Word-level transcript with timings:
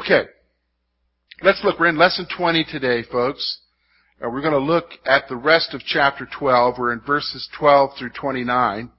Okay. 0.00 0.22
Let's 1.42 1.60
look. 1.62 1.78
We're 1.78 1.88
in 1.88 1.98
lesson 1.98 2.26
20 2.34 2.64
today, 2.72 3.02
folks. 3.12 3.58
Uh, 4.18 4.30
we're 4.30 4.40
going 4.40 4.54
to 4.54 4.58
look 4.58 4.86
at 5.04 5.24
the 5.28 5.36
rest 5.36 5.74
of 5.74 5.82
chapter 5.82 6.26
12. 6.38 6.76
We're 6.78 6.94
in 6.94 7.00
verses 7.00 7.46
12 7.58 7.90
through 7.98 8.12
29. 8.18 8.90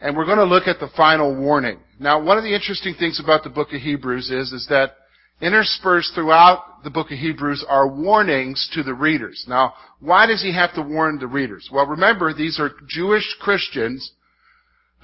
And 0.00 0.16
we're 0.16 0.24
going 0.24 0.38
to 0.38 0.44
look 0.44 0.66
at 0.66 0.80
the 0.80 0.90
final 0.96 1.32
warning. 1.32 1.78
Now, 2.00 2.20
one 2.20 2.38
of 2.38 2.42
the 2.42 2.52
interesting 2.52 2.94
things 2.98 3.20
about 3.22 3.44
the 3.44 3.50
book 3.50 3.68
of 3.72 3.80
Hebrews 3.82 4.32
is, 4.32 4.52
is 4.52 4.66
that 4.68 4.96
interspersed 5.40 6.12
throughout 6.12 6.82
the 6.82 6.90
book 6.90 7.12
of 7.12 7.18
Hebrews 7.18 7.64
are 7.68 7.86
warnings 7.86 8.68
to 8.74 8.82
the 8.82 8.94
readers. 8.94 9.44
Now, 9.46 9.74
why 10.00 10.26
does 10.26 10.42
he 10.42 10.52
have 10.52 10.74
to 10.74 10.82
warn 10.82 11.20
the 11.20 11.28
readers? 11.28 11.68
Well, 11.72 11.86
remember, 11.86 12.34
these 12.34 12.58
are 12.58 12.72
Jewish 12.88 13.36
Christians 13.38 14.10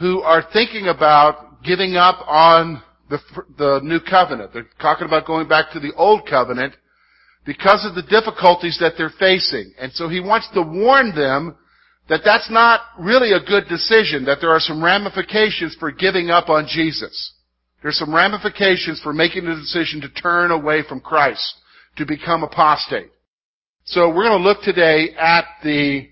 who 0.01 0.21
are 0.21 0.43
thinking 0.53 0.89
about 0.89 1.63
giving 1.63 1.95
up 1.95 2.27
on 2.27 2.83
the, 3.09 3.19
the 3.57 3.81
new 3.83 4.01
covenant. 4.01 4.53
They're 4.53 4.69
talking 4.81 5.07
about 5.07 5.27
going 5.27 5.49
back 5.49 5.73
to 5.73 5.81
the 5.81 5.95
old 5.95 6.29
covenant 6.29 6.75
because 7.47 7.87
of 7.87 7.95
the 7.95 8.03
difficulties 8.03 8.79
that 8.81 8.95
they're 8.99 9.13
facing. 9.19 9.73
And 9.79 9.93
so 9.93 10.09
he 10.09 10.21
wants 10.21 10.49
to 10.55 10.63
warn 10.63 11.15
them 11.15 11.57
that 12.09 12.21
that's 12.25 12.51
not 12.51 12.81
really 12.99 13.33
a 13.33 13.41
good 13.41 13.69
decision, 13.69 14.25
that 14.25 14.39
there 14.41 14.51
are 14.51 14.61
some 14.61 14.83
ramifications 14.83 15.77
for 15.79 15.91
giving 15.91 16.31
up 16.31 16.49
on 16.49 16.67
Jesus. 16.67 17.33
There's 17.83 17.99
some 17.99 18.15
ramifications 18.15 19.01
for 19.03 19.13
making 19.13 19.45
the 19.45 19.55
decision 19.55 20.01
to 20.01 20.09
turn 20.09 20.51
away 20.51 20.83
from 20.89 21.01
Christ, 21.01 21.55
to 21.97 22.07
become 22.07 22.43
apostate. 22.43 23.11
So 23.85 24.09
we're 24.09 24.29
going 24.29 24.43
to 24.43 24.49
look 24.49 24.63
today 24.63 25.15
at 25.19 25.45
the 25.63 26.09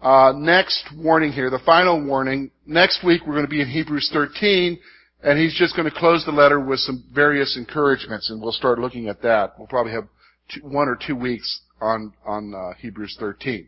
uh, 0.00 0.32
next 0.36 0.88
warning 0.96 1.32
here, 1.32 1.50
the 1.50 1.58
final 1.66 2.04
warning. 2.04 2.50
Next 2.66 3.04
week 3.04 3.22
we're 3.26 3.34
going 3.34 3.44
to 3.44 3.50
be 3.50 3.60
in 3.60 3.68
Hebrews 3.68 4.10
13, 4.12 4.78
and 5.26 5.40
he's 5.40 5.58
just 5.58 5.74
going 5.74 5.90
to 5.90 5.98
close 5.98 6.24
the 6.24 6.30
letter 6.30 6.60
with 6.60 6.78
some 6.78 7.02
various 7.12 7.56
encouragements, 7.56 8.30
and 8.30 8.40
we'll 8.40 8.52
start 8.52 8.78
looking 8.78 9.08
at 9.08 9.22
that. 9.22 9.54
We'll 9.58 9.66
probably 9.66 9.90
have 9.90 10.06
two, 10.54 10.60
one 10.60 10.86
or 10.86 10.96
two 10.96 11.16
weeks 11.16 11.62
on 11.80 12.12
on 12.24 12.54
uh, 12.54 12.74
Hebrews 12.78 13.16
13. 13.18 13.66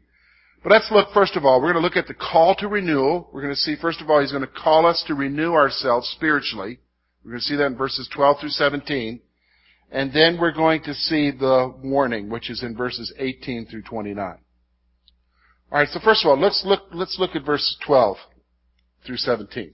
But 0.62 0.70
let's 0.70 0.88
look 0.92 1.08
first 1.12 1.34
of 1.34 1.44
all. 1.44 1.60
We're 1.60 1.72
going 1.72 1.82
to 1.82 1.86
look 1.86 1.96
at 1.96 2.06
the 2.06 2.14
call 2.14 2.54
to 2.60 2.68
renewal. 2.68 3.28
We're 3.32 3.42
going 3.42 3.54
to 3.54 3.60
see 3.60 3.74
first 3.74 4.00
of 4.00 4.08
all 4.08 4.20
he's 4.20 4.30
going 4.30 4.46
to 4.46 4.62
call 4.62 4.86
us 4.86 5.02
to 5.08 5.14
renew 5.14 5.52
ourselves 5.52 6.08
spiritually. 6.14 6.78
We're 7.24 7.32
going 7.32 7.40
to 7.40 7.46
see 7.46 7.56
that 7.56 7.66
in 7.66 7.76
verses 7.76 8.08
12 8.14 8.36
through 8.40 8.50
17. 8.50 9.20
And 9.90 10.12
then 10.12 10.38
we're 10.40 10.52
going 10.52 10.84
to 10.84 10.94
see 10.94 11.32
the 11.32 11.74
warning, 11.82 12.30
which 12.30 12.50
is 12.50 12.62
in 12.62 12.76
verses 12.76 13.12
18 13.18 13.66
through 13.66 13.82
29. 13.82 14.38
Alright, 15.72 15.88
so 15.88 15.98
first 16.04 16.24
of 16.24 16.30
all, 16.30 16.38
let's 16.38 16.62
look, 16.64 16.82
let's 16.92 17.16
look 17.18 17.34
at 17.34 17.44
verses 17.44 17.76
12 17.84 18.16
through 19.04 19.16
17. 19.16 19.72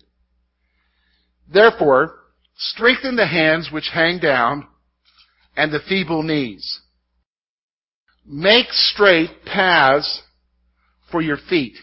Therefore, 1.53 2.15
strengthen 2.57 3.17
the 3.17 3.27
hands 3.27 3.71
which 3.73 3.91
hang 3.93 4.19
down 4.19 4.67
and 5.57 5.73
the 5.73 5.81
feeble 5.81 6.23
knees. 6.23 6.81
Make 8.27 8.73
straight 8.73 9.45
paths 9.45 10.23
for 11.11 11.21
your 11.21 11.37
feet, 11.37 11.77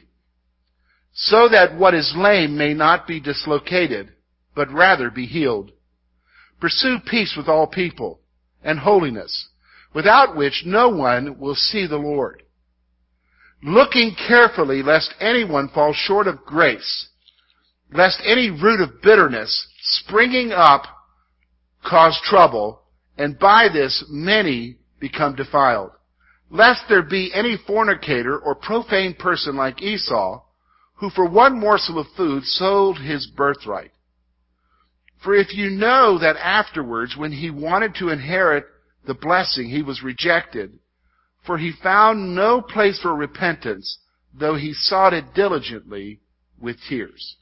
so 1.13 1.47
that 1.49 1.77
what 1.77 1.93
is 1.93 2.13
lame 2.15 2.57
may 2.57 2.73
not 2.73 3.07
be 3.07 3.19
dislocated, 3.19 4.11
but 4.55 4.71
rather 4.71 5.11
be 5.11 5.25
healed. 5.25 5.71
Pursue 6.59 6.97
peace 7.05 7.35
with 7.37 7.47
all 7.47 7.67
people 7.67 8.19
and 8.63 8.79
holiness, 8.79 9.49
without 9.93 10.35
which 10.35 10.63
no 10.65 10.89
one 10.89 11.39
will 11.39 11.55
see 11.55 11.85
the 11.87 11.97
Lord. 11.97 12.43
Looking 13.63 14.15
carefully 14.15 14.81
lest 14.81 15.13
anyone 15.19 15.69
fall 15.69 15.93
short 15.93 16.27
of 16.27 16.43
grace, 16.45 17.09
lest 17.91 18.21
any 18.25 18.49
root 18.49 18.81
of 18.81 19.01
bitterness 19.01 19.67
springing 19.79 20.51
up 20.51 20.85
cause 21.83 22.19
trouble, 22.23 22.81
and 23.17 23.37
by 23.37 23.67
this 23.71 24.05
many 24.09 24.77
become 24.99 25.35
defiled. 25.35 25.91
Lest 26.49 26.83
there 26.89 27.01
be 27.01 27.31
any 27.33 27.57
fornicator 27.67 28.37
or 28.37 28.55
profane 28.55 29.13
person 29.13 29.55
like 29.55 29.81
Esau, 29.81 30.41
who 30.95 31.09
for 31.09 31.27
one 31.27 31.59
morsel 31.59 31.99
of 31.99 32.07
food 32.15 32.43
sold 32.43 32.99
his 32.99 33.25
birthright. 33.25 33.91
For 35.23 35.35
if 35.35 35.53
you 35.53 35.69
know 35.69 36.17
that 36.19 36.35
afterwards, 36.37 37.15
when 37.17 37.31
he 37.31 37.49
wanted 37.49 37.95
to 37.95 38.09
inherit 38.09 38.65
the 39.05 39.13
blessing, 39.13 39.69
he 39.69 39.81
was 39.81 40.03
rejected, 40.03 40.79
for 41.45 41.57
he 41.57 41.71
found 41.83 42.35
no 42.35 42.61
place 42.61 42.99
for 43.01 43.15
repentance, 43.15 43.99
though 44.33 44.55
he 44.55 44.73
sought 44.73 45.13
it 45.13 45.33
diligently 45.33 46.19
with 46.59 46.77
tears. 46.87 47.37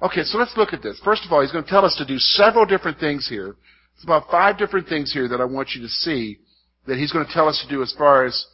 Okay, 0.00 0.22
so 0.22 0.38
let's 0.38 0.56
look 0.56 0.72
at 0.72 0.82
this. 0.82 1.00
First 1.04 1.24
of 1.26 1.32
all, 1.32 1.42
he's 1.42 1.50
going 1.50 1.64
to 1.64 1.70
tell 1.70 1.84
us 1.84 1.96
to 1.96 2.06
do 2.06 2.18
several 2.18 2.64
different 2.64 2.98
things 2.98 3.28
here. 3.28 3.56
It's 3.94 4.04
about 4.04 4.30
five 4.30 4.56
different 4.56 4.88
things 4.88 5.12
here 5.12 5.26
that 5.28 5.40
I 5.40 5.44
want 5.44 5.70
you 5.74 5.82
to 5.82 5.88
see 5.88 6.38
that 6.86 6.98
he's 6.98 7.12
going 7.12 7.26
to 7.26 7.32
tell 7.32 7.48
us 7.48 7.62
to 7.66 7.74
do 7.74 7.82
as 7.82 7.92
far 7.98 8.24
as 8.24 8.46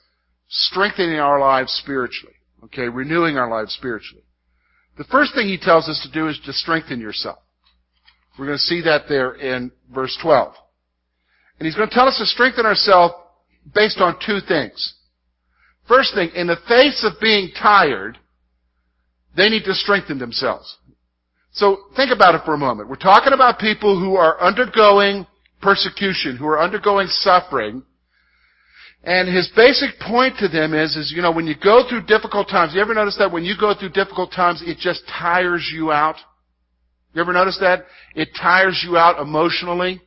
strengthening 0.48 1.18
our 1.18 1.38
lives 1.38 1.72
spiritually. 1.72 2.34
Okay, 2.64 2.88
renewing 2.88 3.36
our 3.36 3.50
lives 3.50 3.74
spiritually. 3.74 4.24
The 4.96 5.04
first 5.04 5.34
thing 5.34 5.48
he 5.48 5.58
tells 5.58 5.86
us 5.88 6.00
to 6.02 6.10
do 6.10 6.28
is 6.28 6.40
to 6.46 6.52
strengthen 6.52 6.98
yourself. 6.98 7.38
We're 8.38 8.46
going 8.46 8.58
to 8.58 8.64
see 8.64 8.80
that 8.82 9.02
there 9.08 9.34
in 9.34 9.70
verse 9.92 10.16
12. 10.22 10.54
And 11.58 11.66
he's 11.66 11.76
going 11.76 11.88
to 11.88 11.94
tell 11.94 12.08
us 12.08 12.18
to 12.18 12.26
strengthen 12.26 12.64
ourselves 12.64 13.14
based 13.74 13.98
on 13.98 14.16
two 14.24 14.38
things. 14.46 14.94
First 15.86 16.14
thing, 16.14 16.30
in 16.34 16.46
the 16.46 16.56
face 16.66 17.04
of 17.04 17.20
being 17.20 17.50
tired, 17.60 18.18
they 19.36 19.50
need 19.50 19.64
to 19.64 19.74
strengthen 19.74 20.18
themselves. 20.18 20.78
So 21.54 21.78
think 21.94 22.10
about 22.12 22.34
it 22.34 22.42
for 22.44 22.52
a 22.52 22.58
moment. 22.58 22.88
We're 22.88 22.96
talking 22.96 23.32
about 23.32 23.60
people 23.60 23.98
who 23.98 24.16
are 24.16 24.40
undergoing 24.40 25.24
persecution, 25.62 26.36
who 26.36 26.46
are 26.46 26.60
undergoing 26.60 27.06
suffering. 27.06 27.84
And 29.04 29.34
his 29.34 29.50
basic 29.54 30.00
point 30.00 30.34
to 30.38 30.48
them 30.48 30.74
is, 30.74 30.96
is, 30.96 31.12
you 31.14 31.22
know, 31.22 31.30
when 31.30 31.46
you 31.46 31.54
go 31.54 31.88
through 31.88 32.06
difficult 32.06 32.48
times, 32.48 32.74
you 32.74 32.80
ever 32.80 32.92
notice 32.92 33.16
that 33.18 33.30
when 33.30 33.44
you 33.44 33.54
go 33.58 33.72
through 33.72 33.90
difficult 33.90 34.32
times, 34.32 34.62
it 34.66 34.78
just 34.78 35.04
tires 35.06 35.70
you 35.72 35.92
out? 35.92 36.16
You 37.12 37.20
ever 37.20 37.32
notice 37.32 37.58
that? 37.60 37.84
It 38.16 38.30
tires 38.40 38.84
you 38.84 38.96
out 38.96 39.20
emotionally. 39.20 40.00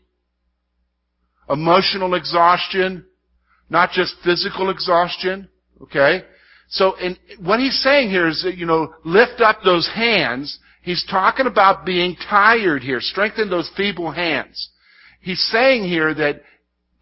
Emotional 1.50 2.14
exhaustion, 2.16 3.06
not 3.69 3.91
just 3.91 4.16
physical 4.22 4.69
exhaustion. 4.69 5.47
Okay? 5.84 6.24
So 6.68 6.96
in, 6.96 7.16
what 7.40 7.62
he's 7.62 7.81
saying 7.81 8.09
here 8.09 8.28
is 8.28 8.44
that, 8.44 8.58
you 8.58 8.66
know, 8.66 8.94
lift 9.06 9.40
up 9.40 9.59
those 9.64 9.90
hands 9.96 10.59
He's 10.87 11.03
talking 11.03 11.47
about 11.47 11.85
being 11.85 12.15
tired 12.15 12.81
here. 12.81 13.01
Strengthen 13.01 13.49
those 13.49 13.69
feeble 13.75 14.09
hands. 14.09 14.69
He's 15.19 15.45
saying 15.51 15.83
here 15.83 16.13
that 16.13 16.43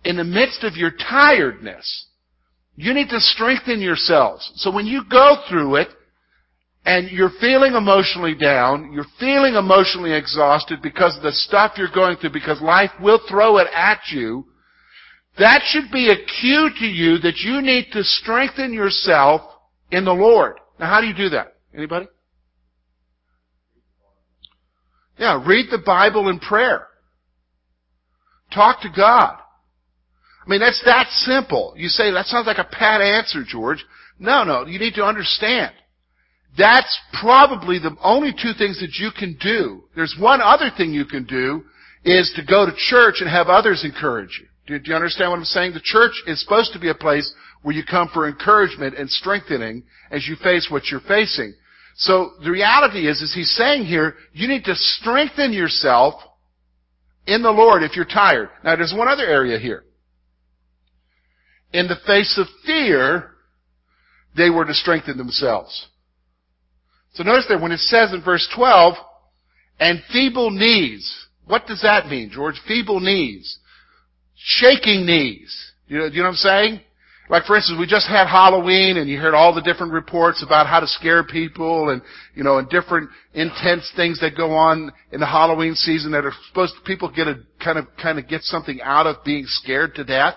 in 0.03 0.17
the 0.17 0.23
midst 0.23 0.63
of 0.63 0.75
your 0.75 0.89
tiredness, 0.89 2.07
you 2.75 2.95
need 2.95 3.09
to 3.09 3.19
strengthen 3.19 3.81
yourselves. 3.81 4.51
So 4.55 4.71
when 4.71 4.87
you 4.87 5.03
go 5.07 5.35
through 5.47 5.75
it, 5.75 5.89
and 6.83 7.11
you're 7.11 7.29
feeling 7.39 7.73
emotionally 7.75 8.33
down, 8.33 8.91
you're 8.91 9.05
feeling 9.19 9.53
emotionally 9.53 10.13
exhausted 10.13 10.81
because 10.81 11.15
of 11.15 11.21
the 11.21 11.31
stuff 11.31 11.73
you're 11.77 11.87
going 11.93 12.17
through, 12.17 12.31
because 12.31 12.59
life 12.63 12.91
will 12.99 13.19
throw 13.29 13.59
it 13.59 13.67
at 13.71 13.99
you, 14.11 14.47
that 15.37 15.61
should 15.63 15.91
be 15.91 16.09
a 16.09 16.25
cue 16.41 16.71
to 16.79 16.85
you 16.85 17.19
that 17.19 17.37
you 17.37 17.61
need 17.61 17.85
to 17.91 18.03
strengthen 18.03 18.73
yourself 18.73 19.41
in 19.91 20.05
the 20.05 20.13
Lord. 20.13 20.59
Now 20.79 20.87
how 20.87 21.01
do 21.01 21.07
you 21.07 21.15
do 21.15 21.29
that? 21.29 21.53
Anybody? 21.71 22.07
Yeah, 25.17 25.43
read 25.45 25.67
the 25.71 25.81
Bible 25.83 26.29
in 26.29 26.39
prayer. 26.39 26.87
Talk 28.53 28.81
to 28.81 28.89
God. 28.95 29.37
I 30.45 30.49
mean, 30.49 30.59
that's 30.59 30.81
that 30.85 31.07
simple. 31.09 31.73
You 31.75 31.87
say, 31.87 32.11
that 32.11 32.27
sounds 32.27 32.47
like 32.47 32.57
a 32.57 32.69
pat 32.69 33.01
answer, 33.01 33.43
George. 33.47 33.83
No, 34.19 34.43
no, 34.43 34.65
you 34.65 34.79
need 34.79 34.93
to 34.95 35.03
understand. 35.03 35.73
That's 36.57 36.99
probably 37.19 37.79
the 37.79 37.95
only 38.03 38.31
two 38.31 38.53
things 38.57 38.79
that 38.79 38.93
you 38.93 39.11
can 39.17 39.37
do. 39.41 39.83
There's 39.95 40.15
one 40.19 40.41
other 40.41 40.69
thing 40.75 40.93
you 40.93 41.05
can 41.05 41.25
do, 41.25 41.63
is 42.05 42.31
to 42.35 42.45
go 42.45 42.65
to 42.65 42.71
church 42.77 43.15
and 43.19 43.29
have 43.29 43.47
others 43.47 43.83
encourage 43.83 44.39
you. 44.39 44.47
Do, 44.67 44.79
do 44.79 44.91
you 44.91 44.95
understand 44.95 45.31
what 45.31 45.37
I'm 45.37 45.45
saying? 45.45 45.73
The 45.73 45.81
church 45.83 46.13
is 46.27 46.41
supposed 46.41 46.71
to 46.73 46.79
be 46.79 46.89
a 46.89 46.95
place 46.95 47.33
where 47.63 47.75
you 47.75 47.83
come 47.83 48.09
for 48.13 48.27
encouragement 48.27 48.95
and 48.95 49.09
strengthening 49.09 49.83
as 50.11 50.27
you 50.27 50.35
face 50.35 50.67
what 50.69 50.85
you're 50.91 51.01
facing. 51.01 51.55
So 51.95 52.33
the 52.43 52.51
reality 52.51 53.07
is, 53.07 53.21
is 53.21 53.33
he's 53.33 53.55
saying 53.55 53.85
here, 53.85 54.15
you 54.33 54.47
need 54.47 54.65
to 54.65 54.75
strengthen 54.75 55.53
yourself 55.53 56.15
in 57.25 57.41
the 57.41 57.51
Lord 57.51 57.83
if 57.83 57.95
you're 57.95 58.05
tired. 58.05 58.49
Now 58.63 58.75
there's 58.75 58.93
one 58.95 59.07
other 59.07 59.25
area 59.25 59.57
here. 59.57 59.83
In 61.71 61.87
the 61.87 61.95
face 62.05 62.37
of 62.37 62.47
fear, 62.65 63.31
they 64.35 64.49
were 64.49 64.65
to 64.65 64.73
strengthen 64.73 65.17
themselves. 65.17 65.87
So 67.13 67.23
notice 67.23 67.45
there 67.47 67.59
when 67.59 67.71
it 67.71 67.79
says 67.79 68.13
in 68.13 68.21
verse 68.21 68.47
12, 68.55 68.95
and 69.79 70.01
feeble 70.11 70.51
knees. 70.51 71.27
What 71.45 71.67
does 71.67 71.81
that 71.81 72.07
mean, 72.07 72.29
George? 72.31 72.55
Feeble 72.67 72.99
knees. 72.99 73.57
Shaking 74.35 75.05
knees. 75.05 75.71
You 75.87 75.99
know, 75.99 76.05
you 76.05 76.17
know 76.17 76.23
what 76.23 76.29
I'm 76.29 76.35
saying? 76.35 76.81
Like 77.27 77.45
for 77.45 77.55
instance, 77.55 77.79
we 77.79 77.87
just 77.87 78.07
had 78.07 78.27
Halloween 78.27 78.97
and 78.97 79.09
you 79.09 79.17
heard 79.17 79.33
all 79.33 79.53
the 79.53 79.61
different 79.61 79.93
reports 79.93 80.43
about 80.45 80.67
how 80.67 80.79
to 80.79 80.87
scare 80.87 81.23
people 81.23 81.89
and, 81.89 82.01
you 82.35 82.43
know, 82.43 82.59
and 82.59 82.69
different 82.69 83.09
intense 83.33 83.91
things 83.95 84.19
that 84.19 84.37
go 84.37 84.51
on 84.51 84.91
in 85.11 85.19
the 85.19 85.25
Halloween 85.25 85.73
season 85.73 86.11
that 86.11 86.23
are 86.23 86.33
supposed 86.47 86.75
to, 86.75 86.81
people 86.81 87.09
get 87.09 87.27
a, 87.27 87.39
kind 87.63 87.79
of, 87.79 87.87
kind 88.01 88.19
of 88.19 88.27
get 88.27 88.41
something 88.43 88.79
out 88.83 89.07
of 89.07 89.23
being 89.23 89.45
scared 89.47 89.95
to 89.95 90.03
death. 90.03 90.35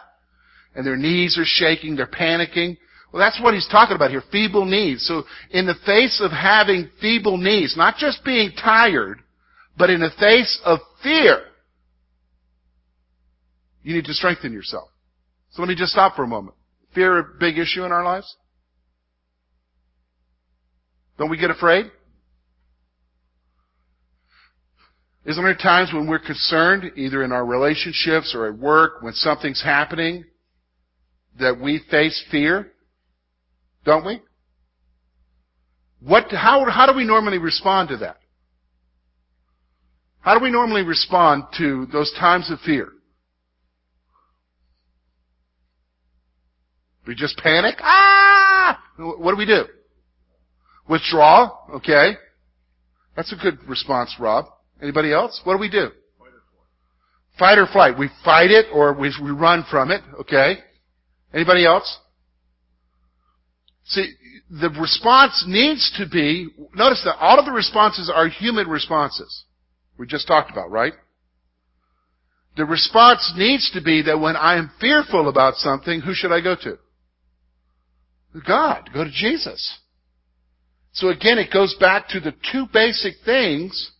And 0.74 0.86
their 0.86 0.96
knees 0.96 1.36
are 1.38 1.44
shaking, 1.44 1.96
they're 1.96 2.06
panicking. 2.06 2.78
Well, 3.12 3.20
that's 3.20 3.40
what 3.42 3.52
he's 3.52 3.68
talking 3.68 3.96
about 3.96 4.10
here, 4.10 4.22
feeble 4.32 4.64
knees. 4.64 5.06
So 5.06 5.24
in 5.50 5.66
the 5.66 5.74
face 5.84 6.20
of 6.22 6.30
having 6.30 6.88
feeble 7.00 7.36
knees, 7.36 7.74
not 7.76 7.96
just 7.96 8.24
being 8.24 8.52
tired, 8.52 9.20
but 9.76 9.90
in 9.90 10.00
the 10.00 10.10
face 10.18 10.58
of 10.64 10.78
fear, 11.02 11.42
you 13.82 13.94
need 13.94 14.06
to 14.06 14.14
strengthen 14.14 14.52
yourself. 14.52 14.88
So 15.50 15.62
let 15.62 15.68
me 15.68 15.74
just 15.74 15.92
stop 15.92 16.16
for 16.16 16.22
a 16.22 16.26
moment. 16.26 16.54
Fear 16.98 17.18
a 17.18 17.24
big 17.38 17.58
issue 17.58 17.84
in 17.84 17.92
our 17.92 18.04
lives? 18.04 18.36
Don't 21.16 21.30
we 21.30 21.38
get 21.38 21.48
afraid? 21.48 21.92
Isn't 25.24 25.44
there 25.44 25.54
times 25.54 25.92
when 25.94 26.08
we're 26.08 26.18
concerned, 26.18 26.90
either 26.96 27.22
in 27.22 27.30
our 27.30 27.46
relationships 27.46 28.34
or 28.34 28.48
at 28.48 28.58
work, 28.58 29.00
when 29.00 29.12
something's 29.12 29.62
happening, 29.62 30.24
that 31.38 31.60
we 31.60 31.80
face 31.88 32.20
fear? 32.32 32.72
Don't 33.84 34.04
we? 34.04 34.20
What, 36.00 36.32
how, 36.32 36.68
how 36.68 36.90
do 36.90 36.96
we 36.96 37.04
normally 37.04 37.38
respond 37.38 37.90
to 37.90 37.98
that? 37.98 38.16
How 40.18 40.36
do 40.36 40.42
we 40.42 40.50
normally 40.50 40.82
respond 40.82 41.44
to 41.58 41.86
those 41.92 42.12
times 42.18 42.50
of 42.50 42.58
fear? 42.58 42.88
We 47.08 47.14
just 47.14 47.38
panic. 47.38 47.76
Ah! 47.80 48.78
What 48.98 49.32
do 49.32 49.38
we 49.38 49.46
do? 49.46 49.64
Withdraw. 50.90 51.50
Okay. 51.76 52.12
That's 53.16 53.32
a 53.32 53.36
good 53.36 53.66
response, 53.66 54.14
Rob. 54.20 54.44
Anybody 54.82 55.10
else? 55.10 55.40
What 55.44 55.54
do 55.54 55.58
we 55.58 55.70
do? 55.70 55.88
Fight 57.38 57.56
or 57.56 57.66
flight. 57.66 57.98
We 57.98 58.10
fight 58.26 58.50
it 58.50 58.66
or 58.74 58.92
we, 58.92 59.10
we 59.22 59.30
run 59.30 59.64
from 59.70 59.90
it. 59.90 60.02
Okay. 60.20 60.58
Anybody 61.32 61.64
else? 61.64 61.98
See, 63.86 64.12
the 64.50 64.68
response 64.78 65.46
needs 65.48 65.90
to 65.96 66.06
be, 66.06 66.50
notice 66.74 67.00
that 67.06 67.16
all 67.20 67.38
of 67.38 67.46
the 67.46 67.52
responses 67.52 68.12
are 68.14 68.28
human 68.28 68.68
responses. 68.68 69.44
We 69.96 70.06
just 70.06 70.28
talked 70.28 70.50
about, 70.50 70.70
right? 70.70 70.92
The 72.58 72.66
response 72.66 73.32
needs 73.34 73.70
to 73.72 73.80
be 73.80 74.02
that 74.02 74.20
when 74.20 74.36
I 74.36 74.58
am 74.58 74.70
fearful 74.78 75.30
about 75.30 75.54
something, 75.54 76.02
who 76.02 76.12
should 76.12 76.32
I 76.32 76.42
go 76.42 76.54
to? 76.54 76.78
God. 78.46 78.90
Go 78.92 79.04
to 79.04 79.10
Jesus. 79.10 79.78
So 80.92 81.08
again, 81.08 81.38
it 81.38 81.52
goes 81.52 81.74
back 81.78 82.08
to 82.08 82.20
the 82.20 82.34
two 82.52 82.66
basic 82.72 83.14
things 83.24 83.92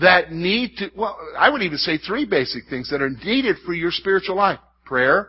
that 0.00 0.32
need 0.32 0.76
to, 0.78 0.90
well, 0.96 1.18
I 1.36 1.50
would 1.50 1.62
even 1.62 1.78
say 1.78 1.98
three 1.98 2.24
basic 2.24 2.64
things 2.68 2.90
that 2.90 3.02
are 3.02 3.10
needed 3.10 3.56
for 3.64 3.72
your 3.72 3.90
spiritual 3.90 4.36
life. 4.36 4.60
Prayer, 4.84 5.28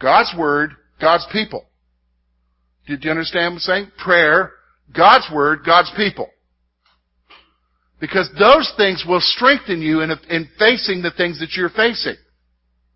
God's 0.00 0.32
Word, 0.38 0.72
God's 1.00 1.26
people. 1.32 1.66
Did 2.86 3.04
you 3.04 3.10
understand 3.10 3.54
what 3.54 3.56
I'm 3.56 3.58
saying? 3.60 3.92
Prayer, 3.98 4.52
God's 4.96 5.26
Word, 5.32 5.60
God's 5.64 5.90
people. 5.96 6.28
Because 8.00 8.30
those 8.38 8.72
things 8.76 9.04
will 9.06 9.20
strengthen 9.20 9.82
you 9.82 10.00
in, 10.00 10.10
in 10.30 10.48
facing 10.58 11.02
the 11.02 11.12
things 11.16 11.38
that 11.40 11.52
you're 11.52 11.68
facing. 11.68 12.16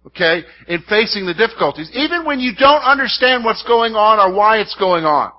Okay? 0.07 0.43
In 0.69 0.83
facing 0.89 1.27
the 1.27 1.35
difficulties. 1.35 1.91
Even 1.95 2.25
when 2.25 2.41
you 2.41 2.53
don't 2.55 2.83
understand 2.83 3.45
what's 3.45 3.63
going 3.63 3.95
on 3.95 4.19
or 4.19 4.35
why 4.35 4.59
it's 4.59 4.77
going 4.79 5.05
on. 5.05 5.33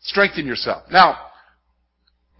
Strengthen 0.00 0.46
yourself. 0.46 0.84
Now, 0.90 1.18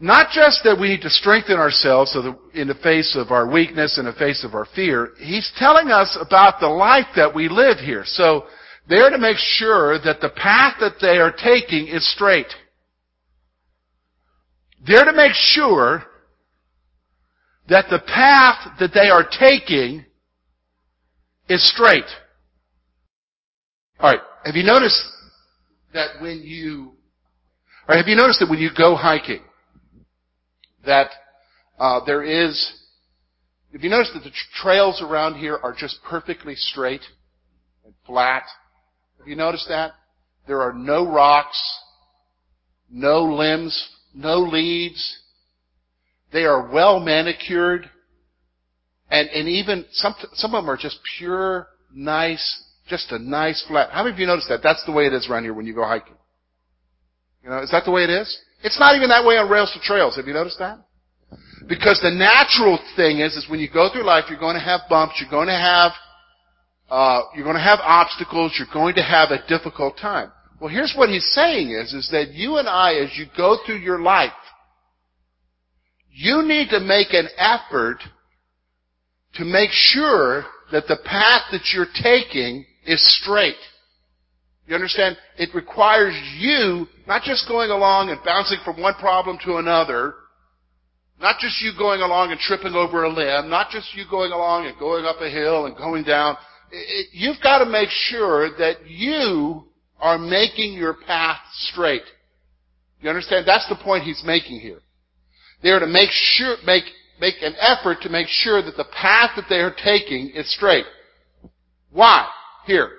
not 0.01 0.33
just 0.33 0.63
that 0.65 0.79
we 0.81 0.89
need 0.89 1.03
to 1.03 1.11
strengthen 1.11 1.57
ourselves 1.57 2.17
in 2.55 2.67
the 2.67 2.75
face 2.83 3.17
of 3.17 3.31
our 3.31 3.49
weakness, 3.49 3.99
in 3.99 4.07
the 4.07 4.13
face 4.13 4.43
of 4.45 4.55
our 4.55 4.67
fear, 4.75 5.13
he's 5.19 5.53
telling 5.57 5.89
us 5.89 6.19
about 6.21 6.59
the 6.59 6.67
life 6.67 7.07
that 7.15 7.33
we 7.35 7.49
live 7.49 7.79
here. 7.79 8.03
So, 8.05 8.47
they're 8.89 9.11
to 9.11 9.19
make 9.19 9.37
sure 9.37 10.01
that 10.01 10.21
the 10.21 10.31
path 10.31 10.75
that 10.81 10.95
they 11.01 11.19
are 11.19 11.31
taking 11.33 11.87
is 11.87 12.11
straight. 12.13 12.49
They're 14.85 15.05
to 15.05 15.13
make 15.13 15.35
sure 15.35 16.03
that 17.69 17.87
the 17.89 18.01
path 18.01 18.77
that 18.81 18.91
they 18.93 19.09
are 19.09 19.25
taking 19.39 20.05
is 21.49 21.67
straight. 21.71 22.05
Alright, 24.01 24.21
have 24.45 24.57
you 24.57 24.65
noticed 24.65 25.05
that 25.93 26.21
when 26.21 26.43
you, 26.43 26.93
or 27.89 27.97
have 27.97 28.09
you 28.09 28.17
noticed 28.17 28.41
that 28.41 28.51
when 28.51 28.59
you 28.59 28.71
go 28.77 28.97
hiking, 28.97 29.43
that 30.85 31.11
uh, 31.79 32.01
there 32.05 32.23
is, 32.23 32.81
have 33.73 33.83
you 33.83 33.91
noticed 33.91 34.13
that 34.15 34.25
the 34.25 34.33
trails 34.61 35.01
around 35.03 35.39
here 35.39 35.59
are 35.63 35.75
just 35.77 35.99
perfectly 36.09 36.55
straight 36.57 37.03
and 37.85 37.95
flat? 38.07 38.43
Have 39.19 39.29
you 39.29 39.37
noticed 39.37 39.69
that? 39.69 39.93
There 40.47 40.61
are 40.63 40.73
no 40.73 41.07
rocks, 41.09 41.61
no 42.91 43.23
limbs, 43.23 43.89
no 44.15 44.39
leaves. 44.39 45.19
They 46.33 46.45
are 46.45 46.73
well 46.73 46.99
manicured. 46.99 47.89
And, 49.13 49.29
and 49.29 49.47
even 49.47 49.85
some, 49.93 50.15
some 50.33 50.55
of 50.55 50.65
them 50.65 50.71
are 50.71 50.77
just 50.79 50.99
pure, 51.19 51.69
nice, 51.95 52.65
just 52.89 53.13
a 53.13 53.19
nice 53.19 53.63
flat. 53.69 53.91
How 53.91 54.05
many 54.05 54.15
of 54.15 54.19
you 54.19 54.27
noticed 54.27 54.49
that? 54.49 54.61
That's 54.63 54.83
the 54.87 54.93
way 54.93 55.05
it 55.05 55.13
is 55.13 55.29
around 55.29 55.43
here 55.43 55.53
when 55.53 55.67
you 55.67 55.75
go 55.75 55.85
hiking. 55.85 56.15
You 57.45 57.51
know, 57.51 57.59
is 57.59 57.71
that 57.73 57.85
the 57.85 57.91
way 57.91 58.05
it 58.05 58.11
is? 58.11 58.41
It's 58.65 58.81
not 58.81 58.97
even 58.97 59.11
that 59.11 59.27
way 59.27 59.37
on 59.37 59.51
rails 59.51 59.71
to 59.75 59.81
trails. 59.81 60.17
Have 60.17 60.27
you 60.27 60.33
noticed 60.33 60.59
that? 60.61 60.79
Because 61.69 62.01
the 62.03 62.11
natural 62.11 62.79
thing 62.97 63.19
is, 63.19 63.35
is 63.37 63.51
when 63.51 63.61
you 63.61 63.69
go 63.71 63.91
through 63.93 64.05
life, 64.05 64.25
you're 64.31 64.41
going 64.41 64.57
to 64.57 64.65
have 64.65 64.81
bumps, 64.89 65.17
you're 65.21 65.31
going 65.31 65.49
to 65.49 65.61
have, 65.61 65.93
uh, 66.89 67.21
you're 67.35 67.45
going 67.45 67.57
to 67.57 67.63
have 67.63 67.81
obstacles, 67.83 68.57
you're 68.59 68.73
going 68.73 68.95
to 68.95 69.03
have 69.03 69.29
a 69.31 69.47
difficult 69.47 69.99
time. 69.99 70.33
Well, 70.59 70.71
here's 70.71 70.95
what 70.97 71.11
he's 71.11 71.31
saying 71.35 71.71
is, 71.71 71.93
is 71.93 72.09
that 72.13 72.33
you 72.33 72.57
and 72.57 72.67
I, 72.67 72.95
as 72.95 73.11
you 73.19 73.27
go 73.37 73.59
through 73.67 73.79
your 73.79 74.01
life, 74.01 74.33
you 76.11 76.43
need 76.43 76.71
to 76.71 76.81
make 76.81 77.13
an 77.13 77.29
effort 77.37 77.99
to 79.35 79.45
make 79.45 79.71
sure 79.71 80.45
that 80.71 80.87
the 80.89 80.99
path 81.05 81.43
that 81.53 81.73
you're 81.75 81.87
taking 82.03 82.65
is 82.87 83.01
straight. 83.21 83.57
You 84.67 84.75
understand? 84.75 85.17
It 85.39 85.55
requires 85.55 86.15
you 86.39 86.87
not 87.07 87.23
just 87.23 87.49
going 87.49 87.71
along 87.71 88.11
and 88.11 88.19
bouncing 88.25 88.59
from 88.65 88.81
one 88.81 88.95
problem 88.95 89.39
to 89.45 89.57
another, 89.57 90.15
not 91.21 91.39
just 91.39 91.61
you 91.61 91.73
going 91.77 92.01
along 92.01 92.31
and 92.31 92.41
tripping 92.41 92.75
over 92.75 93.05
a 93.05 93.09
limb, 93.09 93.51
not 93.51 93.71
just 93.71 93.95
you 93.95 94.05
going 94.11 94.33
along 94.33 94.67
and 94.67 94.79
going 94.79 95.05
up 95.05 95.17
a 95.21 95.31
hill 95.31 95.67
and 95.67 95.77
going 95.77 96.05
down. 96.05 96.37
It, 96.71 97.09
you've 97.13 97.41
got 97.43 97.59
to 97.59 97.71
make 97.71 97.91
sure 97.91 98.51
that 98.59 98.89
you 98.89 99.65
are 100.01 100.19
making 100.19 100.75
your 100.75 100.95
path 100.95 101.39
straight. 101.53 102.03
You 103.01 103.09
understand? 103.09 103.47
That's 103.47 103.69
the 103.69 103.77
point 103.77 104.05
he's 104.05 104.23
making 104.25 104.61
here. 104.61 104.81
They 105.63 105.71
are 105.71 105.81
to 105.81 105.87
make 105.87 106.11
sure, 106.11 106.57
make 106.65 106.85
make 107.23 107.41
an 107.41 107.55
effort 107.61 107.99
to 108.03 108.09
make 108.09 108.27
sure 108.27 108.61
that 108.61 108.77
the 108.77 108.85
path 109.01 109.31
that 109.37 109.45
they 109.49 109.61
are 109.61 109.73
taking 109.73 110.33
is 110.35 110.53
straight. 110.53 110.85
Why? 111.93 112.27
Here. 112.67 112.91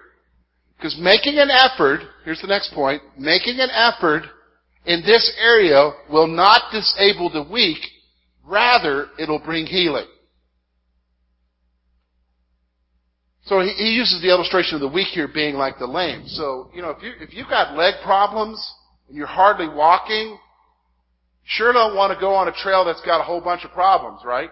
Because 0.77 0.98
making 0.98 1.39
an 1.39 1.50
effort, 1.51 2.00
here's 2.24 2.39
the 2.39 2.48
next 2.48 2.74
point, 2.74 3.01
making 3.18 3.60
an 3.60 3.70
effort 3.70 4.24
in 4.86 5.01
this 5.01 5.30
area 5.38 5.92
will 6.10 6.27
not 6.27 6.72
disable 6.72 7.30
the 7.30 7.44
weak, 7.44 7.80
rather 8.46 9.08
it'll 9.20 9.44
bring 9.44 9.65
healing. 9.65 10.08
So 13.46 13.60
he, 13.60 13.89
uses 13.89 14.22
the 14.22 14.30
illustration 14.30 14.75
of 14.75 14.82
the 14.82 14.88
weak 14.88 15.08
here 15.08 15.27
being 15.27 15.56
like 15.56 15.80
the 15.80 15.86
lame. 15.86 16.24
So, 16.27 16.70
you 16.74 16.82
know, 16.82 16.92
if 16.92 17.03
you 17.03 17.12
if 17.20 17.34
you've 17.34 17.50
got 17.50 17.75
leg 17.75 17.96
problems 18.06 18.74
and 19.10 19.18
you're 19.18 19.27
hardly 19.27 19.68
walking, 19.68 20.38
Sure 21.45 21.73
don't 21.73 21.95
want 21.95 22.13
to 22.13 22.19
go 22.19 22.33
on 22.33 22.47
a 22.47 22.53
trail 22.53 22.85
that's 22.85 23.01
got 23.01 23.19
a 23.19 23.23
whole 23.23 23.41
bunch 23.41 23.65
of 23.65 23.71
problems, 23.71 24.21
right? 24.25 24.50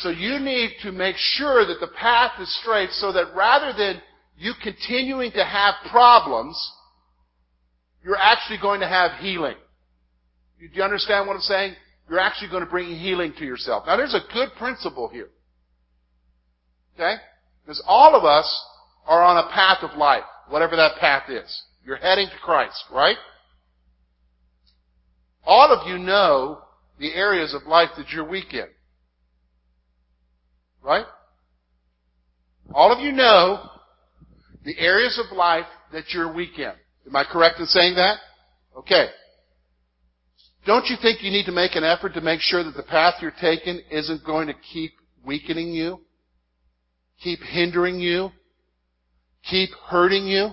So 0.00 0.10
you 0.10 0.38
need 0.38 0.70
to 0.82 0.92
make 0.92 1.16
sure 1.16 1.66
that 1.66 1.80
the 1.80 1.88
path 1.88 2.32
is 2.40 2.54
straight 2.60 2.90
so 2.90 3.12
that 3.12 3.34
rather 3.34 3.76
than 3.76 4.00
you 4.36 4.52
continuing 4.62 5.32
to 5.32 5.44
have 5.44 5.74
problems, 5.90 6.72
you're 8.04 8.16
actually 8.16 8.58
going 8.60 8.80
to 8.80 8.88
have 8.88 9.12
healing. 9.20 9.56
Do 10.58 10.68
you 10.72 10.82
understand 10.82 11.26
what 11.26 11.34
I'm 11.34 11.42
saying? 11.42 11.74
You're 12.08 12.20
actually 12.20 12.50
going 12.50 12.64
to 12.64 12.70
bring 12.70 12.88
healing 12.88 13.32
to 13.38 13.44
yourself. 13.44 13.84
Now 13.86 13.96
there's 13.96 14.14
a 14.14 14.32
good 14.32 14.50
principle 14.58 15.08
here. 15.08 15.28
Okay? 16.94 17.14
Because 17.62 17.82
all 17.86 18.14
of 18.14 18.24
us 18.24 18.64
are 19.06 19.22
on 19.22 19.36
a 19.38 19.48
path 19.50 19.78
of 19.82 19.96
life, 19.96 20.24
whatever 20.48 20.76
that 20.76 20.98
path 21.00 21.28
is. 21.28 21.62
You're 21.84 21.96
heading 21.96 22.28
to 22.28 22.38
Christ, 22.42 22.84
right? 22.92 23.16
All 25.48 25.72
of 25.72 25.88
you 25.88 25.96
know 25.98 26.58
the 27.00 27.14
areas 27.14 27.54
of 27.54 27.66
life 27.66 27.88
that 27.96 28.10
you're 28.10 28.28
weak 28.28 28.52
in. 28.52 28.66
Right? 30.82 31.06
All 32.74 32.92
of 32.92 33.02
you 33.02 33.12
know 33.12 33.70
The 34.66 34.78
areas 34.78 35.18
of 35.18 35.34
life 35.34 35.64
that 35.92 36.04
you're 36.12 36.30
weak 36.30 36.58
in. 36.58 36.72
Am 37.06 37.16
I 37.16 37.24
correct 37.24 37.60
in 37.60 37.64
saying 37.64 37.94
that? 37.94 38.18
Okay. 38.76 39.06
Don't 40.66 40.84
you 40.88 40.96
think 41.00 41.22
you 41.22 41.30
need 41.30 41.46
to 41.46 41.52
make 41.52 41.76
an 41.76 41.84
effort 41.84 42.12
to 42.12 42.20
make 42.20 42.40
sure 42.40 42.62
that 42.62 42.76
the 42.76 42.82
path 42.82 43.14
you're 43.22 43.32
taking 43.40 43.80
isn't 43.90 44.26
going 44.26 44.48
to 44.48 44.54
keep 44.70 44.92
weakening 45.24 45.68
you? 45.68 46.00
Keep 47.24 47.38
hindering 47.40 47.98
you? 47.98 48.32
Keep 49.48 49.70
hurting 49.88 50.26
you? 50.26 50.50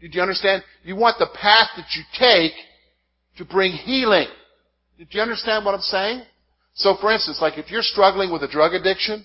Did 0.00 0.14
you 0.14 0.22
understand? 0.22 0.62
You 0.82 0.96
want 0.96 1.18
the 1.18 1.28
path 1.38 1.68
that 1.76 1.88
you 1.94 2.02
take 2.18 2.52
to 3.36 3.44
bring 3.44 3.72
healing. 3.72 4.28
Do 4.98 5.04
you 5.10 5.20
understand 5.20 5.64
what 5.64 5.74
I'm 5.74 5.80
saying? 5.80 6.22
So 6.74 6.96
for 7.00 7.12
instance, 7.12 7.38
like 7.40 7.58
if 7.58 7.70
you're 7.70 7.82
struggling 7.82 8.32
with 8.32 8.42
a 8.42 8.48
drug 8.48 8.74
addiction, 8.74 9.24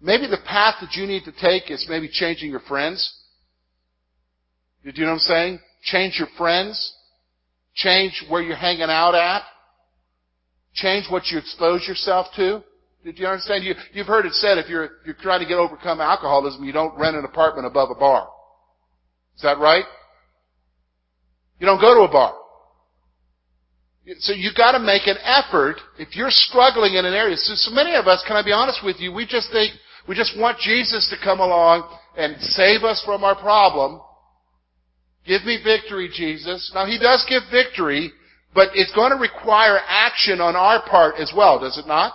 maybe 0.00 0.26
the 0.26 0.38
path 0.46 0.76
that 0.80 0.94
you 0.94 1.06
need 1.06 1.24
to 1.24 1.32
take 1.32 1.70
is 1.70 1.86
maybe 1.88 2.08
changing 2.10 2.50
your 2.50 2.60
friends. 2.60 3.14
Did 4.84 4.96
you 4.96 5.04
know 5.04 5.12
what 5.12 5.14
I'm 5.14 5.20
saying? 5.20 5.58
Change 5.82 6.16
your 6.18 6.28
friends. 6.36 6.94
Change 7.74 8.24
where 8.28 8.42
you're 8.42 8.56
hanging 8.56 8.82
out 8.82 9.14
at. 9.14 9.42
Change 10.74 11.06
what 11.10 11.26
you 11.26 11.38
expose 11.38 11.86
yourself 11.86 12.26
to. 12.36 12.62
Did 13.04 13.18
you 13.18 13.26
understand? 13.26 13.64
You, 13.64 13.74
you've 13.92 14.06
heard 14.06 14.26
it 14.26 14.32
said 14.34 14.58
if 14.58 14.68
you're, 14.68 14.84
if 14.84 14.90
you're 15.06 15.14
trying 15.14 15.40
to 15.40 15.46
get 15.46 15.54
overcome 15.54 16.00
alcoholism, 16.00 16.64
you 16.64 16.72
don't 16.72 16.98
rent 16.98 17.16
an 17.16 17.24
apartment 17.24 17.66
above 17.66 17.90
a 17.90 17.94
bar. 17.94 18.28
Is 19.36 19.42
that 19.42 19.58
right? 19.58 19.84
You 21.60 21.66
don't 21.66 21.80
go 21.80 21.94
to 21.94 22.00
a 22.00 22.12
bar. 22.12 22.34
So 24.20 24.32
you 24.32 24.50
got 24.56 24.72
to 24.72 24.78
make 24.78 25.06
an 25.06 25.16
effort 25.22 25.76
if 25.98 26.16
you're 26.16 26.30
struggling 26.30 26.94
in 26.94 27.04
an 27.04 27.12
area. 27.12 27.36
So, 27.36 27.54
so 27.54 27.70
many 27.70 27.94
of 27.94 28.06
us, 28.06 28.24
can 28.26 28.36
I 28.36 28.42
be 28.42 28.52
honest 28.52 28.80
with 28.82 28.96
you, 28.98 29.12
we 29.12 29.26
just 29.26 29.52
think 29.52 29.72
we 30.08 30.14
just 30.14 30.38
want 30.38 30.58
Jesus 30.58 31.08
to 31.10 31.16
come 31.22 31.40
along 31.40 31.98
and 32.16 32.40
save 32.40 32.82
us 32.82 33.02
from 33.04 33.22
our 33.22 33.36
problem. 33.36 34.00
Give 35.26 35.44
me 35.44 35.60
victory, 35.62 36.10
Jesus. 36.12 36.72
Now 36.74 36.86
He 36.86 36.98
does 36.98 37.24
give 37.28 37.42
victory, 37.50 38.10
but 38.54 38.70
it's 38.74 38.94
going 38.94 39.10
to 39.10 39.18
require 39.18 39.78
action 39.86 40.40
on 40.40 40.56
our 40.56 40.82
part 40.88 41.16
as 41.16 41.32
well, 41.36 41.60
does 41.60 41.76
it 41.76 41.86
not? 41.86 42.14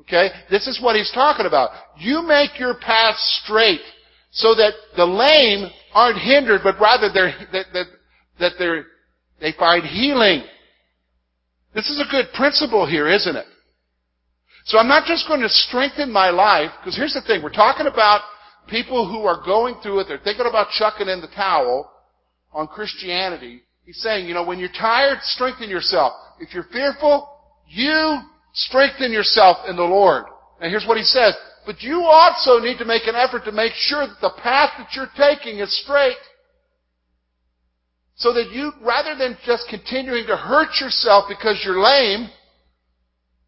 Okay? 0.00 0.30
This 0.50 0.66
is 0.66 0.80
what 0.82 0.96
He's 0.96 1.12
talking 1.12 1.46
about. 1.46 1.70
You 1.96 2.22
make 2.22 2.58
your 2.58 2.74
path 2.74 3.16
straight 3.16 3.80
so 4.32 4.54
that 4.56 4.72
the 4.96 5.06
lame 5.06 5.70
aren't 5.94 6.18
hindered, 6.18 6.62
but 6.64 6.80
rather 6.80 7.08
they're, 7.12 7.34
that, 7.52 7.66
that, 7.72 7.86
that 8.40 8.52
they're, 8.58 8.86
they 9.40 9.52
find 9.52 9.84
healing. 9.84 10.42
This 11.74 11.88
is 11.88 12.00
a 12.00 12.10
good 12.10 12.26
principle 12.34 12.86
here, 12.86 13.08
isn't 13.08 13.36
it? 13.36 13.46
So 14.64 14.78
I'm 14.78 14.88
not 14.88 15.06
just 15.06 15.26
going 15.26 15.40
to 15.40 15.48
strengthen 15.48 16.12
my 16.12 16.30
life, 16.30 16.70
because 16.80 16.96
here's 16.96 17.14
the 17.14 17.22
thing, 17.22 17.42
we're 17.42 17.50
talking 17.50 17.86
about 17.86 18.20
people 18.68 19.08
who 19.08 19.26
are 19.26 19.42
going 19.44 19.76
through 19.82 20.00
it, 20.00 20.08
they're 20.08 20.20
thinking 20.22 20.46
about 20.48 20.68
chucking 20.70 21.08
in 21.08 21.20
the 21.20 21.28
towel 21.28 21.90
on 22.52 22.68
Christianity. 22.68 23.62
He's 23.84 24.00
saying, 24.00 24.28
you 24.28 24.34
know, 24.34 24.44
when 24.44 24.58
you're 24.58 24.68
tired, 24.68 25.18
strengthen 25.22 25.68
yourself. 25.68 26.12
If 26.38 26.54
you're 26.54 26.68
fearful, 26.72 27.28
you 27.66 28.18
strengthen 28.54 29.10
yourself 29.10 29.56
in 29.68 29.74
the 29.74 29.82
Lord. 29.82 30.26
And 30.60 30.70
here's 30.70 30.86
what 30.86 30.98
he 30.98 31.02
says, 31.02 31.34
but 31.66 31.82
you 31.82 32.02
also 32.02 32.58
need 32.58 32.78
to 32.78 32.84
make 32.84 33.06
an 33.06 33.16
effort 33.16 33.44
to 33.46 33.52
make 33.52 33.72
sure 33.74 34.06
that 34.06 34.20
the 34.20 34.32
path 34.42 34.70
that 34.78 34.94
you're 34.94 35.10
taking 35.16 35.58
is 35.58 35.82
straight. 35.82 36.16
So 38.22 38.32
that 38.34 38.52
you, 38.52 38.70
rather 38.82 39.16
than 39.16 39.36
just 39.44 39.66
continuing 39.68 40.28
to 40.28 40.36
hurt 40.36 40.80
yourself 40.80 41.24
because 41.28 41.60
you're 41.64 41.80
lame, 41.80 42.30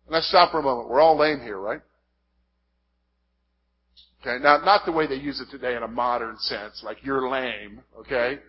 let's 0.08 0.28
stop 0.28 0.50
for 0.50 0.58
a 0.58 0.62
moment. 0.64 0.88
We're 0.88 1.00
all 1.00 1.16
lame 1.16 1.38
here, 1.38 1.60
right? 1.60 1.80
Okay, 4.20 4.42
now, 4.42 4.58
not 4.64 4.84
the 4.84 4.90
way 4.90 5.06
they 5.06 5.14
use 5.14 5.40
it 5.40 5.48
today 5.48 5.76
in 5.76 5.84
a 5.84 5.88
modern 5.88 6.36
sense, 6.38 6.82
like 6.82 7.04
you're 7.04 7.28
lame, 7.30 7.82
okay? 8.00 8.40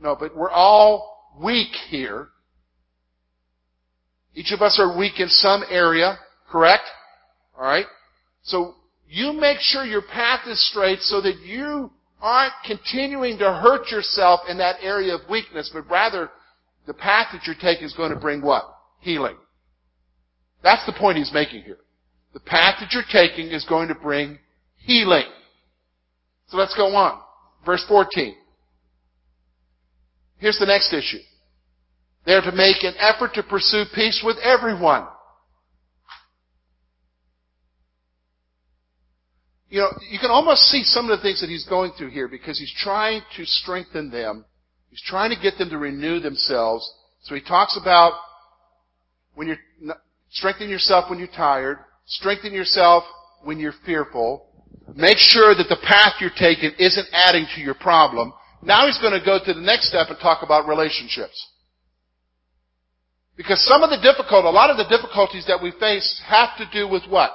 No, 0.00 0.14
but 0.14 0.36
we're 0.36 0.48
all 0.48 1.32
weak 1.42 1.72
here. 1.88 2.28
Each 4.32 4.52
of 4.52 4.62
us 4.62 4.78
are 4.78 4.96
weak 4.96 5.18
in 5.18 5.28
some 5.28 5.64
area, 5.68 6.20
correct? 6.52 6.84
Alright? 7.56 7.86
So, 8.44 8.76
you 9.08 9.32
make 9.32 9.58
sure 9.58 9.84
your 9.84 10.02
path 10.02 10.46
is 10.46 10.70
straight 10.70 11.00
so 11.00 11.20
that 11.20 11.40
you 11.44 11.90
aren't 12.24 12.54
continuing 12.64 13.36
to 13.36 13.44
hurt 13.44 13.90
yourself 13.90 14.40
in 14.48 14.56
that 14.56 14.76
area 14.80 15.14
of 15.14 15.20
weakness, 15.28 15.70
but 15.72 15.88
rather 15.90 16.30
the 16.86 16.94
path 16.94 17.26
that 17.32 17.46
you're 17.46 17.54
taking 17.60 17.84
is 17.84 17.92
going 17.92 18.12
to 18.12 18.18
bring 18.18 18.40
what? 18.40 18.64
Healing. 19.00 19.36
That's 20.62 20.84
the 20.86 20.94
point 20.94 21.18
he's 21.18 21.32
making 21.34 21.64
here. 21.64 21.76
The 22.32 22.40
path 22.40 22.76
that 22.80 22.92
you're 22.92 23.02
taking 23.12 23.48
is 23.48 23.66
going 23.66 23.88
to 23.88 23.94
bring 23.94 24.38
healing. 24.78 25.26
So 26.48 26.56
let's 26.56 26.74
go 26.74 26.86
on. 26.96 27.20
Verse 27.66 27.84
14. 27.86 28.34
Here's 30.38 30.58
the 30.58 30.66
next 30.66 30.94
issue. 30.94 31.20
They're 32.24 32.40
to 32.40 32.52
make 32.52 32.82
an 32.84 32.94
effort 32.98 33.34
to 33.34 33.42
pursue 33.42 33.84
peace 33.94 34.22
with 34.24 34.38
everyone. 34.42 35.06
You 39.70 39.80
know, 39.80 39.88
you 40.10 40.18
can 40.18 40.30
almost 40.30 40.62
see 40.62 40.84
some 40.84 41.10
of 41.10 41.18
the 41.18 41.22
things 41.22 41.40
that 41.40 41.48
he's 41.48 41.66
going 41.66 41.92
through 41.96 42.10
here 42.10 42.28
because 42.28 42.58
he's 42.58 42.72
trying 42.76 43.22
to 43.36 43.44
strengthen 43.44 44.10
them. 44.10 44.44
He's 44.90 45.02
trying 45.02 45.34
to 45.34 45.40
get 45.40 45.58
them 45.58 45.70
to 45.70 45.78
renew 45.78 46.20
themselves. 46.20 46.88
So 47.22 47.34
he 47.34 47.40
talks 47.40 47.78
about 47.80 48.12
when 49.34 49.48
you're 49.48 49.96
strengthen 50.30 50.68
yourself 50.68 51.08
when 51.08 51.18
you're 51.18 51.28
tired, 51.28 51.78
strengthen 52.06 52.52
yourself 52.52 53.04
when 53.42 53.58
you're 53.58 53.74
fearful. 53.86 54.46
Make 54.94 55.18
sure 55.18 55.54
that 55.54 55.68
the 55.68 55.78
path 55.86 56.14
you're 56.20 56.30
taking 56.36 56.72
isn't 56.78 57.06
adding 57.12 57.46
to 57.54 57.60
your 57.60 57.74
problem. 57.74 58.32
Now 58.62 58.86
he's 58.86 58.98
going 58.98 59.18
to 59.18 59.24
go 59.24 59.38
to 59.44 59.54
the 59.54 59.60
next 59.60 59.88
step 59.88 60.08
and 60.08 60.18
talk 60.18 60.42
about 60.42 60.68
relationships. 60.68 61.48
Because 63.36 63.64
some 63.66 63.82
of 63.82 63.90
the 63.90 63.98
difficult, 64.00 64.44
a 64.44 64.50
lot 64.50 64.70
of 64.70 64.76
the 64.76 64.88
difficulties 64.88 65.46
that 65.46 65.62
we 65.62 65.72
face 65.80 66.22
have 66.26 66.50
to 66.58 66.66
do 66.72 66.88
with 66.88 67.02
what? 67.08 67.32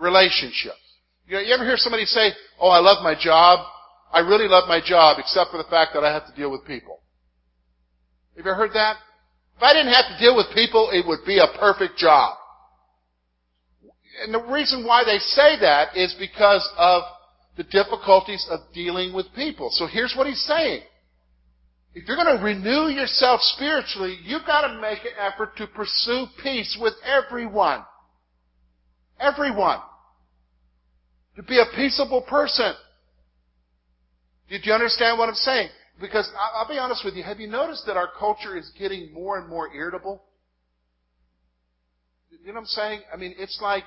Relationships. 0.00 0.80
You, 1.26 1.34
know, 1.34 1.40
you 1.40 1.54
ever 1.54 1.64
hear 1.64 1.76
somebody 1.76 2.04
say, 2.06 2.30
oh, 2.58 2.70
I 2.70 2.80
love 2.80 3.04
my 3.04 3.14
job. 3.14 3.60
I 4.12 4.20
really 4.20 4.48
love 4.48 4.66
my 4.66 4.80
job 4.84 5.18
except 5.20 5.52
for 5.52 5.58
the 5.58 5.70
fact 5.70 5.92
that 5.94 6.02
I 6.02 6.12
have 6.12 6.26
to 6.26 6.34
deal 6.34 6.50
with 6.50 6.66
people. 6.66 6.98
Have 8.36 8.44
you 8.44 8.50
ever 8.50 8.58
heard 8.58 8.72
that? 8.74 8.96
If 9.56 9.62
I 9.62 9.72
didn't 9.72 9.92
have 9.92 10.06
to 10.08 10.18
deal 10.18 10.34
with 10.34 10.46
people, 10.54 10.90
it 10.92 11.06
would 11.06 11.24
be 11.24 11.38
a 11.38 11.58
perfect 11.58 11.98
job. 11.98 12.36
And 14.24 14.34
the 14.34 14.42
reason 14.42 14.84
why 14.84 15.04
they 15.04 15.18
say 15.18 15.60
that 15.60 15.96
is 15.96 16.14
because 16.18 16.68
of 16.76 17.02
the 17.56 17.62
difficulties 17.64 18.44
of 18.50 18.60
dealing 18.74 19.14
with 19.14 19.26
people. 19.36 19.70
So 19.70 19.86
here's 19.86 20.14
what 20.16 20.26
he's 20.26 20.44
saying. 20.46 20.82
If 21.94 22.08
you're 22.08 22.16
going 22.16 22.36
to 22.36 22.42
renew 22.42 22.88
yourself 22.88 23.40
spiritually, 23.42 24.18
you've 24.24 24.46
got 24.46 24.66
to 24.66 24.80
make 24.80 25.00
an 25.00 25.12
effort 25.18 25.56
to 25.56 25.66
pursue 25.66 26.26
peace 26.42 26.76
with 26.80 26.94
everyone. 27.04 27.84
Everyone 29.20 29.80
to 31.40 31.46
be 31.46 31.58
a 31.58 31.64
peaceable 31.74 32.20
person. 32.22 32.74
Did 34.50 34.66
you 34.66 34.72
understand 34.72 35.18
what 35.18 35.28
I'm 35.28 35.34
saying? 35.34 35.68
Because 36.00 36.30
I'll 36.54 36.68
be 36.68 36.78
honest 36.78 37.02
with 37.04 37.14
you, 37.14 37.22
have 37.22 37.40
you 37.40 37.48
noticed 37.48 37.84
that 37.86 37.96
our 37.96 38.08
culture 38.18 38.58
is 38.58 38.70
getting 38.78 39.12
more 39.12 39.38
and 39.38 39.48
more 39.48 39.72
irritable? 39.74 40.22
You 42.30 42.46
know 42.48 42.54
what 42.54 42.60
I'm 42.60 42.66
saying? 42.66 43.00
I 43.12 43.16
mean, 43.16 43.34
it's 43.38 43.58
like 43.62 43.84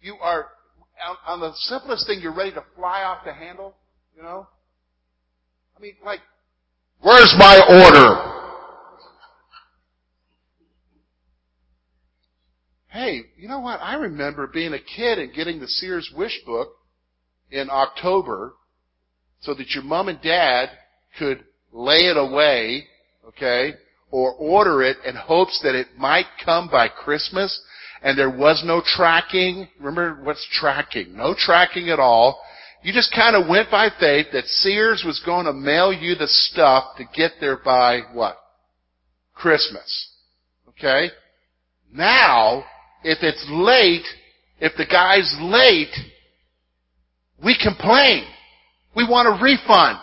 you 0.00 0.16
are, 0.20 0.46
on 1.26 1.40
the 1.40 1.52
simplest 1.54 2.06
thing, 2.06 2.20
you're 2.20 2.34
ready 2.34 2.52
to 2.52 2.64
fly 2.76 3.02
off 3.02 3.24
the 3.24 3.32
handle, 3.32 3.74
you 4.16 4.22
know? 4.22 4.48
I 5.76 5.80
mean, 5.80 5.94
like, 6.04 6.20
where's 7.00 7.34
my 7.38 7.58
order? 7.68 8.31
Hey, 12.92 13.22
you 13.38 13.48
know 13.48 13.60
what? 13.60 13.80
I 13.80 13.94
remember 13.94 14.46
being 14.46 14.74
a 14.74 14.78
kid 14.78 15.18
and 15.18 15.32
getting 15.32 15.58
the 15.58 15.66
Sears 15.66 16.12
Wish 16.14 16.38
book 16.44 16.68
in 17.50 17.70
October 17.70 18.52
so 19.40 19.54
that 19.54 19.70
your 19.70 19.82
mom 19.82 20.08
and 20.08 20.20
dad 20.20 20.68
could 21.18 21.42
lay 21.72 22.00
it 22.00 22.18
away, 22.18 22.84
okay, 23.28 23.72
or 24.10 24.34
order 24.34 24.82
it 24.82 24.98
in 25.06 25.16
hopes 25.16 25.58
that 25.62 25.74
it 25.74 25.86
might 25.96 26.26
come 26.44 26.68
by 26.68 26.88
Christmas 26.88 27.62
and 28.02 28.18
there 28.18 28.28
was 28.28 28.62
no 28.62 28.82
tracking. 28.84 29.68
Remember 29.78 30.22
what's 30.22 30.46
tracking? 30.52 31.16
No 31.16 31.34
tracking 31.34 31.88
at 31.88 31.98
all. 31.98 32.42
You 32.82 32.92
just 32.92 33.14
kind 33.14 33.34
of 33.36 33.48
went 33.48 33.70
by 33.70 33.88
faith 33.98 34.26
that 34.34 34.44
Sears 34.44 35.02
was 35.06 35.22
going 35.24 35.46
to 35.46 35.54
mail 35.54 35.94
you 35.94 36.14
the 36.14 36.28
stuff 36.28 36.96
to 36.98 37.04
get 37.14 37.32
there 37.40 37.56
by 37.56 38.00
what? 38.12 38.36
Christmas. 39.34 40.10
Okay? 40.68 41.08
Now, 41.90 42.64
if 43.04 43.18
it's 43.22 43.44
late, 43.50 44.04
if 44.60 44.72
the 44.76 44.86
guy's 44.86 45.34
late, 45.40 45.94
we 47.42 47.56
complain. 47.60 48.24
We 48.94 49.04
want 49.04 49.28
a 49.28 49.42
refund. 49.42 49.98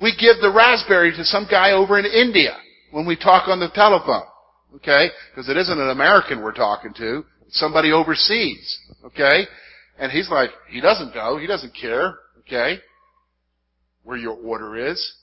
We 0.00 0.14
give 0.18 0.40
the 0.40 0.52
raspberry 0.52 1.12
to 1.12 1.24
some 1.24 1.46
guy 1.50 1.72
over 1.72 1.98
in 1.98 2.06
India 2.06 2.56
when 2.90 3.06
we 3.06 3.16
talk 3.16 3.48
on 3.48 3.60
the 3.60 3.70
telephone. 3.74 4.26
Okay? 4.76 5.08
Because 5.30 5.48
it 5.48 5.56
isn't 5.56 5.80
an 5.80 5.90
American 5.90 6.42
we're 6.42 6.52
talking 6.52 6.94
to. 6.94 7.24
It's 7.46 7.58
somebody 7.58 7.92
overseas. 7.92 8.78
Okay? 9.04 9.46
And 9.98 10.10
he's 10.10 10.30
like, 10.30 10.50
he 10.68 10.80
doesn't 10.80 11.14
know. 11.14 11.36
He 11.36 11.46
doesn't 11.46 11.74
care. 11.78 12.14
Okay? 12.40 12.78
Where 14.04 14.16
your 14.16 14.36
order 14.36 14.76
is. 14.90 15.14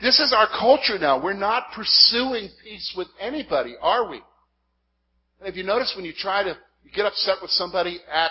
This 0.00 0.18
is 0.18 0.34
our 0.36 0.48
culture 0.48 0.98
now. 0.98 1.22
We're 1.22 1.32
not 1.32 1.66
pursuing 1.74 2.50
peace 2.62 2.92
with 2.96 3.06
anybody, 3.20 3.76
are 3.80 4.10
we? 4.10 4.20
And 5.42 5.50
if 5.50 5.56
you 5.56 5.64
notice 5.64 5.92
when 5.96 6.04
you 6.04 6.12
try 6.16 6.44
to 6.44 6.56
you 6.84 6.90
get 6.94 7.04
upset 7.04 7.38
with 7.42 7.50
somebody 7.50 7.98
at 8.08 8.30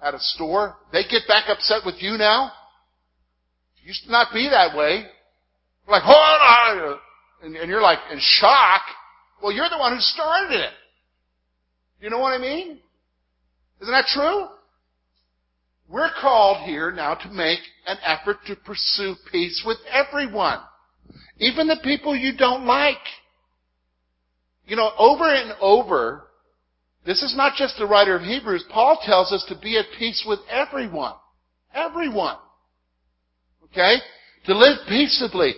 at 0.00 0.14
a 0.14 0.20
store, 0.20 0.76
they 0.92 1.02
get 1.02 1.22
back 1.26 1.48
upset 1.48 1.82
with 1.84 1.96
you 1.98 2.16
now. 2.16 2.52
It 3.82 3.88
used 3.88 4.04
to 4.04 4.12
not 4.12 4.28
be 4.32 4.48
that 4.48 4.76
way. 4.76 5.04
Like, 5.88 6.04
hold 6.04 6.16
on, 6.16 6.98
and, 7.42 7.56
and 7.56 7.68
you're 7.68 7.82
like 7.82 7.98
in 8.12 8.18
shock. 8.20 8.82
Well, 9.42 9.50
you're 9.50 9.68
the 9.68 9.78
one 9.78 9.94
who 9.94 10.00
started 10.00 10.60
it. 10.60 10.70
You 12.00 12.08
know 12.08 12.20
what 12.20 12.32
I 12.32 12.38
mean? 12.38 12.78
Isn't 13.80 13.92
that 13.92 14.06
true? 14.06 14.46
We're 15.88 16.10
called 16.20 16.68
here 16.68 16.92
now 16.92 17.14
to 17.14 17.30
make 17.30 17.58
an 17.88 17.96
effort 18.04 18.36
to 18.46 18.54
pursue 18.54 19.16
peace 19.32 19.64
with 19.66 19.78
everyone. 19.90 20.60
Even 21.38 21.66
the 21.66 21.80
people 21.82 22.14
you 22.14 22.36
don't 22.36 22.64
like. 22.64 22.96
You 24.66 24.76
know, 24.76 24.92
over 24.98 25.24
and 25.24 25.54
over, 25.60 26.27
this 27.08 27.22
is 27.22 27.34
not 27.34 27.56
just 27.56 27.78
the 27.78 27.86
writer 27.86 28.14
of 28.14 28.20
Hebrews. 28.20 28.66
Paul 28.70 28.98
tells 29.02 29.32
us 29.32 29.42
to 29.48 29.58
be 29.58 29.78
at 29.78 29.86
peace 29.98 30.26
with 30.28 30.40
everyone. 30.50 31.14
Everyone. 31.72 32.36
Okay? 33.64 33.94
To 34.44 34.54
live 34.54 34.76
peaceably. 34.86 35.54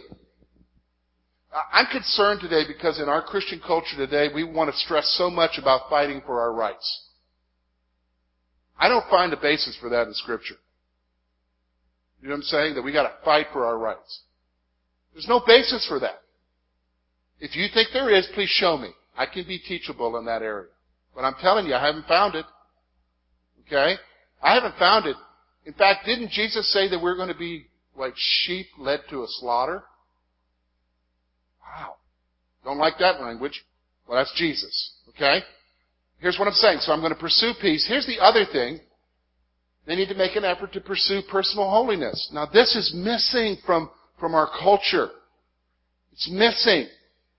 I'm 1.72 1.86
concerned 1.86 2.40
today 2.40 2.62
because 2.68 3.00
in 3.00 3.08
our 3.08 3.20
Christian 3.20 3.60
culture 3.66 3.96
today, 3.96 4.28
we 4.32 4.44
want 4.44 4.70
to 4.70 4.76
stress 4.76 5.12
so 5.18 5.28
much 5.28 5.58
about 5.58 5.90
fighting 5.90 6.22
for 6.24 6.40
our 6.40 6.52
rights. 6.52 7.08
I 8.78 8.88
don't 8.88 9.10
find 9.10 9.32
a 9.32 9.36
basis 9.36 9.76
for 9.80 9.88
that 9.88 10.06
in 10.06 10.14
Scripture. 10.14 10.54
You 12.22 12.28
know 12.28 12.34
what 12.34 12.38
I'm 12.38 12.42
saying? 12.44 12.74
That 12.76 12.82
we 12.82 12.92
gotta 12.92 13.14
fight 13.24 13.46
for 13.52 13.66
our 13.66 13.76
rights. 13.76 14.20
There's 15.14 15.26
no 15.26 15.42
basis 15.44 15.84
for 15.88 15.98
that. 15.98 16.20
If 17.40 17.56
you 17.56 17.66
think 17.74 17.88
there 17.92 18.14
is, 18.14 18.28
please 18.34 18.50
show 18.50 18.78
me. 18.78 18.90
I 19.16 19.26
can 19.26 19.48
be 19.48 19.58
teachable 19.58 20.16
in 20.16 20.26
that 20.26 20.42
area. 20.42 20.68
But 21.20 21.26
I'm 21.26 21.42
telling 21.42 21.66
you, 21.66 21.74
I 21.74 21.84
haven't 21.84 22.06
found 22.06 22.34
it. 22.34 22.46
Okay? 23.66 23.96
I 24.42 24.54
haven't 24.54 24.74
found 24.78 25.04
it. 25.04 25.16
In 25.66 25.74
fact, 25.74 26.06
didn't 26.06 26.30
Jesus 26.30 26.72
say 26.72 26.88
that 26.88 26.98
we're 26.98 27.16
going 27.16 27.28
to 27.28 27.36
be 27.36 27.66
like 27.94 28.14
sheep 28.16 28.68
led 28.78 29.00
to 29.10 29.22
a 29.22 29.26
slaughter? 29.28 29.82
Wow. 31.60 31.96
Don't 32.64 32.78
like 32.78 32.94
that 33.00 33.20
language. 33.20 33.66
Well, 34.08 34.16
that's 34.16 34.32
Jesus. 34.34 34.94
Okay? 35.10 35.40
Here's 36.20 36.38
what 36.38 36.48
I'm 36.48 36.54
saying. 36.54 36.78
So 36.80 36.92
I'm 36.92 37.00
going 37.00 37.12
to 37.12 37.20
pursue 37.20 37.52
peace. 37.60 37.84
Here's 37.86 38.06
the 38.06 38.18
other 38.18 38.46
thing. 38.50 38.80
They 39.86 39.96
need 39.96 40.08
to 40.08 40.14
make 40.14 40.36
an 40.36 40.44
effort 40.46 40.72
to 40.72 40.80
pursue 40.80 41.20
personal 41.30 41.68
holiness. 41.68 42.30
Now 42.32 42.46
this 42.46 42.74
is 42.74 42.94
missing 42.94 43.58
from, 43.66 43.90
from 44.18 44.34
our 44.34 44.48
culture. 44.58 45.10
It's 46.14 46.30
missing. 46.30 46.88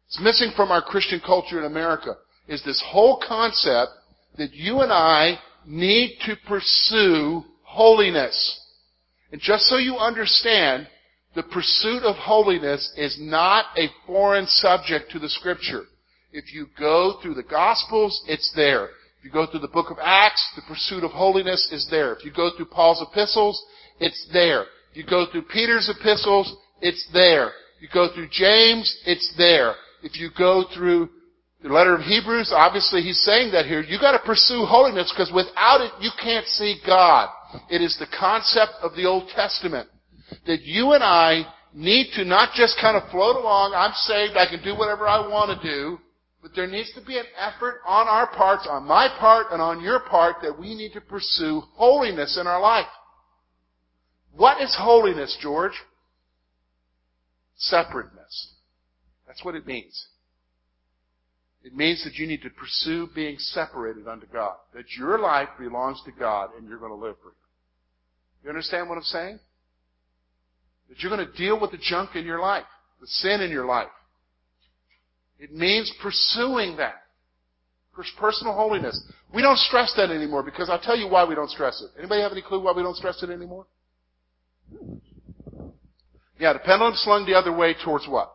It's 0.05 0.19
missing 0.21 0.51
from 0.55 0.69
our 0.69 0.83
Christian 0.83 1.19
culture 1.25 1.57
in 1.57 1.65
America 1.65 2.17
is 2.51 2.61
this 2.63 2.83
whole 2.85 3.23
concept 3.25 3.91
that 4.37 4.53
you 4.53 4.81
and 4.81 4.91
I 4.91 5.39
need 5.65 6.17
to 6.25 6.35
pursue 6.47 7.43
holiness. 7.63 8.59
And 9.31 9.39
just 9.39 9.63
so 9.63 9.77
you 9.77 9.95
understand, 9.95 10.87
the 11.33 11.43
pursuit 11.43 12.03
of 12.03 12.17
holiness 12.17 12.91
is 12.97 13.17
not 13.19 13.65
a 13.77 13.87
foreign 14.05 14.47
subject 14.47 15.11
to 15.11 15.19
the 15.19 15.29
scripture. 15.29 15.83
If 16.33 16.53
you 16.53 16.67
go 16.77 17.19
through 17.21 17.35
the 17.35 17.43
Gospels, 17.43 18.21
it's 18.27 18.51
there. 18.53 18.85
If 19.19 19.25
you 19.25 19.31
go 19.31 19.45
through 19.49 19.61
the 19.61 19.67
book 19.69 19.89
of 19.89 19.97
Acts, 20.01 20.45
the 20.55 20.61
pursuit 20.67 21.05
of 21.05 21.11
holiness 21.11 21.69
is 21.71 21.87
there. 21.89 22.13
If 22.13 22.25
you 22.25 22.33
go 22.33 22.51
through 22.55 22.65
Paul's 22.65 23.01
epistles, 23.01 23.63
it's 23.99 24.27
there. 24.33 24.63
If 24.91 24.97
you 24.97 25.05
go 25.09 25.25
through 25.31 25.43
Peter's 25.43 25.89
epistles, 25.89 26.53
it's 26.81 27.07
there. 27.13 27.51
If 27.77 27.83
you 27.83 27.87
go 27.93 28.13
through 28.13 28.27
James, 28.31 28.93
it's 29.05 29.33
there. 29.37 29.75
If 30.03 30.19
you 30.19 30.29
go 30.37 30.65
through 30.75 31.09
the 31.63 31.69
letter 31.69 31.93
of 31.93 32.01
Hebrews, 32.01 32.51
obviously 32.55 33.01
he's 33.01 33.21
saying 33.21 33.51
that 33.51 33.65
here. 33.65 33.81
You 33.81 33.99
gotta 33.99 34.19
pursue 34.25 34.65
holiness 34.65 35.13
because 35.15 35.31
without 35.33 35.81
it, 35.81 35.91
you 35.99 36.09
can't 36.21 36.45
see 36.47 36.81
God. 36.85 37.29
It 37.69 37.81
is 37.81 37.97
the 37.99 38.07
concept 38.17 38.73
of 38.81 38.95
the 38.95 39.05
Old 39.05 39.29
Testament. 39.35 39.87
That 40.47 40.61
you 40.61 40.93
and 40.93 41.03
I 41.03 41.43
need 41.73 42.07
to 42.15 42.25
not 42.25 42.53
just 42.55 42.77
kind 42.81 42.97
of 42.97 43.09
float 43.11 43.35
along, 43.35 43.73
I'm 43.75 43.93
saved, 43.93 44.37
I 44.37 44.49
can 44.49 44.63
do 44.63 44.75
whatever 44.75 45.07
I 45.07 45.27
want 45.27 45.61
to 45.61 45.67
do, 45.67 45.99
but 46.41 46.51
there 46.55 46.67
needs 46.67 46.91
to 46.93 47.05
be 47.05 47.17
an 47.17 47.25
effort 47.37 47.81
on 47.85 48.07
our 48.07 48.27
parts, 48.27 48.67
on 48.69 48.83
my 48.85 49.07
part 49.19 49.47
and 49.51 49.61
on 49.61 49.81
your 49.81 49.99
part, 49.99 50.37
that 50.41 50.57
we 50.57 50.73
need 50.73 50.93
to 50.93 51.01
pursue 51.01 51.61
holiness 51.73 52.37
in 52.39 52.47
our 52.47 52.59
life. 52.59 52.87
What 54.33 54.61
is 54.61 54.75
holiness, 54.79 55.37
George? 55.41 55.73
Separateness. 57.57 58.53
That's 59.27 59.43
what 59.45 59.55
it 59.55 59.67
means. 59.67 60.07
It 61.63 61.75
means 61.75 62.03
that 62.03 62.15
you 62.15 62.25
need 62.25 62.41
to 62.41 62.49
pursue 62.49 63.07
being 63.13 63.37
separated 63.37 64.07
unto 64.07 64.25
God. 64.25 64.55
That 64.73 64.85
your 64.97 65.19
life 65.19 65.49
belongs 65.59 66.01
to 66.05 66.11
God 66.11 66.49
and 66.57 66.67
you're 66.67 66.79
going 66.79 66.91
to 66.91 66.95
live 66.95 67.15
for 67.21 67.29
Him. 67.29 67.35
You 68.43 68.49
understand 68.49 68.89
what 68.89 68.97
I'm 68.97 69.03
saying? 69.03 69.39
That 70.89 70.99
you're 70.99 71.15
going 71.15 71.25
to 71.25 71.37
deal 71.37 71.59
with 71.59 71.71
the 71.71 71.77
junk 71.77 72.15
in 72.15 72.25
your 72.25 72.39
life, 72.39 72.65
the 72.99 73.07
sin 73.07 73.41
in 73.41 73.51
your 73.51 73.65
life. 73.65 73.87
It 75.39 75.53
means 75.53 75.93
pursuing 76.01 76.77
that. 76.77 76.95
Personal 78.17 78.53
holiness. 78.53 78.99
We 79.33 79.41
don't 79.41 79.57
stress 79.57 79.93
that 79.97 80.09
anymore 80.09 80.43
because 80.43 80.69
I'll 80.69 80.79
tell 80.81 80.97
you 80.97 81.07
why 81.07 81.25
we 81.25 81.35
don't 81.35 81.49
stress 81.49 81.81
it. 81.81 81.99
Anybody 81.99 82.21
have 82.21 82.31
any 82.31 82.41
clue 82.41 82.59
why 82.59 82.71
we 82.71 82.81
don't 82.81 82.95
stress 82.95 83.21
it 83.21 83.29
anymore? 83.29 83.65
Yeah, 86.39 86.53
the 86.53 86.59
pendulum 86.59 86.93
slung 86.95 87.25
the 87.25 87.35
other 87.35 87.55
way 87.55 87.75
towards 87.85 88.07
what? 88.07 88.33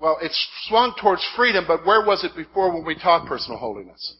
Well, 0.00 0.18
it's 0.20 0.46
swung 0.68 0.94
towards 1.00 1.26
freedom, 1.36 1.64
but 1.66 1.86
where 1.86 2.04
was 2.04 2.22
it 2.22 2.36
before 2.36 2.72
when 2.72 2.84
we 2.84 2.94
taught 2.94 3.26
personal 3.26 3.58
holiness? 3.58 4.16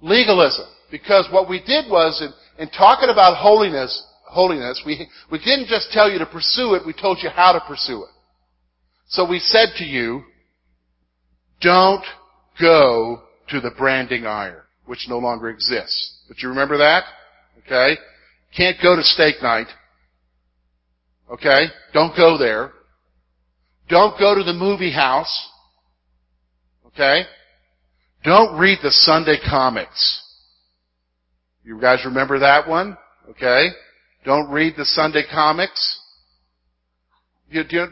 Legalism. 0.00 0.66
Because 0.90 1.28
what 1.32 1.48
we 1.48 1.60
did 1.64 1.90
was, 1.90 2.22
in, 2.22 2.62
in 2.62 2.70
talking 2.70 3.08
about 3.08 3.36
holiness, 3.36 4.04
holiness, 4.24 4.82
we, 4.84 5.08
we 5.30 5.38
didn't 5.38 5.66
just 5.66 5.90
tell 5.92 6.10
you 6.10 6.18
to 6.18 6.26
pursue 6.26 6.74
it, 6.74 6.86
we 6.86 6.92
told 6.92 7.18
you 7.22 7.30
how 7.30 7.52
to 7.52 7.60
pursue 7.66 8.02
it. 8.04 8.10
So 9.08 9.26
we 9.28 9.38
said 9.38 9.68
to 9.76 9.84
you, 9.84 10.22
don't 11.60 12.04
go 12.60 13.22
to 13.48 13.60
the 13.60 13.70
branding 13.70 14.26
iron, 14.26 14.62
which 14.86 15.06
no 15.08 15.18
longer 15.18 15.48
exists. 15.48 16.18
But 16.28 16.42
you 16.42 16.50
remember 16.50 16.78
that? 16.78 17.04
Okay? 17.64 17.96
Can't 18.54 18.76
go 18.82 18.94
to 18.96 19.02
steak 19.02 19.36
night. 19.42 19.68
Okay? 21.30 21.66
Don't 21.92 22.14
go 22.16 22.36
there. 22.38 22.72
Don't 23.88 24.18
go 24.18 24.34
to 24.34 24.42
the 24.42 24.52
movie 24.52 24.92
house. 24.92 25.48
Okay? 26.86 27.22
Don't 28.24 28.58
read 28.58 28.78
the 28.82 28.90
Sunday 28.90 29.36
comics. 29.48 30.22
You 31.64 31.80
guys 31.80 32.00
remember 32.04 32.38
that 32.40 32.68
one? 32.68 32.96
Okay? 33.30 33.68
Don't 34.24 34.50
read 34.50 34.74
the 34.76 34.84
Sunday 34.84 35.22
comics. 35.30 36.00
You, 37.50 37.62
you, 37.70 37.86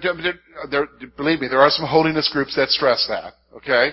there, 0.71 0.87
believe 1.17 1.41
me, 1.41 1.49
there 1.49 1.61
are 1.61 1.71
some 1.71 1.87
holiness 1.87 2.29
groups 2.33 2.57
that 2.57 2.69
stress 2.69 3.07
that. 3.09 3.35
Okay? 3.57 3.91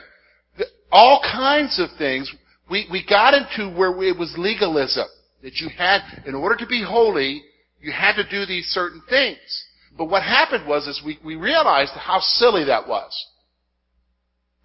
All 0.91 1.21
kinds 1.21 1.79
of 1.79 1.89
things. 1.97 2.33
We, 2.69 2.87
we 2.91 3.05
got 3.07 3.33
into 3.33 3.75
where 3.77 3.91
it 4.03 4.17
was 4.17 4.33
legalism. 4.37 5.05
That 5.41 5.55
you 5.57 5.69
had, 5.69 5.99
in 6.25 6.35
order 6.35 6.55
to 6.55 6.65
be 6.65 6.83
holy, 6.83 7.43
you 7.81 7.91
had 7.91 8.15
to 8.15 8.29
do 8.29 8.45
these 8.45 8.65
certain 8.67 9.01
things. 9.09 9.62
But 9.97 10.05
what 10.05 10.23
happened 10.23 10.67
was 10.67 10.87
is 10.87 11.01
we, 11.05 11.19
we 11.23 11.35
realized 11.35 11.91
how 11.91 12.19
silly 12.19 12.65
that 12.65 12.87
was. 12.87 13.11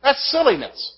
That's 0.02 0.30
silliness. 0.30 0.94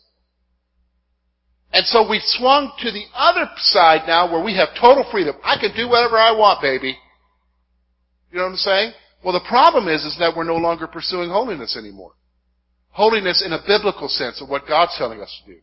And 1.73 1.87
so 1.87 2.09
we 2.09 2.21
swung 2.23 2.73
to 2.81 2.91
the 2.91 3.05
other 3.15 3.49
side 3.57 4.03
now 4.07 4.31
where 4.31 4.43
we 4.43 4.57
have 4.57 4.69
total 4.81 5.07
freedom. 5.11 5.37
I 5.43 5.57
can 5.61 5.75
do 5.75 5.89
whatever 5.89 6.17
I 6.17 6.33
want, 6.33 6.61
baby. 6.61 6.97
You 8.31 8.39
know 8.39 8.45
what 8.45 8.51
I'm 8.51 8.57
saying? 8.57 8.93
Well, 9.25 9.35
the 9.35 9.49
problem 9.49 9.89
is, 9.89 10.05
is 10.05 10.17
that 10.19 10.37
we're 10.37 10.45
no 10.45 10.57
longer 10.57 10.87
pursuing 10.87 11.31
holiness 11.31 11.77
anymore. 11.77 12.13
Holiness 12.91 13.43
in 13.45 13.53
a 13.53 13.63
biblical 13.67 14.09
sense 14.09 14.41
of 14.41 14.49
what 14.49 14.67
God's 14.67 14.97
telling 14.99 15.21
us 15.21 15.41
to 15.45 15.55
do. 15.55 15.61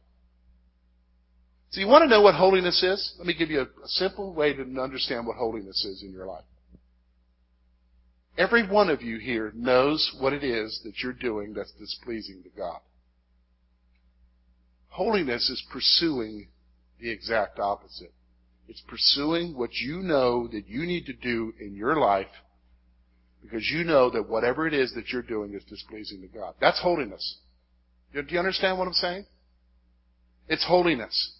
So 1.71 1.81
you 1.81 1.87
want 1.87 2.03
to 2.03 2.09
know 2.09 2.21
what 2.21 2.35
holiness 2.35 2.81
is? 2.83 3.15
Let 3.17 3.27
me 3.27 3.33
give 3.33 3.49
you 3.49 3.59
a, 3.59 3.63
a 3.63 3.87
simple 3.87 4.33
way 4.33 4.53
to 4.53 4.61
understand 4.81 5.27
what 5.27 5.35
holiness 5.35 5.83
is 5.83 6.03
in 6.03 6.11
your 6.11 6.25
life. 6.25 6.45
Every 8.37 8.67
one 8.67 8.89
of 8.89 9.01
you 9.01 9.17
here 9.17 9.51
knows 9.55 10.15
what 10.19 10.33
it 10.33 10.43
is 10.43 10.81
that 10.83 10.99
you're 11.01 11.13
doing 11.13 11.53
that's 11.53 11.71
displeasing 11.71 12.43
to 12.43 12.49
God. 12.49 12.79
Holiness 14.89 15.49
is 15.49 15.63
pursuing 15.71 16.47
the 16.99 17.09
exact 17.09 17.59
opposite. 17.59 18.13
It's 18.67 18.83
pursuing 18.87 19.57
what 19.57 19.73
you 19.73 19.97
know 19.99 20.47
that 20.47 20.67
you 20.67 20.85
need 20.85 21.05
to 21.05 21.13
do 21.13 21.53
in 21.59 21.75
your 21.75 21.97
life 21.97 22.27
because 23.41 23.69
you 23.71 23.83
know 23.83 24.09
that 24.09 24.29
whatever 24.29 24.67
it 24.67 24.73
is 24.73 24.93
that 24.93 25.09
you're 25.09 25.21
doing 25.21 25.53
is 25.53 25.63
displeasing 25.63 26.21
to 26.21 26.27
God. 26.27 26.55
That's 26.59 26.79
holiness. 26.81 27.37
Do 28.13 28.21
you 28.27 28.39
understand 28.39 28.77
what 28.77 28.87
I'm 28.87 28.93
saying? 28.93 29.25
It's 30.47 30.65
holiness. 30.65 31.33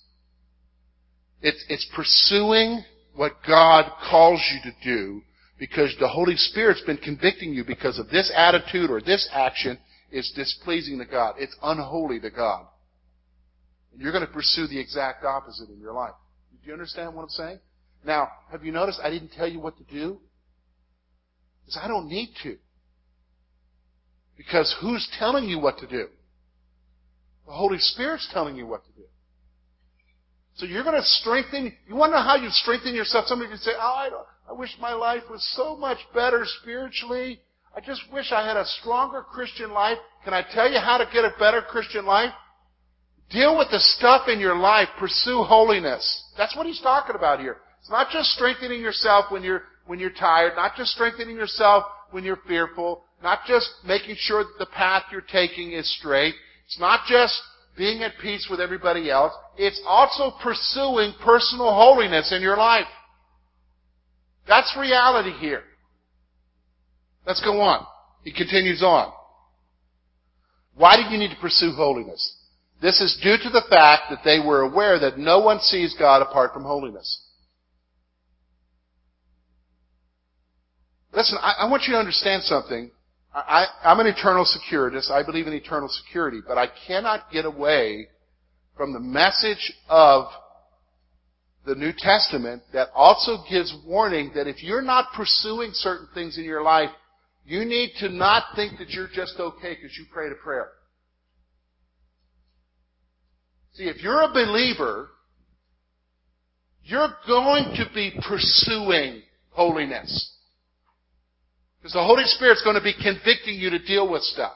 It's, 1.41 1.63
it's 1.69 1.87
pursuing 1.95 2.83
what 3.15 3.33
God 3.45 3.91
calls 4.09 4.41
you 4.51 4.71
to 4.71 4.77
do 4.83 5.21
because 5.59 5.95
the 5.99 6.07
Holy 6.07 6.35
Spirit's 6.35 6.81
been 6.81 6.97
convicting 6.97 7.53
you 7.53 7.63
because 7.63 7.97
of 7.99 8.09
this 8.09 8.31
attitude 8.35 8.91
or 8.91 9.01
this 9.01 9.27
action 9.33 9.77
is 10.11 10.31
displeasing 10.35 10.99
to 10.99 11.05
God. 11.05 11.35
It's 11.39 11.55
unholy 11.63 12.19
to 12.19 12.29
God. 12.29 12.65
And 13.91 14.01
you're 14.01 14.11
going 14.11 14.25
to 14.25 14.31
pursue 14.31 14.67
the 14.67 14.79
exact 14.79 15.25
opposite 15.25 15.69
in 15.69 15.79
your 15.79 15.93
life. 15.93 16.13
Do 16.61 16.67
you 16.67 16.73
understand 16.73 17.15
what 17.15 17.23
I'm 17.23 17.29
saying? 17.29 17.59
Now, 18.05 18.29
have 18.51 18.63
you 18.63 18.71
noticed 18.71 18.99
I 19.03 19.09
didn't 19.09 19.31
tell 19.31 19.47
you 19.47 19.59
what 19.59 19.77
to 19.77 19.83
do? 19.83 20.19
Because 21.65 21.79
I 21.83 21.87
don't 21.87 22.07
need 22.07 22.29
to. 22.43 22.57
Because 24.37 24.75
who's 24.79 25.07
telling 25.17 25.45
you 25.45 25.59
what 25.59 25.79
to 25.79 25.87
do? 25.87 26.07
The 27.47 27.53
Holy 27.53 27.79
Spirit's 27.79 28.29
telling 28.31 28.55
you 28.55 28.67
what 28.67 28.85
to 28.85 28.91
do. 28.91 29.05
So 30.55 30.65
you're 30.65 30.83
going 30.83 30.95
to 30.95 31.03
strengthen, 31.03 31.73
you 31.87 31.95
want 31.95 32.11
to 32.11 32.17
know 32.17 32.23
how 32.23 32.35
you 32.35 32.49
strengthen 32.49 32.93
yourself? 32.93 33.25
Somebody 33.27 33.49
can 33.49 33.59
say, 33.59 33.71
oh, 33.75 33.79
I, 33.79 34.09
I 34.49 34.53
wish 34.53 34.69
my 34.79 34.93
life 34.93 35.23
was 35.29 35.45
so 35.55 35.75
much 35.75 35.97
better 36.13 36.43
spiritually. 36.61 37.41
I 37.75 37.81
just 37.81 38.01
wish 38.11 38.31
I 38.31 38.47
had 38.47 38.57
a 38.57 38.65
stronger 38.81 39.21
Christian 39.21 39.71
life. 39.71 39.97
Can 40.23 40.33
I 40.33 40.43
tell 40.53 40.71
you 40.71 40.79
how 40.79 40.97
to 40.97 41.05
get 41.11 41.25
a 41.25 41.33
better 41.37 41.61
Christian 41.61 42.05
life? 42.05 42.31
Deal 43.29 43.57
with 43.57 43.67
the 43.71 43.79
stuff 43.79 44.27
in 44.29 44.39
your 44.39 44.55
life. 44.55 44.87
Pursue 44.97 45.43
holiness. 45.43 46.23
That's 46.37 46.55
what 46.55 46.65
he's 46.65 46.81
talking 46.81 47.15
about 47.15 47.39
here. 47.39 47.57
It's 47.81 47.91
not 47.91 48.09
just 48.09 48.29
strengthening 48.29 48.81
yourself 48.81 49.25
when 49.29 49.43
you're, 49.43 49.63
when 49.85 49.99
you're 49.99 50.09
tired, 50.11 50.53
not 50.55 50.75
just 50.75 50.91
strengthening 50.91 51.35
yourself 51.35 51.83
when 52.11 52.23
you're 52.23 52.39
fearful, 52.47 53.03
not 53.21 53.39
just 53.47 53.69
making 53.85 54.15
sure 54.17 54.43
that 54.43 54.59
the 54.59 54.65
path 54.67 55.03
you're 55.11 55.21
taking 55.21 55.73
is 55.73 55.93
straight. 55.97 56.35
It's 56.65 56.79
not 56.79 57.01
just 57.07 57.39
being 57.77 58.01
at 58.01 58.13
peace 58.21 58.47
with 58.49 58.59
everybody 58.59 59.11
else. 59.11 59.33
It's 59.57 59.81
also 59.85 60.35
pursuing 60.41 61.13
personal 61.23 61.73
holiness 61.73 62.33
in 62.35 62.41
your 62.41 62.57
life. 62.57 62.87
That's 64.47 64.75
reality 64.79 65.31
here. 65.31 65.63
Let's 67.25 67.41
go 67.43 67.59
on. 67.61 67.85
He 68.23 68.31
continues 68.31 68.81
on. 68.81 69.11
Why 70.75 70.95
do 70.95 71.03
you 71.03 71.17
need 71.17 71.31
to 71.31 71.41
pursue 71.41 71.71
holiness? 71.71 72.35
This 72.81 73.01
is 73.01 73.19
due 73.21 73.37
to 73.37 73.49
the 73.49 73.63
fact 73.69 74.03
that 74.09 74.19
they 74.23 74.39
were 74.39 74.61
aware 74.61 74.99
that 74.99 75.17
no 75.17 75.39
one 75.39 75.59
sees 75.59 75.95
God 75.97 76.21
apart 76.21 76.53
from 76.53 76.63
holiness. 76.63 77.23
Listen, 81.13 81.39
I, 81.41 81.55
I 81.61 81.69
want 81.69 81.83
you 81.87 81.93
to 81.93 81.99
understand 81.99 82.43
something. 82.43 82.91
I, 83.33 83.65
am 83.83 83.99
an 83.99 84.07
eternal 84.07 84.45
securitist. 84.45 85.11
I 85.11 85.23
believe 85.23 85.47
in 85.47 85.53
eternal 85.53 85.89
security, 85.89 86.39
but 86.47 86.57
I 86.57 86.67
cannot 86.87 87.31
get 87.31 87.45
away 87.45 88.07
from 88.75 88.93
the 88.93 88.99
message 88.99 89.73
of 89.89 90.25
the 91.67 91.75
New 91.75 91.91
Testament 91.95 92.63
that 92.71 92.87
also 92.95 93.43
gives 93.49 93.75
warning 93.85 94.31
that 94.35 94.47
if 94.47 94.63
you're 94.63 94.81
not 94.81 95.11
pursuing 95.13 95.71
certain 95.73 96.07
things 96.13 96.37
in 96.37 96.45
your 96.45 96.63
life, 96.63 96.89
you 97.45 97.65
need 97.65 97.91
to 97.99 98.07
not 98.07 98.45
think 98.55 98.79
that 98.79 98.89
you're 98.91 99.09
just 99.13 99.35
okay 99.37 99.75
because 99.75 99.95
you 99.97 100.05
prayed 100.11 100.31
a 100.31 100.35
prayer. 100.35 100.69
See, 103.73 103.83
if 103.83 104.01
you're 104.01 104.21
a 104.21 104.29
believer, 104.29 105.09
you're 106.83 107.13
going 107.27 107.75
to 107.75 107.85
be 107.93 108.17
pursuing 108.27 109.21
holiness. 109.49 110.35
Because 111.79 111.93
the 111.93 112.03
Holy 112.03 112.23
Spirit's 112.25 112.63
going 112.63 112.77
to 112.77 112.81
be 112.81 112.93
convicting 112.93 113.55
you 113.55 113.69
to 113.71 113.79
deal 113.79 114.09
with 114.09 114.23
stuff. 114.23 114.53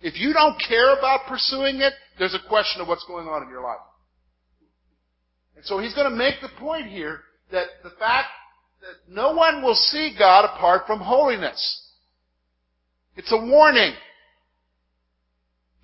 If 0.00 0.18
you 0.18 0.32
don't 0.32 0.56
care 0.66 0.98
about 0.98 1.26
pursuing 1.28 1.76
it, 1.76 1.92
there's 2.18 2.34
a 2.34 2.48
question 2.48 2.80
of 2.80 2.88
what's 2.88 3.04
going 3.06 3.28
on 3.28 3.42
in 3.42 3.50
your 3.50 3.62
life. 3.62 3.76
And 5.56 5.64
so 5.64 5.78
he's 5.78 5.94
going 5.94 6.10
to 6.10 6.16
make 6.16 6.34
the 6.40 6.50
point 6.58 6.86
here 6.86 7.20
that 7.50 7.66
the 7.82 7.90
fact 7.98 8.28
that 8.80 9.12
no 9.12 9.32
one 9.32 9.62
will 9.62 9.74
see 9.74 10.14
God 10.18 10.44
apart 10.44 10.86
from 10.86 11.00
holiness. 11.00 11.82
It's 13.16 13.32
a 13.32 13.36
warning. 13.36 13.94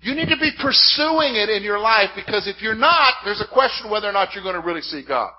You 0.01 0.15
need 0.15 0.29
to 0.29 0.37
be 0.37 0.51
pursuing 0.61 1.35
it 1.35 1.49
in 1.49 1.63
your 1.63 1.79
life 1.79 2.09
because 2.15 2.47
if 2.47 2.61
you're 2.61 2.75
not, 2.75 3.13
there's 3.25 3.41
a 3.41 3.51
question 3.51 3.89
whether 3.89 4.07
or 4.07 4.11
not 4.11 4.33
you're 4.33 4.43
going 4.43 4.59
to 4.59 4.65
really 4.65 4.81
see 4.81 5.03
God. 5.07 5.31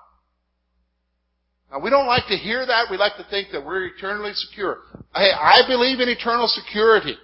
Now, 1.71 1.79
we 1.79 1.89
don't 1.89 2.07
like 2.07 2.27
to 2.27 2.35
hear 2.35 2.65
that. 2.65 2.87
We 2.89 2.97
like 2.97 3.15
to 3.17 3.25
think 3.29 3.49
that 3.51 3.65
we're 3.65 3.85
eternally 3.87 4.33
secure. 4.33 4.79
Hey, 5.13 5.31
I 5.31 5.61
believe 5.67 5.99
in 5.99 6.09
eternal 6.09 6.47
security. 6.47 7.15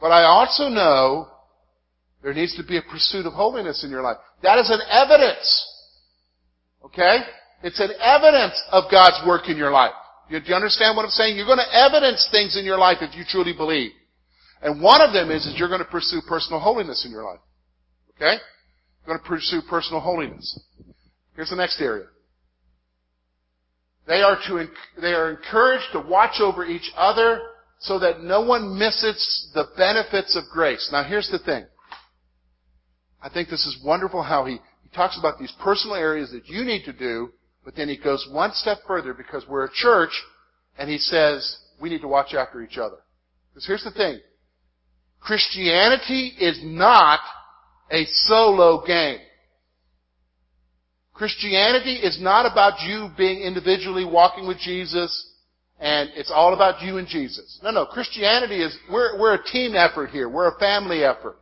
But 0.00 0.10
I 0.10 0.24
also 0.24 0.68
know 0.68 1.28
there 2.22 2.34
needs 2.34 2.56
to 2.56 2.64
be 2.64 2.76
a 2.76 2.82
pursuit 2.82 3.26
of 3.26 3.32
holiness 3.32 3.84
in 3.84 3.90
your 3.90 4.02
life. 4.02 4.16
That 4.42 4.58
is 4.58 4.70
an 4.70 4.80
evidence. 4.90 5.68
Okay? 6.84 7.18
It's 7.62 7.80
an 7.80 7.90
evidence 8.00 8.60
of 8.70 8.90
God's 8.90 9.26
work 9.26 9.48
in 9.48 9.56
your 9.56 9.70
life. 9.70 9.92
Do 10.30 10.38
you 10.44 10.54
understand 10.54 10.96
what 10.96 11.04
I'm 11.04 11.10
saying? 11.10 11.36
You're 11.36 11.46
going 11.46 11.58
to 11.58 11.76
evidence 11.76 12.26
things 12.30 12.56
in 12.56 12.64
your 12.64 12.78
life 12.78 12.98
if 13.00 13.14
you 13.14 13.24
truly 13.28 13.52
believe. 13.52 13.92
And 14.62 14.80
one 14.80 15.00
of 15.00 15.12
them 15.12 15.30
is, 15.30 15.44
is 15.46 15.54
you're 15.58 15.68
going 15.68 15.80
to 15.80 15.90
pursue 15.90 16.20
personal 16.26 16.60
holiness 16.60 17.04
in 17.04 17.10
your 17.10 17.24
life. 17.24 17.40
Okay? 18.16 18.40
You're 19.06 19.16
going 19.16 19.18
to 19.18 19.28
pursue 19.28 19.60
personal 19.68 20.00
holiness. 20.00 20.58
Here's 21.34 21.50
the 21.50 21.56
next 21.56 21.80
area. 21.80 22.06
They 24.06 24.22
are 24.22 24.38
to, 24.48 24.66
they 25.00 25.12
are 25.12 25.30
encouraged 25.30 25.86
to 25.92 26.00
watch 26.00 26.40
over 26.40 26.64
each 26.64 26.90
other 26.96 27.40
so 27.80 27.98
that 27.98 28.22
no 28.22 28.40
one 28.40 28.78
misses 28.78 29.50
the 29.54 29.64
benefits 29.76 30.36
of 30.36 30.44
grace. 30.52 30.88
Now 30.92 31.04
here's 31.04 31.28
the 31.30 31.38
thing. 31.38 31.66
I 33.22 33.28
think 33.28 33.48
this 33.48 33.66
is 33.66 33.78
wonderful 33.84 34.22
how 34.22 34.44
he, 34.46 34.54
he 34.82 34.88
talks 34.94 35.18
about 35.18 35.38
these 35.38 35.52
personal 35.62 35.96
areas 35.96 36.30
that 36.32 36.48
you 36.48 36.64
need 36.64 36.84
to 36.84 36.92
do, 36.92 37.30
but 37.64 37.76
then 37.76 37.88
he 37.88 37.96
goes 37.96 38.28
one 38.30 38.52
step 38.52 38.78
further 38.86 39.14
because 39.14 39.44
we're 39.48 39.64
a 39.64 39.72
church 39.72 40.10
and 40.78 40.90
he 40.90 40.98
says 40.98 41.58
we 41.80 41.88
need 41.88 42.00
to 42.00 42.08
watch 42.08 42.34
after 42.34 42.62
each 42.62 42.78
other. 42.78 42.96
Because 43.50 43.66
here's 43.66 43.84
the 43.84 43.92
thing. 43.92 44.20
Christianity 45.20 46.32
is 46.40 46.58
not 46.64 47.20
a 47.90 48.04
solo 48.06 48.84
game. 48.84 49.20
Christianity 51.14 51.94
is 51.96 52.18
not 52.20 52.50
about 52.50 52.80
you 52.82 53.10
being 53.16 53.42
individually 53.42 54.04
walking 54.04 54.48
with 54.48 54.58
Jesus 54.58 55.28
and 55.78 56.10
it's 56.14 56.30
all 56.30 56.54
about 56.54 56.82
you 56.82 56.98
and 56.98 57.06
Jesus. 57.06 57.60
No, 57.62 57.70
no. 57.70 57.86
Christianity 57.86 58.62
is, 58.62 58.76
we're, 58.90 59.18
we're 59.20 59.34
a 59.34 59.44
team 59.44 59.74
effort 59.74 60.10
here. 60.10 60.28
We're 60.28 60.48
a 60.48 60.58
family 60.58 61.04
effort. 61.04 61.36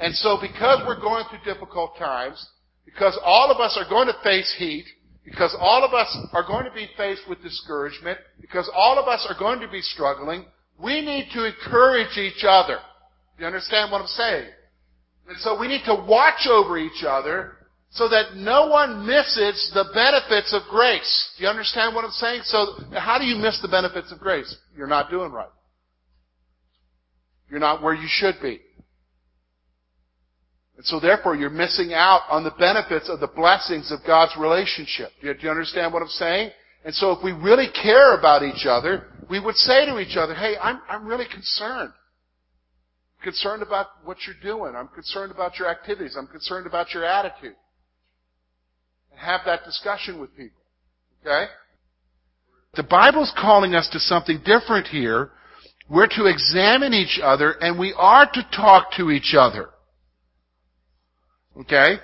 And 0.00 0.14
so 0.14 0.38
because 0.40 0.82
we're 0.86 1.00
going 1.00 1.24
through 1.30 1.52
difficult 1.52 1.96
times, 1.98 2.44
because 2.84 3.18
all 3.24 3.50
of 3.50 3.60
us 3.60 3.78
are 3.80 3.88
going 3.88 4.06
to 4.08 4.14
face 4.22 4.54
heat, 4.58 4.84
because 5.24 5.56
all 5.58 5.84
of 5.84 5.94
us 5.94 6.16
are 6.32 6.46
going 6.46 6.64
to 6.64 6.72
be 6.72 6.88
faced 6.96 7.22
with 7.28 7.42
discouragement, 7.42 8.18
because 8.40 8.70
all 8.74 8.98
of 8.98 9.08
us 9.08 9.26
are 9.28 9.38
going 9.38 9.60
to 9.60 9.68
be 9.68 9.80
struggling, 9.80 10.44
we 10.78 11.00
need 11.00 11.28
to 11.32 11.46
encourage 11.46 12.18
each 12.18 12.44
other. 12.46 12.78
You 13.38 13.46
understand 13.46 13.90
what 13.90 14.00
I'm 14.00 14.06
saying? 14.08 14.48
And 15.28 15.38
so 15.38 15.58
we 15.58 15.68
need 15.68 15.82
to 15.86 15.94
watch 15.94 16.46
over 16.50 16.76
each 16.76 17.04
other 17.06 17.56
so 17.90 18.08
that 18.08 18.36
no 18.36 18.66
one 18.66 19.06
misses 19.06 19.70
the 19.72 19.84
benefits 19.94 20.52
of 20.52 20.62
grace. 20.68 21.30
Do 21.38 21.44
you 21.44 21.48
understand 21.48 21.94
what 21.94 22.04
I'm 22.04 22.10
saying? 22.10 22.42
So 22.44 22.78
how 22.92 23.18
do 23.18 23.24
you 23.24 23.36
miss 23.36 23.60
the 23.62 23.68
benefits 23.68 24.12
of 24.12 24.18
grace? 24.18 24.54
You're 24.76 24.88
not 24.88 25.10
doing 25.10 25.30
right. 25.30 25.48
You're 27.48 27.60
not 27.60 27.82
where 27.82 27.94
you 27.94 28.08
should 28.08 28.34
be. 28.42 28.60
And 30.76 30.84
so 30.84 30.98
therefore 30.98 31.36
you're 31.36 31.50
missing 31.50 31.92
out 31.94 32.22
on 32.28 32.42
the 32.42 32.50
benefits 32.58 33.08
of 33.08 33.20
the 33.20 33.28
blessings 33.28 33.92
of 33.92 34.00
God's 34.06 34.32
relationship. 34.38 35.10
Do 35.20 35.32
you, 35.40 35.50
understand 35.50 35.92
what 35.92 36.02
I'm 36.02 36.08
saying? 36.08 36.50
And 36.84 36.94
so 36.94 37.12
if 37.12 37.22
we 37.22 37.32
really 37.32 37.68
care 37.70 38.18
about 38.18 38.42
each 38.42 38.66
other, 38.66 39.06
we 39.30 39.40
would 39.40 39.54
say 39.54 39.86
to 39.86 39.98
each 39.98 40.16
other, 40.16 40.34
hey, 40.34 40.54
I'm, 40.60 40.80
I'm 40.88 41.06
really 41.06 41.26
concerned. 41.32 41.92
I'm 43.18 43.24
concerned 43.24 43.62
about 43.62 43.86
what 44.04 44.18
you're 44.26 44.36
doing. 44.42 44.74
I'm 44.76 44.88
concerned 44.88 45.32
about 45.32 45.58
your 45.58 45.68
activities. 45.68 46.16
I'm 46.18 46.26
concerned 46.26 46.66
about 46.66 46.92
your 46.92 47.04
attitude 47.04 47.54
and 49.10 49.20
have 49.20 49.42
that 49.46 49.64
discussion 49.64 50.20
with 50.20 50.36
people. 50.36 50.60
Okay? 51.22 51.46
The 52.74 52.82
Bible's 52.82 53.32
calling 53.40 53.74
us 53.74 53.88
to 53.92 54.00
something 54.00 54.40
different 54.44 54.88
here. 54.88 55.30
We're 55.88 56.08
to 56.08 56.26
examine 56.26 56.92
each 56.92 57.20
other 57.22 57.52
and 57.52 57.78
we 57.78 57.94
are 57.96 58.28
to 58.30 58.42
talk 58.54 58.88
to 58.96 59.10
each 59.10 59.34
other. 59.38 59.68
Okay? 61.60 61.96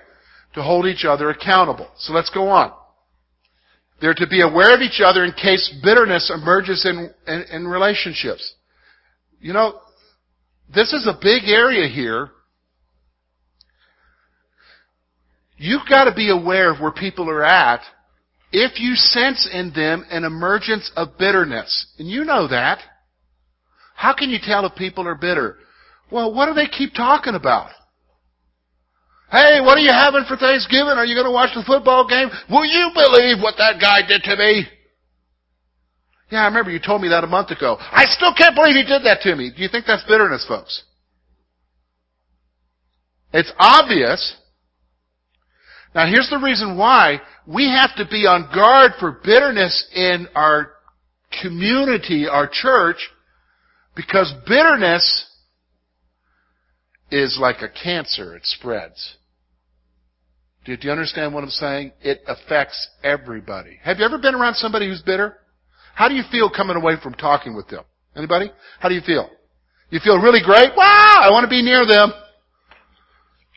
To 0.55 0.63
hold 0.63 0.87
each 0.87 1.05
other 1.05 1.31
accountable. 1.31 1.89
So 1.99 2.13
let's 2.13 2.31
go 2.31 2.49
on. 2.49 2.73
They're 4.01 4.15
to 4.15 4.27
be 4.27 4.41
aware 4.41 4.75
of 4.75 4.81
each 4.81 5.01
other 5.05 5.25
in 5.25 5.33
case 5.33 5.75
bitterness 5.83 6.33
emerges 6.35 6.87
in, 6.87 7.11
in, 7.27 7.45
in 7.53 7.69
relationships. 7.69 8.55
You 9.41 9.53
know, 9.53 9.81
this 10.75 10.93
is 10.93 11.07
a 11.07 11.19
big 11.21 11.49
area 11.49 11.89
here 11.89 12.31
You've 15.63 15.87
got 15.87 16.05
to 16.05 16.15
be 16.15 16.31
aware 16.31 16.73
of 16.73 16.81
where 16.81 16.91
people 16.91 17.29
are 17.29 17.45
at 17.45 17.83
if 18.51 18.81
you 18.81 18.95
sense 18.95 19.47
in 19.53 19.75
them 19.75 20.07
an 20.11 20.25
emergence 20.25 20.91
of 20.97 21.19
bitterness. 21.19 21.87
And 21.99 22.09
you 22.09 22.25
know 22.25 22.49
that. 22.49 22.79
How 23.95 24.15
can 24.15 24.31
you 24.31 24.39
tell 24.43 24.65
if 24.65 24.75
people 24.75 25.07
are 25.07 25.15
bitter? 25.15 25.59
Well, 26.11 26.33
what 26.33 26.47
do 26.47 26.55
they 26.55 26.67
keep 26.67 26.95
talking 26.95 27.35
about? 27.35 27.69
Hey, 29.31 29.61
what 29.61 29.79
are 29.79 29.81
you 29.81 29.93
having 29.93 30.25
for 30.27 30.37
Thanksgiving? 30.37 30.99
Are 30.99 31.07
you 31.07 31.15
going 31.15 31.27
to 31.27 31.31
watch 31.31 31.55
the 31.55 31.63
football 31.63 32.07
game? 32.07 32.29
Will 32.51 32.65
you 32.65 32.91
believe 32.93 33.39
what 33.41 33.55
that 33.59 33.81
guy 33.81 34.07
did 34.07 34.23
to 34.25 34.37
me? 34.37 34.67
Yeah, 36.31 36.43
I 36.43 36.47
remember 36.47 36.71
you 36.71 36.81
told 36.81 37.01
me 37.01 37.09
that 37.09 37.23
a 37.23 37.29
month 37.29 37.51
ago. 37.51 37.77
I 37.79 38.07
still 38.07 38.35
can't 38.35 38.57
believe 38.57 38.75
he 38.75 38.83
did 38.83 39.05
that 39.05 39.21
to 39.23 39.37
me. 39.37 39.53
Do 39.55 39.63
you 39.63 39.69
think 39.69 39.87
that's 39.87 40.03
bitterness, 40.05 40.45
folks? 40.47 40.83
It's 43.33 43.53
obvious. 43.59 44.37
Now 45.95 46.07
here's 46.09 46.31
the 46.31 46.39
reason 46.39 46.77
why 46.77 47.21
we 47.47 47.69
have 47.69 47.95
to 47.97 48.07
be 48.11 48.27
on 48.27 48.51
guard 48.55 48.93
for 48.99 49.21
bitterness 49.25 49.89
in 49.95 50.27
our 50.35 50.73
community, 51.41 52.27
our 52.29 52.49
church, 52.53 53.11
because 53.95 54.33
bitterness 54.47 55.27
is 57.11 57.39
like 57.41 57.63
a 57.63 57.69
cancer. 57.69 58.37
It 58.37 58.47
spreads. 58.47 59.17
Do 60.77 60.87
you 60.87 60.93
understand 60.93 61.35
what 61.35 61.45
I'm 61.45 61.51
saying? 61.51 61.93
It 62.01 62.21
affects 62.27 62.89
everybody. 63.03 63.79
Have 63.83 63.99
you 63.99 64.05
ever 64.05 64.19
been 64.19 64.35
around 64.35 64.55
somebody 64.55 64.89
who's 64.89 65.03
bitter? 65.03 65.37
How 65.95 66.09
do 66.09 66.15
you 66.15 66.23
feel 66.31 66.51
coming 66.51 66.77
away 66.77 66.95
from 67.03 67.15
talking 67.15 67.55
with 67.55 67.69
them? 67.69 67.85
Anybody? 68.17 68.51
How 68.79 68.89
do 68.89 68.95
you 68.95 69.01
feel? 69.01 69.29
You 69.91 70.01
feel 70.03 70.19
really 70.19 70.41
great? 70.43 70.71
Wow, 70.77 71.21
I 71.23 71.31
want 71.31 71.45
to 71.45 71.51
be 71.51 71.63
near 71.63 71.85
them. 71.87 72.13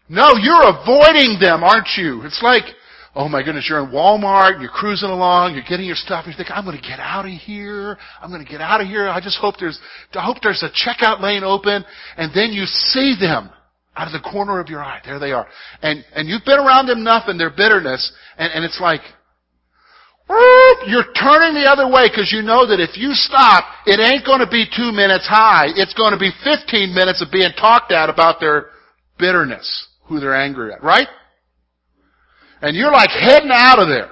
No, 0.09 0.33
you're 0.39 0.63
avoiding 0.63 1.39
them, 1.39 1.63
aren't 1.63 1.89
you? 1.97 2.21
It's 2.23 2.41
like, 2.43 2.63
oh 3.15 3.29
my 3.29 3.43
goodness, 3.43 3.67
you're 3.69 3.83
in 3.83 3.91
Walmart, 3.91 4.59
you're 4.59 4.69
cruising 4.69 5.09
along, 5.09 5.53
you're 5.53 5.63
getting 5.67 5.85
your 5.85 5.95
stuff, 5.95 6.25
and 6.25 6.33
you 6.33 6.37
think, 6.37 6.49
I'm 6.51 6.65
going 6.65 6.79
to 6.79 6.87
get 6.87 6.99
out 6.99 7.25
of 7.25 7.31
here. 7.31 7.97
I'm 8.21 8.29
going 8.29 8.43
to 8.43 8.49
get 8.49 8.61
out 8.61 8.81
of 8.81 8.87
here. 8.87 9.07
I 9.07 9.21
just 9.21 9.37
hope 9.39 9.55
there's, 9.59 9.79
I 10.13 10.25
hope 10.25 10.37
there's 10.41 10.63
a 10.63 10.69
checkout 10.69 11.21
lane 11.21 11.43
open. 11.43 11.85
And 12.17 12.31
then 12.35 12.51
you 12.51 12.65
see 12.65 13.15
them 13.19 13.49
out 13.95 14.07
of 14.07 14.13
the 14.13 14.29
corner 14.29 14.59
of 14.59 14.69
your 14.69 14.83
eye. 14.83 15.01
There 15.05 15.19
they 15.19 15.31
are. 15.31 15.47
And, 15.81 16.03
and 16.15 16.27
you've 16.27 16.45
been 16.45 16.59
around 16.59 16.87
them 16.87 16.99
enough 16.99 17.29
in 17.29 17.37
their 17.37 17.51
bitterness, 17.51 18.11
and, 18.37 18.51
and 18.53 18.65
it's 18.65 18.79
like, 18.81 19.01
you're 20.87 21.11
turning 21.13 21.53
the 21.53 21.67
other 21.69 21.87
way 21.87 22.09
because 22.09 22.31
you 22.31 22.41
know 22.41 22.65
that 22.65 22.79
if 22.79 22.97
you 22.97 23.11
stop, 23.13 23.65
it 23.85 23.99
ain't 23.99 24.25
going 24.25 24.39
to 24.39 24.49
be 24.49 24.65
two 24.65 24.91
minutes 24.91 25.27
hi. 25.27 25.67
It's 25.75 25.93
going 25.93 26.13
to 26.13 26.19
be 26.19 26.31
15 26.43 26.93
minutes 26.93 27.21
of 27.21 27.31
being 27.31 27.51
talked 27.59 27.91
at 27.91 28.09
about 28.09 28.39
their 28.39 28.67
bitterness, 29.19 29.87
who 30.05 30.19
they're 30.19 30.35
angry 30.35 30.73
at, 30.73 30.83
right? 30.83 31.07
And 32.61 32.75
you're 32.75 32.91
like 32.91 33.09
heading 33.09 33.51
out 33.51 33.79
of 33.79 33.89
there. 33.89 34.11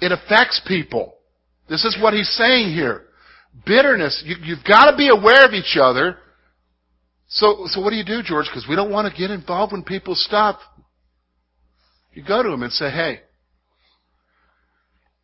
It 0.00 0.12
affects 0.12 0.60
people. 0.66 1.14
This 1.68 1.84
is 1.84 1.96
what 2.00 2.14
he's 2.14 2.30
saying 2.36 2.74
here. 2.74 3.04
Bitterness, 3.64 4.22
you, 4.26 4.36
you've 4.42 4.64
got 4.66 4.90
to 4.90 4.96
be 4.96 5.08
aware 5.08 5.46
of 5.46 5.52
each 5.52 5.78
other. 5.80 6.18
So, 7.28 7.66
so 7.66 7.80
what 7.80 7.90
do 7.90 7.96
you 7.96 8.04
do, 8.04 8.22
George? 8.22 8.46
Because 8.46 8.66
we 8.68 8.76
don't 8.76 8.90
want 8.90 9.12
to 9.12 9.18
get 9.18 9.30
involved 9.30 9.72
when 9.72 9.82
people 9.82 10.14
stop. 10.14 10.60
You 12.12 12.22
go 12.22 12.42
to 12.42 12.48
them 12.48 12.62
and 12.62 12.72
say, 12.72 12.90
hey, 12.90 13.20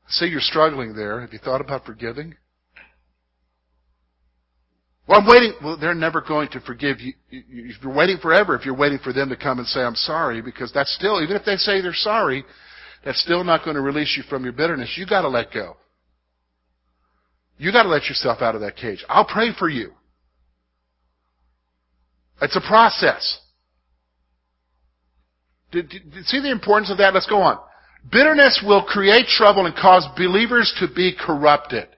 say 0.08 0.26
you're 0.26 0.40
struggling 0.40 0.94
there. 0.94 1.20
Have 1.20 1.32
you 1.32 1.38
thought 1.38 1.60
about 1.60 1.84
forgiving? 1.84 2.34
Well, 5.06 5.20
I'm 5.20 5.26
waiting. 5.26 5.54
Well, 5.62 5.76
they're 5.76 5.94
never 5.94 6.20
going 6.20 6.48
to 6.50 6.60
forgive 6.60 6.98
you. 7.00 7.14
You're 7.30 7.94
waiting 7.94 8.18
forever 8.18 8.56
if 8.56 8.64
you're 8.64 8.76
waiting 8.76 8.98
for 9.02 9.12
them 9.12 9.28
to 9.28 9.36
come 9.36 9.58
and 9.58 9.66
say, 9.66 9.80
I'm 9.80 9.94
sorry, 9.96 10.40
because 10.40 10.72
that's 10.72 10.94
still, 10.94 11.22
even 11.22 11.36
if 11.36 11.44
they 11.44 11.56
say 11.56 11.80
they're 11.80 11.92
sorry, 11.94 12.44
that's 13.04 13.20
still 13.20 13.44
not 13.44 13.64
going 13.64 13.74
to 13.76 13.82
release 13.82 14.14
you 14.16 14.22
from 14.28 14.44
your 14.44 14.52
bitterness. 14.52 14.94
You 14.96 15.06
gotta 15.06 15.28
let 15.28 15.52
go. 15.52 15.76
You 17.58 17.72
gotta 17.72 17.88
let 17.88 18.04
yourself 18.04 18.40
out 18.40 18.54
of 18.54 18.60
that 18.60 18.76
cage. 18.76 19.04
I'll 19.08 19.24
pray 19.24 19.50
for 19.58 19.68
you. 19.68 19.92
It's 22.40 22.57
a 22.57 22.61
process. 22.61 23.38
Did, 25.72 25.88
did, 25.88 26.24
see 26.26 26.40
the 26.40 26.50
importance 26.50 26.90
of 26.90 26.98
that? 26.98 27.14
Let's 27.14 27.26
go 27.26 27.40
on. 27.42 27.59
Bitterness 28.11 28.62
will 28.66 28.83
create 28.83 29.26
trouble 29.26 29.66
and 29.66 29.74
cause 29.74 30.07
believers 30.16 30.74
to 30.81 30.88
be 30.92 31.14
corrupted. 31.14 31.88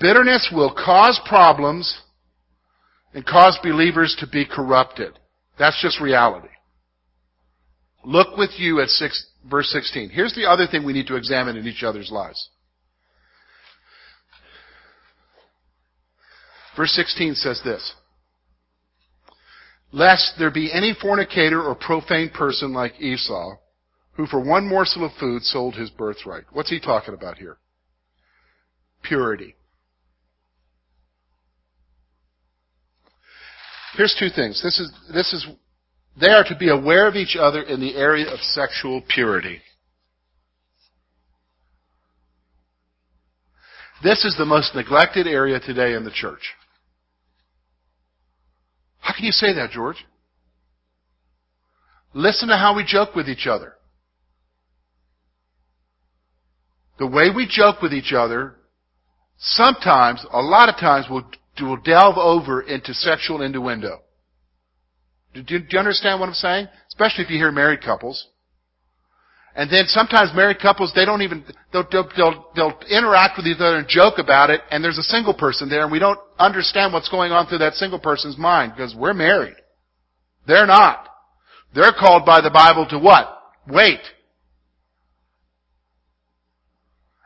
Bitterness 0.00 0.50
will 0.52 0.74
cause 0.74 1.20
problems 1.26 2.00
and 3.14 3.24
cause 3.24 3.58
believers 3.62 4.16
to 4.20 4.26
be 4.26 4.46
corrupted. 4.46 5.18
That's 5.58 5.80
just 5.80 6.00
reality. 6.00 6.48
Look 8.04 8.36
with 8.36 8.50
you 8.56 8.80
at 8.80 8.88
six, 8.88 9.26
verse 9.48 9.70
16. 9.70 10.10
Here's 10.10 10.34
the 10.34 10.46
other 10.46 10.66
thing 10.66 10.84
we 10.84 10.94
need 10.94 11.06
to 11.08 11.16
examine 11.16 11.56
in 11.56 11.66
each 11.66 11.84
other's 11.84 12.10
lives. 12.10 12.48
Verse 16.76 16.92
16 16.92 17.34
says 17.34 17.60
this 17.62 17.94
lest 19.92 20.34
there 20.38 20.50
be 20.50 20.72
any 20.72 20.94
fornicator 21.00 21.62
or 21.62 21.74
profane 21.74 22.30
person 22.30 22.72
like 22.72 23.00
Esau, 23.00 23.56
who 24.14 24.26
for 24.26 24.40
one 24.40 24.66
morsel 24.66 25.04
of 25.04 25.12
food 25.20 25.42
sold 25.42 25.74
his 25.74 25.90
birthright. 25.90 26.44
What's 26.52 26.70
he 26.70 26.80
talking 26.80 27.14
about 27.14 27.38
here? 27.38 27.58
Purity. 29.02 29.54
Here's 33.96 34.16
two 34.18 34.30
things. 34.34 34.62
This 34.62 34.80
is, 34.80 34.90
this 35.12 35.32
is, 35.34 35.46
they 36.18 36.28
are 36.28 36.44
to 36.44 36.56
be 36.56 36.70
aware 36.70 37.06
of 37.06 37.14
each 37.14 37.36
other 37.38 37.62
in 37.62 37.80
the 37.80 37.94
area 37.94 38.26
of 38.26 38.40
sexual 38.40 39.02
purity. 39.06 39.60
This 44.02 44.24
is 44.24 44.34
the 44.36 44.46
most 44.46 44.74
neglected 44.74 45.26
area 45.26 45.60
today 45.60 45.92
in 45.94 46.04
the 46.04 46.10
church. 46.10 46.54
How 49.02 49.12
can 49.12 49.24
you 49.24 49.32
say 49.32 49.52
that, 49.54 49.70
George? 49.70 50.06
Listen 52.14 52.48
to 52.48 52.56
how 52.56 52.76
we 52.76 52.84
joke 52.84 53.14
with 53.14 53.28
each 53.28 53.46
other. 53.46 53.74
The 56.98 57.06
way 57.06 57.28
we 57.34 57.48
joke 57.50 57.82
with 57.82 57.92
each 57.92 58.12
other, 58.12 58.54
sometimes, 59.38 60.24
a 60.32 60.40
lot 60.40 60.68
of 60.68 60.76
times, 60.76 61.06
will, 61.10 61.24
will 61.60 61.78
delve 61.78 62.16
over 62.16 62.62
into 62.62 62.94
sexual 62.94 63.42
innuendo. 63.42 64.02
Do, 65.34 65.42
do, 65.42 65.58
do 65.58 65.66
you 65.70 65.78
understand 65.78 66.20
what 66.20 66.28
I'm 66.28 66.34
saying? 66.34 66.68
Especially 66.86 67.24
if 67.24 67.30
you 67.30 67.38
hear 67.38 67.50
married 67.50 67.82
couples. 67.82 68.28
And 69.54 69.70
then 69.70 69.84
sometimes 69.86 70.30
married 70.34 70.60
couples, 70.60 70.92
they 70.94 71.04
don't 71.04 71.20
even, 71.20 71.44
they'll, 71.72 71.86
they'll, 71.90 72.08
they'll, 72.16 72.46
they'll, 72.56 72.78
interact 72.88 73.36
with 73.36 73.46
each 73.46 73.58
other 73.60 73.76
and 73.76 73.88
joke 73.88 74.14
about 74.16 74.48
it, 74.48 74.62
and 74.70 74.82
there's 74.82 74.98
a 74.98 75.02
single 75.02 75.34
person 75.34 75.68
there, 75.68 75.82
and 75.82 75.92
we 75.92 75.98
don't 75.98 76.18
understand 76.38 76.92
what's 76.92 77.10
going 77.10 77.32
on 77.32 77.46
through 77.46 77.58
that 77.58 77.74
single 77.74 77.98
person's 77.98 78.38
mind, 78.38 78.72
because 78.74 78.94
we're 78.94 79.12
married. 79.12 79.56
They're 80.46 80.66
not. 80.66 81.06
They're 81.74 81.92
called 81.92 82.24
by 82.24 82.40
the 82.40 82.50
Bible 82.50 82.86
to 82.90 82.98
what? 82.98 83.38
Wait. 83.68 84.00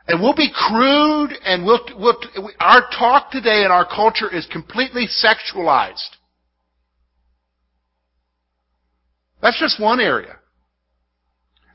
And 0.07 0.21
we'll 0.21 0.35
be 0.35 0.51
crude, 0.53 1.31
and 1.45 1.65
we'll, 1.65 1.79
we'll, 1.97 2.17
our 2.59 2.89
talk 2.97 3.31
today 3.31 3.63
in 3.63 3.71
our 3.71 3.85
culture 3.85 4.33
is 4.33 4.45
completely 4.51 5.07
sexualized. 5.07 6.09
That's 9.41 9.59
just 9.59 9.81
one 9.81 10.01
area. 10.01 10.37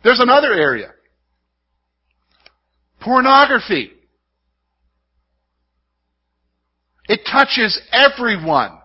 There's 0.03 0.21
another 0.21 0.53
area. 0.53 0.93
Pornography. 3.01 3.91
It 7.09 7.21
touches 7.31 7.81
everyone. 7.93 8.79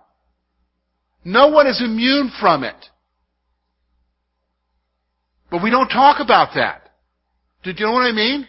No 1.23 1.49
one 1.49 1.67
is 1.67 1.81
immune 1.83 2.31
from 2.39 2.63
it. 2.63 2.75
But 5.49 5.63
we 5.63 5.69
don't 5.69 5.89
talk 5.89 6.19
about 6.19 6.55
that. 6.55 6.89
Do 7.63 7.71
you 7.71 7.85
know 7.85 7.93
what 7.93 8.01
I 8.01 8.11
mean? 8.11 8.47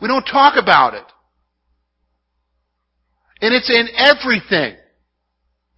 We 0.00 0.08
don't 0.08 0.24
talk 0.24 0.54
about 0.56 0.94
it. 0.94 1.04
And 3.40 3.54
it's 3.54 3.70
in 3.70 3.88
everything. 3.96 4.76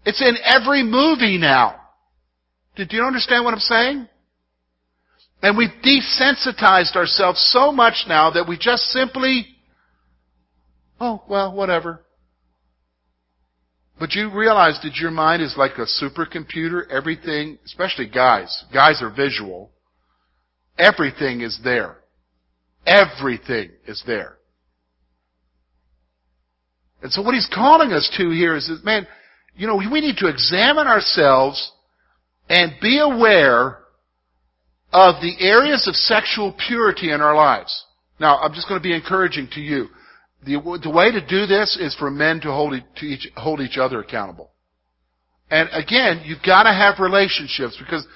It's 0.05 0.23
in 0.23 0.37
every 0.45 0.83
movie 0.83 1.39
now. 1.39 1.77
Did 2.77 2.93
you 2.93 3.03
understand 3.03 3.45
what 3.45 3.55
I'm 3.55 3.61
saying? 3.61 4.09
And 5.43 5.57
we've 5.57 5.71
desensitized 5.83 6.97
ourselves 6.97 7.41
so 7.51 7.73
much 7.73 8.05
now 8.07 8.31
that 8.33 8.47
we 8.47 8.59
just 8.59 8.83
simply, 8.85 9.47
oh, 11.01 11.23
well, 11.29 11.55
whatever. 11.55 12.05
But 13.99 14.15
you 14.15 14.31
realize 14.31 14.79
that 14.83 14.97
your 14.97 15.11
mind 15.11 15.43
is 15.43 15.55
like 15.57 15.73
a 15.79 15.87
supercomputer. 15.87 16.89
Everything, 16.91 17.59
especially 17.65 18.09
guys, 18.09 18.65
guys 18.73 19.03
are 19.03 19.11
visual. 19.11 19.71
Everything 20.79 21.43
is 21.43 21.61
there. 21.63 21.99
Everything 22.87 23.71
is 23.87 24.03
there. 24.07 24.37
And 27.03 27.13
so 27.13 27.23
what 27.23 27.35
he's 27.35 27.49
calling 27.53 27.93
us 27.93 28.11
to 28.17 28.31
here 28.31 28.57
is 28.57 28.69
that, 28.69 28.85
man, 28.85 29.07
you 29.55 29.67
know, 29.67 29.77
we 29.77 30.01
need 30.01 30.17
to 30.19 30.29
examine 30.29 30.87
ourselves 30.87 31.73
and 32.49 32.73
be 32.81 32.99
aware 32.99 33.80
of 34.93 35.17
the 35.21 35.37
areas 35.41 35.87
of 35.87 35.95
sexual 35.95 36.55
purity 36.67 37.13
in 37.13 37.21
our 37.21 37.35
lives. 37.35 37.85
Now, 38.19 38.39
I'm 38.39 38.53
just 38.53 38.69
going 38.69 38.81
to 38.81 38.83
be 38.83 38.95
encouraging 38.95 39.49
to 39.53 39.61
you. 39.61 39.89
The, 40.45 40.81
the 40.83 40.91
way 40.91 41.11
to 41.13 41.25
do 41.25 41.47
this 41.47 41.77
is 41.81 41.95
for 41.97 42.11
men 42.11 42.41
to 42.41 42.49
hold, 42.49 42.73
to 42.73 43.07
each, 43.07 43.29
hold 43.37 43.61
each 43.61 43.79
other 43.79 44.01
accountable. 44.01 44.51
And 45.51 45.69
again, 45.73 46.23
you've 46.25 46.43
got 46.45 46.65
to 46.65 46.73
have 46.73 46.99
relationships 46.99 47.77
because 47.79 48.07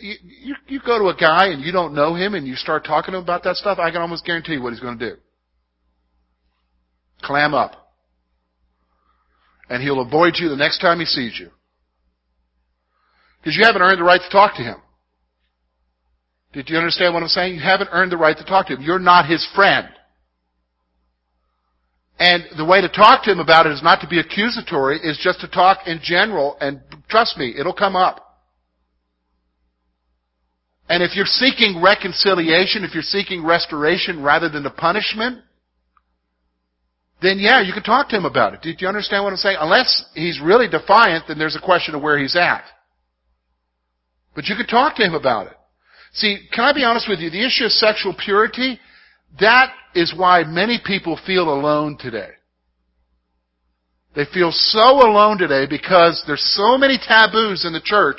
you, 0.00 0.14
you, 0.22 0.54
you 0.66 0.80
go 0.84 0.98
to 0.98 1.06
a 1.06 1.16
guy 1.16 1.46
and 1.48 1.62
you 1.62 1.72
don't 1.72 1.94
know 1.94 2.14
him 2.14 2.34
and 2.34 2.46
you 2.46 2.54
start 2.54 2.84
talking 2.84 3.12
to 3.12 3.18
him 3.18 3.24
about 3.24 3.44
that 3.44 3.56
stuff, 3.56 3.78
I 3.78 3.90
can 3.90 4.00
almost 4.00 4.24
guarantee 4.24 4.54
you 4.54 4.62
what 4.62 4.72
he's 4.72 4.80
going 4.80 4.98
to 4.98 5.10
do. 5.10 5.16
Clam 7.22 7.54
up. 7.54 7.72
And 9.68 9.82
he'll 9.82 10.00
avoid 10.00 10.34
you 10.36 10.48
the 10.48 10.56
next 10.56 10.78
time 10.78 10.98
he 10.98 11.04
sees 11.04 11.38
you. 11.38 11.50
Because 13.40 13.56
you 13.56 13.64
haven't 13.64 13.82
earned 13.82 14.00
the 14.00 14.04
right 14.04 14.20
to 14.20 14.30
talk 14.30 14.56
to 14.56 14.62
him. 14.62 14.76
Did 16.58 16.70
you 16.70 16.76
understand 16.76 17.14
what 17.14 17.22
I'm 17.22 17.28
saying? 17.28 17.54
You 17.54 17.60
haven't 17.60 17.90
earned 17.92 18.10
the 18.10 18.16
right 18.16 18.36
to 18.36 18.42
talk 18.42 18.66
to 18.66 18.74
him. 18.74 18.82
You're 18.82 18.98
not 18.98 19.30
his 19.30 19.46
friend. 19.54 19.86
And 22.18 22.42
the 22.56 22.64
way 22.64 22.80
to 22.80 22.88
talk 22.88 23.22
to 23.22 23.30
him 23.30 23.38
about 23.38 23.66
it 23.66 23.72
is 23.74 23.80
not 23.80 24.00
to 24.00 24.08
be 24.08 24.18
accusatory, 24.18 24.98
is 24.98 25.20
just 25.22 25.38
to 25.42 25.46
talk 25.46 25.86
in 25.86 26.00
general, 26.02 26.56
and 26.60 26.80
trust 27.08 27.38
me, 27.38 27.54
it'll 27.56 27.72
come 27.72 27.94
up. 27.94 28.40
And 30.88 31.00
if 31.00 31.14
you're 31.14 31.26
seeking 31.26 31.80
reconciliation, 31.80 32.82
if 32.82 32.92
you're 32.92 33.04
seeking 33.04 33.46
restoration 33.46 34.20
rather 34.20 34.48
than 34.48 34.64
the 34.64 34.70
punishment, 34.70 35.44
then 37.22 37.38
yeah, 37.38 37.60
you 37.60 37.72
can 37.72 37.84
talk 37.84 38.08
to 38.08 38.16
him 38.16 38.24
about 38.24 38.54
it. 38.54 38.62
Did 38.62 38.80
you 38.80 38.88
understand 38.88 39.22
what 39.22 39.30
I'm 39.30 39.36
saying? 39.36 39.58
Unless 39.60 40.06
he's 40.16 40.40
really 40.42 40.66
defiant, 40.66 41.26
then 41.28 41.38
there's 41.38 41.54
a 41.54 41.64
question 41.64 41.94
of 41.94 42.02
where 42.02 42.18
he's 42.18 42.34
at. 42.34 42.64
But 44.34 44.46
you 44.46 44.56
can 44.56 44.66
talk 44.66 44.96
to 44.96 45.04
him 45.04 45.14
about 45.14 45.46
it. 45.46 45.57
See, 46.18 46.48
can 46.52 46.64
I 46.64 46.72
be 46.72 46.82
honest 46.82 47.08
with 47.08 47.20
you? 47.20 47.30
The 47.30 47.46
issue 47.46 47.64
of 47.64 47.70
sexual 47.70 48.12
purity, 48.12 48.80
that 49.38 49.72
is 49.94 50.12
why 50.16 50.42
many 50.42 50.80
people 50.84 51.18
feel 51.24 51.48
alone 51.48 51.96
today. 51.96 52.30
They 54.16 54.24
feel 54.34 54.50
so 54.50 55.06
alone 55.06 55.38
today 55.38 55.66
because 55.70 56.24
there's 56.26 56.42
so 56.56 56.76
many 56.76 56.98
taboos 56.98 57.64
in 57.64 57.72
the 57.72 57.80
church 57.80 58.18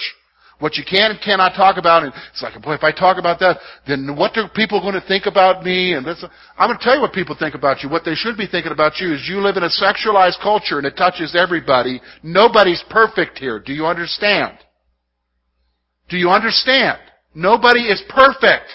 what 0.59 0.75
you 0.75 0.83
can 0.89 1.12
and 1.12 1.19
cannot 1.21 1.55
talk 1.55 1.77
about. 1.77 2.03
And 2.03 2.13
it's 2.31 2.41
like, 2.41 2.62
boy, 2.62 2.73
if 2.73 2.83
I 2.83 2.91
talk 2.91 3.17
about 3.17 3.39
that, 3.39 3.59
then 3.88 4.15
what 4.15 4.38
are 4.38 4.49
people 4.55 4.79
going 4.81 4.93
to 4.93 5.05
think 5.05 5.25
about 5.25 5.63
me? 5.63 5.93
And 5.93 6.05
this, 6.05 6.23
I'm 6.57 6.69
going 6.69 6.77
to 6.77 6.83
tell 6.83 6.95
you 6.95 7.01
what 7.01 7.13
people 7.13 7.35
think 7.38 7.55
about 7.55 7.83
you. 7.83 7.89
What 7.89 8.05
they 8.05 8.15
should 8.15 8.38
be 8.38 8.47
thinking 8.47 8.71
about 8.71 8.99
you 8.99 9.13
is 9.13 9.27
you 9.27 9.41
live 9.41 9.57
in 9.57 9.63
a 9.63 9.69
sexualized 9.69 10.41
culture 10.41 10.77
and 10.77 10.85
it 10.85 10.95
touches 10.95 11.35
everybody. 11.35 12.01
Nobody's 12.23 12.83
perfect 12.89 13.39
here. 13.39 13.59
Do 13.59 13.73
you 13.73 13.85
understand? 13.85 14.57
Do 16.09 16.17
you 16.17 16.29
understand? 16.29 16.99
Nobody 17.33 17.81
is 17.81 18.01
perfect. 18.09 18.69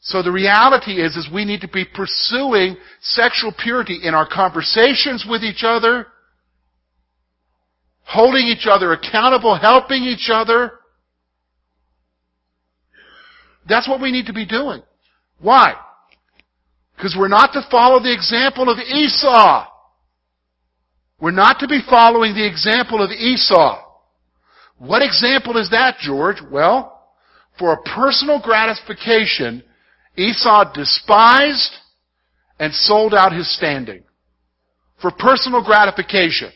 So 0.00 0.22
the 0.22 0.30
reality 0.30 1.02
is, 1.02 1.16
is 1.16 1.28
we 1.34 1.44
need 1.44 1.62
to 1.62 1.68
be 1.68 1.84
pursuing 1.84 2.76
sexual 3.00 3.52
purity 3.52 3.98
in 4.04 4.14
our 4.14 4.28
conversations 4.28 5.26
with 5.28 5.42
each 5.42 5.64
other, 5.64 6.06
holding 8.04 8.46
each 8.46 8.68
other 8.70 8.92
accountable, 8.92 9.58
helping 9.58 10.04
each 10.04 10.30
other. 10.32 10.74
That's 13.68 13.88
what 13.88 14.00
we 14.00 14.12
need 14.12 14.26
to 14.26 14.32
be 14.32 14.46
doing. 14.46 14.82
Why? 15.40 15.74
Because 16.94 17.16
we're 17.18 17.26
not 17.26 17.52
to 17.54 17.66
follow 17.68 18.00
the 18.00 18.14
example 18.14 18.70
of 18.70 18.78
Esau. 18.78 19.66
We're 21.20 21.32
not 21.32 21.58
to 21.60 21.66
be 21.66 21.80
following 21.90 22.34
the 22.34 22.46
example 22.46 23.02
of 23.02 23.10
Esau. 23.10 23.85
What 24.78 25.02
example 25.02 25.56
is 25.56 25.70
that, 25.70 25.96
George? 26.00 26.36
Well, 26.50 26.92
for 27.58 27.72
a 27.72 27.82
personal 27.82 28.40
gratification, 28.40 29.62
Esau 30.16 30.72
despised 30.72 31.72
and 32.58 32.72
sold 32.72 33.14
out 33.14 33.32
his 33.32 33.54
standing. 33.54 34.02
For 35.00 35.10
personal 35.10 35.62
gratification. 35.62 36.50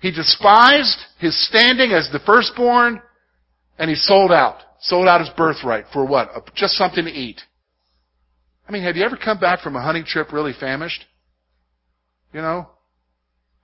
He 0.00 0.10
despised 0.10 0.98
his 1.18 1.46
standing 1.48 1.92
as 1.92 2.08
the 2.12 2.18
firstborn, 2.26 3.00
and 3.78 3.88
he 3.88 3.94
sold 3.94 4.32
out. 4.32 4.58
Sold 4.80 5.06
out 5.06 5.20
his 5.20 5.30
birthright 5.36 5.84
for 5.92 6.04
what? 6.04 6.52
Just 6.56 6.74
something 6.74 7.04
to 7.04 7.10
eat. 7.10 7.40
I 8.68 8.72
mean, 8.72 8.82
have 8.82 8.96
you 8.96 9.04
ever 9.04 9.16
come 9.16 9.38
back 9.38 9.60
from 9.60 9.76
a 9.76 9.82
hunting 9.82 10.04
trip 10.04 10.32
really 10.32 10.52
famished? 10.58 11.04
You 12.32 12.40
know? 12.40 12.68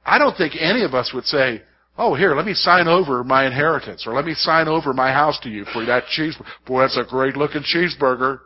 I 0.09 0.19
don't 0.19 0.37
think 0.37 0.55
any 0.59 0.85
of 0.85 0.95
us 0.95 1.13
would 1.13 1.25
say, 1.25 1.63
oh, 1.99 2.15
here, 2.15 2.35
let 2.35 2.47
me 2.47 2.55
sign 2.55 2.89
over 2.89 3.23
my 3.25 3.47
inheritance, 3.47 4.07
or 4.07 4.15
let 4.15 4.25
me 4.25 4.35
sign 4.35 4.69
over 4.69 4.93
my 4.93 5.13
house 5.13 5.39
to 5.41 5.51
you 5.51 5.65
for 5.73 5.85
that 5.85 6.07
cheese. 6.07 6.37
Boy, 6.67 6.83
that's 6.83 6.97
a 6.97 7.05
great 7.09 7.37
looking 7.37 7.63
cheeseburger. 7.63 8.41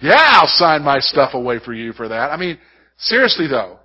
Yeah, 0.00 0.16
I'll 0.16 0.46
sign 0.46 0.82
my 0.82 0.98
stuff 1.00 1.34
away 1.34 1.58
for 1.64 1.74
you 1.74 1.92
for 1.92 2.08
that. 2.08 2.30
I 2.30 2.36
mean, 2.36 2.58
seriously 2.98 3.46
though, 3.48 3.78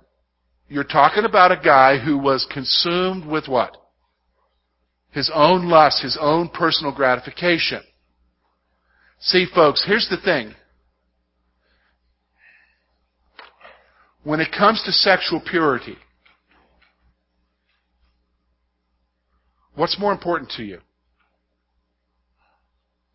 you're 0.68 0.84
talking 0.84 1.24
about 1.24 1.52
a 1.52 1.60
guy 1.62 1.98
who 1.98 2.18
was 2.18 2.46
consumed 2.50 3.26
with 3.26 3.46
what? 3.46 3.76
His 5.10 5.30
own 5.34 5.68
lust, 5.68 6.02
his 6.02 6.18
own 6.20 6.48
personal 6.48 6.94
gratification. 6.94 7.82
See, 9.20 9.46
folks, 9.54 9.84
here's 9.86 10.08
the 10.08 10.20
thing. 10.20 10.54
When 14.28 14.40
it 14.40 14.52
comes 14.52 14.82
to 14.84 14.92
sexual 14.92 15.40
purity, 15.40 15.96
what's 19.74 19.98
more 19.98 20.12
important 20.12 20.50
to 20.58 20.64
you? 20.64 20.80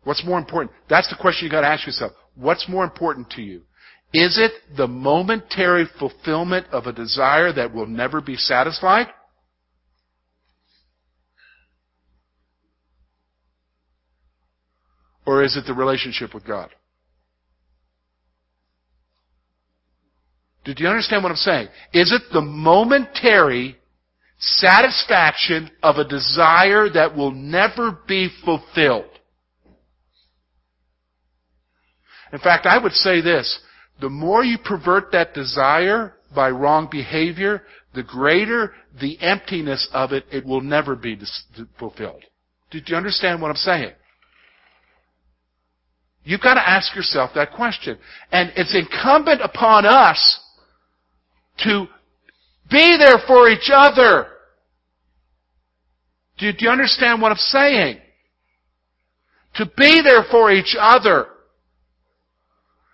What's 0.02 0.24
more 0.24 0.40
important? 0.40 0.74
That's 0.90 1.08
the 1.08 1.14
question 1.14 1.44
you 1.44 1.52
gotta 1.52 1.68
ask 1.68 1.86
yourself. 1.86 2.10
What's 2.34 2.68
more 2.68 2.82
important 2.82 3.30
to 3.30 3.42
you? 3.42 3.62
Is 4.12 4.36
it 4.40 4.76
the 4.76 4.88
momentary 4.88 5.86
fulfillment 6.00 6.66
of 6.72 6.86
a 6.86 6.92
desire 6.92 7.52
that 7.52 7.72
will 7.72 7.86
never 7.86 8.20
be 8.20 8.34
satisfied? 8.34 9.06
Or 15.24 15.44
is 15.44 15.56
it 15.56 15.64
the 15.64 15.74
relationship 15.74 16.34
with 16.34 16.44
God? 16.44 16.70
Did 20.64 20.80
you 20.80 20.88
understand 20.88 21.22
what 21.22 21.30
I'm 21.30 21.36
saying? 21.36 21.68
Is 21.92 22.12
it 22.12 22.22
the 22.32 22.40
momentary 22.40 23.76
satisfaction 24.38 25.70
of 25.82 25.96
a 25.96 26.08
desire 26.08 26.88
that 26.90 27.14
will 27.16 27.32
never 27.32 27.98
be 28.06 28.30
fulfilled? 28.44 29.10
In 32.32 32.38
fact, 32.40 32.66
I 32.66 32.78
would 32.78 32.92
say 32.92 33.20
this 33.20 33.60
the 34.00 34.08
more 34.08 34.42
you 34.42 34.58
pervert 34.58 35.12
that 35.12 35.34
desire 35.34 36.14
by 36.34 36.50
wrong 36.50 36.88
behavior, 36.90 37.62
the 37.94 38.02
greater 38.02 38.72
the 39.00 39.20
emptiness 39.20 39.88
of 39.92 40.12
it, 40.12 40.24
it 40.32 40.44
will 40.44 40.60
never 40.60 40.96
be 40.96 41.18
fulfilled. 41.78 42.22
Did 42.70 42.88
you 42.88 42.96
understand 42.96 43.40
what 43.40 43.50
I'm 43.50 43.56
saying? 43.56 43.92
You've 46.24 46.40
got 46.40 46.54
to 46.54 46.68
ask 46.68 46.94
yourself 46.96 47.30
that 47.34 47.52
question. 47.52 47.98
And 48.32 48.50
it's 48.56 48.74
incumbent 48.74 49.42
upon 49.42 49.84
us 49.84 50.40
to 51.58 51.86
be 52.70 52.96
there 52.98 53.18
for 53.26 53.48
each 53.48 53.70
other. 53.72 54.26
Do 56.38 56.50
you, 56.58 56.68
understand 56.68 57.22
what 57.22 57.30
I'm 57.30 57.38
saying? 57.38 57.98
To 59.56 59.66
be 59.76 60.02
there 60.02 60.24
for 60.30 60.50
each 60.50 60.76
other. 60.78 61.26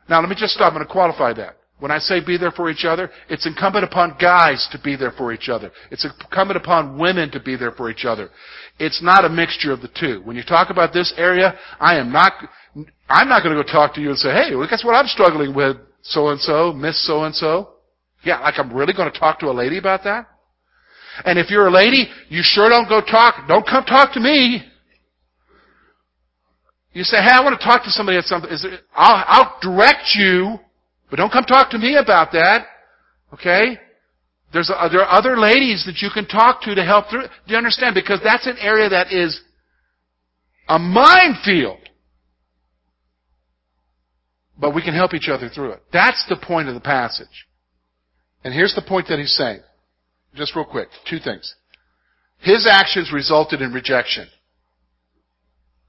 Now 0.09 0.21
let 0.21 0.29
me 0.29 0.37
just 0.39 0.55
stop. 0.55 0.73
I'm 0.73 0.75
going 0.75 0.87
to 0.87 0.93
qualify 0.93 1.33
that. 1.35 1.57
When 1.79 1.91
I 1.91 1.99
say 1.99 2.23
be 2.23 2.37
there 2.37 2.51
for 2.51 2.69
each 2.71 2.85
other, 2.85 3.11
it's 3.31 3.47
incumbent 3.47 3.85
upon 3.85 4.19
guys 4.21 4.69
to 4.73 4.79
be 4.79 4.97
there 4.97 5.13
for 5.13 5.33
each 5.33 5.49
other. 5.49 5.71
It's 5.91 6.05
incumbent 6.05 6.59
upon 6.59 6.99
women 6.99 7.31
to 7.31 7.41
be 7.41 7.57
there 7.57 7.73
for 7.73 7.89
each 7.91 8.05
other. 8.05 8.29
It's 8.79 9.03
not 9.03 9.25
a 9.25 9.31
mixture 9.31 9.73
of 9.73 9.81
the 9.81 9.89
two. 9.99 10.21
When 10.25 10.37
you 10.37 10.43
talk 10.43 10.69
about 10.69 10.93
this 10.93 11.15
area, 11.17 11.59
I 11.79 11.97
am 11.97 12.13
not, 12.13 12.33
I'm 13.09 13.31
not 13.31 13.43
going 13.43 13.57
to 13.57 13.63
go 13.63 13.73
talk 13.73 13.95
to 13.95 14.03
you 14.03 14.11
and 14.11 14.19
say, 14.19 14.29
hey, 14.29 14.55
well, 14.55 14.69
guess 14.69 14.85
what 14.85 14.95
I'm 14.95 15.07
struggling 15.07 15.55
with? 15.55 15.79
So 16.03 16.29
and 16.29 16.41
so, 16.41 16.75
Miss 16.75 17.03
so 17.07 17.25
and 17.25 17.35
so. 17.35 17.71
Yeah, 18.25 18.41
like 18.41 18.55
I'm 18.59 18.73
really 18.73 18.93
going 18.93 19.11
to 19.11 19.19
talk 19.19 19.39
to 19.41 19.47
a 19.47 19.53
lady 19.53 19.79
about 19.79 20.05
that? 20.05 20.27
And 21.25 21.39
if 21.39 21.51
you're 21.51 21.67
a 21.67 21.73
lady, 21.73 22.09
you 22.29 22.41
sure 22.43 22.69
don't 22.69 22.89
go 22.89 23.01
talk, 23.01 23.47
don't 23.49 23.67
come 23.67 23.85
talk 23.85 24.13
to 24.15 24.21
me. 24.21 24.63
You 26.93 27.05
say, 27.05 27.19
hey, 27.19 27.31
I 27.33 27.43
want 27.43 27.59
to 27.59 27.65
talk 27.65 27.85
to 27.85 27.91
somebody 27.91 28.19
at 28.19 28.25
something. 28.25 28.51
There, 28.51 28.81
I'll, 28.95 29.25
I'll 29.27 29.59
direct 29.61 30.15
you, 30.15 30.59
but 31.09 31.17
don't 31.17 31.33
come 31.33 31.45
talk 31.45 31.71
to 31.71 31.79
me 31.79 31.97
about 31.97 32.33
that. 32.33 32.67
Okay? 33.33 33.79
There's 34.53 34.71
a, 34.71 34.89
there 34.91 35.03
are 35.03 35.19
other 35.19 35.39
ladies 35.39 35.85
that 35.87 36.03
you 36.03 36.11
can 36.13 36.27
talk 36.27 36.63
to 36.63 36.75
to 36.75 36.85
help 36.85 37.09
through. 37.09 37.23
Do 37.23 37.29
you 37.47 37.57
understand? 37.57 37.95
Because 37.95 38.21
that's 38.25 38.47
an 38.47 38.57
area 38.61 38.89
that 38.89 39.13
is 39.13 39.41
a 40.69 40.79
minefield. 40.79 41.79
But 44.59 44.75
we 44.75 44.83
can 44.83 44.95
help 44.95 45.15
each 45.15 45.29
other 45.29 45.49
through 45.49 45.73
it. 45.73 45.83
That's 45.93 46.25
the 46.29 46.37
point 46.37 46.69
of 46.69 46.75
the 46.75 46.81
passage. 46.81 47.47
And 48.45 48.55
here's 48.55 48.75
the 48.75 48.83
point 48.83 49.09
that 49.09 49.19
he's 49.19 49.37
saying. 49.37 49.61
Just 50.35 50.55
real 50.55 50.65
quick. 50.65 50.89
Two 51.09 51.19
things. 51.19 51.55
His 52.39 52.67
actions 52.71 53.13
resulted 53.13 53.61
in 53.61 53.73
rejection. 53.73 54.27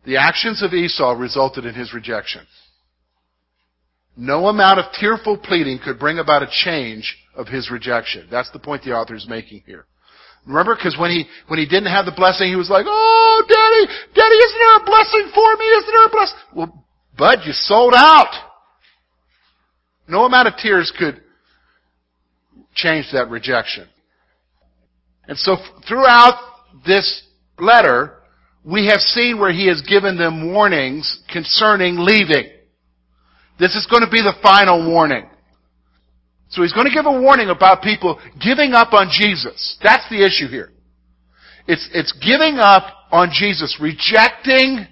The 0.06 0.18
actions 0.18 0.64
of 0.64 0.74
Esau 0.74 1.14
resulted 1.14 1.66
in 1.66 1.76
his 1.76 1.94
rejection. 1.94 2.42
No 4.18 4.48
amount 4.48 4.80
of 4.80 4.92
tearful 4.94 5.38
pleading 5.38 5.80
could 5.84 6.00
bring 6.00 6.20
about 6.20 6.44
a 6.44 6.50
change 6.52 7.18
of 7.36 7.48
his 7.48 7.72
rejection. 7.72 8.28
That's 8.30 8.52
the 8.52 8.60
point 8.60 8.84
the 8.84 8.92
author 8.92 9.16
is 9.16 9.28
making 9.30 9.64
here. 9.66 9.86
Remember, 10.46 10.76
because 10.76 10.98
when 10.98 11.12
he 11.12 11.28
when 11.48 11.60
he 11.60 11.68
didn't 11.68 11.92
have 11.92 12.06
the 12.06 12.12
blessing, 12.12 12.48
he 12.50 12.56
was 12.56 12.70
like, 12.70 12.86
"Oh, 12.88 13.44
Daddy, 13.48 13.94
Daddy, 14.16 14.36
isn't 14.36 14.60
there 14.60 14.78
a 14.78 14.86
blessing 14.86 15.32
for 15.34 15.56
me? 15.56 15.66
Isn't 15.66 15.92
there 15.92 16.06
a 16.06 16.10
blessing?" 16.10 16.38
Well, 16.56 16.86
Bud, 17.16 17.40
you 17.46 17.54
sold 17.54 17.94
out. 17.96 18.34
No 20.08 20.26
amount 20.26 20.48
of 20.48 20.56
tears 20.58 20.92
could 20.98 21.22
change 22.74 23.08
that 23.14 23.30
rejection. 23.30 23.88
And 25.28 25.38
so 25.38 25.58
throughout 25.88 26.40
this 26.86 27.24
letter, 27.60 28.18
we 28.64 28.88
have 28.88 29.00
seen 29.00 29.40
where 29.40 29.52
he 29.52 29.68
has 29.68 29.82
given 29.82 30.18
them 30.18 30.52
warnings 30.52 31.22
concerning 31.32 31.98
leaving. 32.00 32.50
This 33.60 33.76
is 33.76 33.88
going 33.90 34.04
to 34.04 34.10
be 34.10 34.22
the 34.22 34.34
final 34.42 34.90
warning. 34.90 35.30
So 36.50 36.64
he's 36.64 36.74
going 36.74 36.88
to 36.88 36.94
give 36.94 37.06
a 37.06 37.22
warning 37.22 37.50
about 37.50 37.82
people 37.82 38.20
giving 38.44 38.74
up 38.74 38.94
on 38.94 39.10
Jesus. 39.12 39.78
That's 39.82 40.08
the 40.10 40.26
issue 40.26 40.48
here. 40.48 40.72
It's, 41.68 41.88
it's 41.94 42.12
giving 42.14 42.58
up 42.58 42.84
on 43.12 43.30
Jesus, 43.32 43.78
rejecting 43.80 44.86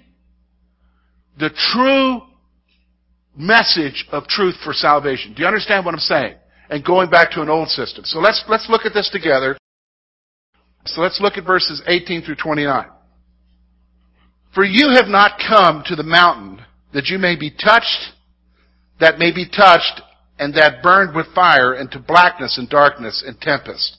the 1.38 1.50
true 1.72 2.22
message 3.36 4.06
of 4.10 4.26
truth 4.26 4.54
for 4.64 4.72
salvation. 4.72 5.34
Do 5.34 5.42
you 5.42 5.48
understand 5.48 5.84
what 5.84 5.94
I'm 5.94 6.00
saying? 6.00 6.36
And 6.70 6.84
going 6.84 7.10
back 7.10 7.32
to 7.32 7.42
an 7.42 7.50
old 7.50 7.68
system. 7.68 8.04
So 8.04 8.20
let's, 8.20 8.44
let's 8.48 8.68
look 8.70 8.86
at 8.86 8.94
this 8.94 9.10
together. 9.12 9.58
So 10.86 11.02
let's 11.02 11.20
look 11.20 11.36
at 11.36 11.44
verses 11.44 11.82
18 11.86 12.22
through 12.22 12.36
29. 12.36 12.86
For 14.54 14.64
you 14.64 14.94
have 14.94 15.08
not 15.08 15.40
come 15.46 15.82
to 15.86 15.96
the 15.96 16.02
mountain 16.02 16.64
that 16.92 17.06
you 17.06 17.18
may 17.18 17.36
be 17.36 17.50
touched, 17.50 18.12
that 18.98 19.18
may 19.18 19.32
be 19.32 19.46
touched, 19.48 20.00
and 20.38 20.54
that 20.54 20.82
burned 20.82 21.14
with 21.14 21.26
fire 21.34 21.74
into 21.74 21.98
blackness 21.98 22.56
and 22.58 22.68
darkness 22.68 23.22
and 23.26 23.40
tempest, 23.40 23.98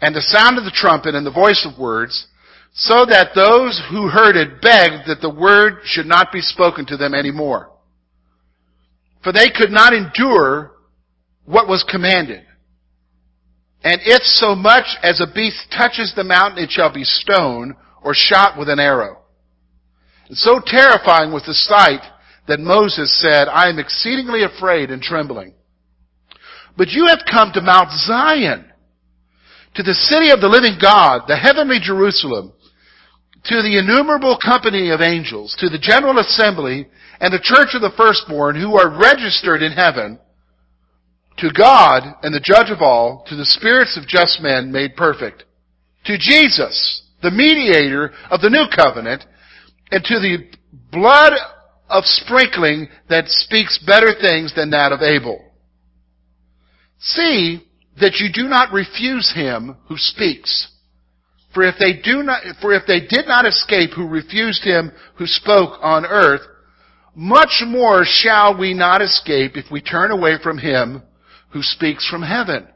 and 0.00 0.14
the 0.14 0.20
sound 0.20 0.58
of 0.58 0.64
the 0.64 0.70
trumpet 0.74 1.14
and 1.14 1.26
the 1.26 1.30
voice 1.30 1.66
of 1.68 1.80
words, 1.80 2.26
so 2.74 3.06
that 3.06 3.30
those 3.34 3.82
who 3.90 4.08
heard 4.08 4.36
it 4.36 4.60
begged 4.60 5.08
that 5.08 5.22
the 5.22 5.34
word 5.34 5.78
should 5.84 6.06
not 6.06 6.30
be 6.30 6.42
spoken 6.42 6.84
to 6.86 6.96
them 6.96 7.14
any 7.14 7.30
more. 7.30 7.70
For 9.24 9.32
they 9.32 9.48
could 9.48 9.70
not 9.70 9.94
endure 9.94 10.72
what 11.46 11.68
was 11.68 11.84
commanded. 11.88 12.44
And 13.82 14.00
if 14.04 14.22
so 14.22 14.54
much 14.54 14.86
as 15.02 15.20
a 15.20 15.32
beast 15.32 15.66
touches 15.70 16.12
the 16.14 16.24
mountain, 16.24 16.64
it 16.64 16.70
shall 16.70 16.92
be 16.92 17.04
stoned 17.04 17.74
or 18.02 18.14
shot 18.14 18.58
with 18.58 18.68
an 18.68 18.80
arrow. 18.80 19.18
And 20.28 20.36
so 20.36 20.60
terrifying 20.64 21.32
was 21.32 21.44
the 21.46 21.54
sight 21.54 22.02
that 22.48 22.60
Moses 22.60 23.16
said, 23.20 23.48
I 23.48 23.68
am 23.68 23.78
exceedingly 23.78 24.42
afraid 24.42 24.90
and 24.90 25.00
trembling. 25.00 25.54
But 26.76 26.88
you 26.88 27.06
have 27.06 27.20
come 27.30 27.52
to 27.54 27.60
Mount 27.60 27.90
Zion, 27.92 28.66
to 29.74 29.82
the 29.82 29.94
city 29.94 30.30
of 30.30 30.40
the 30.40 30.48
living 30.48 30.78
God, 30.80 31.22
the 31.26 31.36
heavenly 31.36 31.78
Jerusalem, 31.80 32.52
to 33.44 33.62
the 33.62 33.78
innumerable 33.78 34.36
company 34.44 34.90
of 34.90 35.00
angels, 35.00 35.56
to 35.60 35.68
the 35.68 35.78
general 35.78 36.18
assembly 36.18 36.88
and 37.20 37.32
the 37.32 37.40
church 37.42 37.74
of 37.74 37.82
the 37.82 37.94
firstborn 37.96 38.60
who 38.60 38.76
are 38.76 39.00
registered 39.00 39.62
in 39.62 39.72
heaven, 39.72 40.18
to 41.38 41.50
God 41.56 42.02
and 42.22 42.34
the 42.34 42.40
judge 42.42 42.70
of 42.70 42.80
all, 42.80 43.24
to 43.28 43.36
the 43.36 43.44
spirits 43.44 43.96
of 43.96 44.08
just 44.08 44.40
men 44.40 44.72
made 44.72 44.96
perfect, 44.96 45.44
to 46.06 46.16
Jesus, 46.18 47.02
the 47.22 47.30
mediator 47.30 48.12
of 48.30 48.40
the 48.40 48.50
new 48.50 48.64
covenant, 48.74 49.24
and 49.90 50.02
to 50.04 50.18
the 50.18 50.38
blood 50.92 51.32
of 51.88 52.04
sprinkling 52.04 52.88
that 53.08 53.28
speaks 53.28 53.78
better 53.86 54.12
things 54.20 54.54
than 54.54 54.70
that 54.70 54.92
of 54.92 55.02
Abel. 55.02 55.42
See 56.98 57.62
that 58.00 58.16
you 58.16 58.28
do 58.32 58.48
not 58.48 58.72
refuse 58.72 59.32
him 59.34 59.76
who 59.88 59.96
speaks. 59.96 60.68
For 61.54 61.62
if 61.62 61.76
they 61.78 61.94
do 62.02 62.22
not, 62.22 62.42
for 62.60 62.74
if 62.74 62.82
they 62.86 63.00
did 63.00 63.26
not 63.26 63.46
escape 63.46 63.90
who 63.94 64.06
refused 64.06 64.62
him 64.62 64.92
who 65.16 65.26
spoke 65.26 65.78
on 65.82 66.04
earth, 66.04 66.42
much 67.14 67.62
more 67.66 68.04
shall 68.04 68.58
we 68.58 68.74
not 68.74 69.00
escape 69.00 69.52
if 69.56 69.70
we 69.70 69.80
turn 69.80 70.10
away 70.10 70.34
from 70.42 70.58
him 70.58 71.02
who 71.50 71.62
speaks 71.62 72.08
from 72.08 72.22
heaven, 72.22 72.68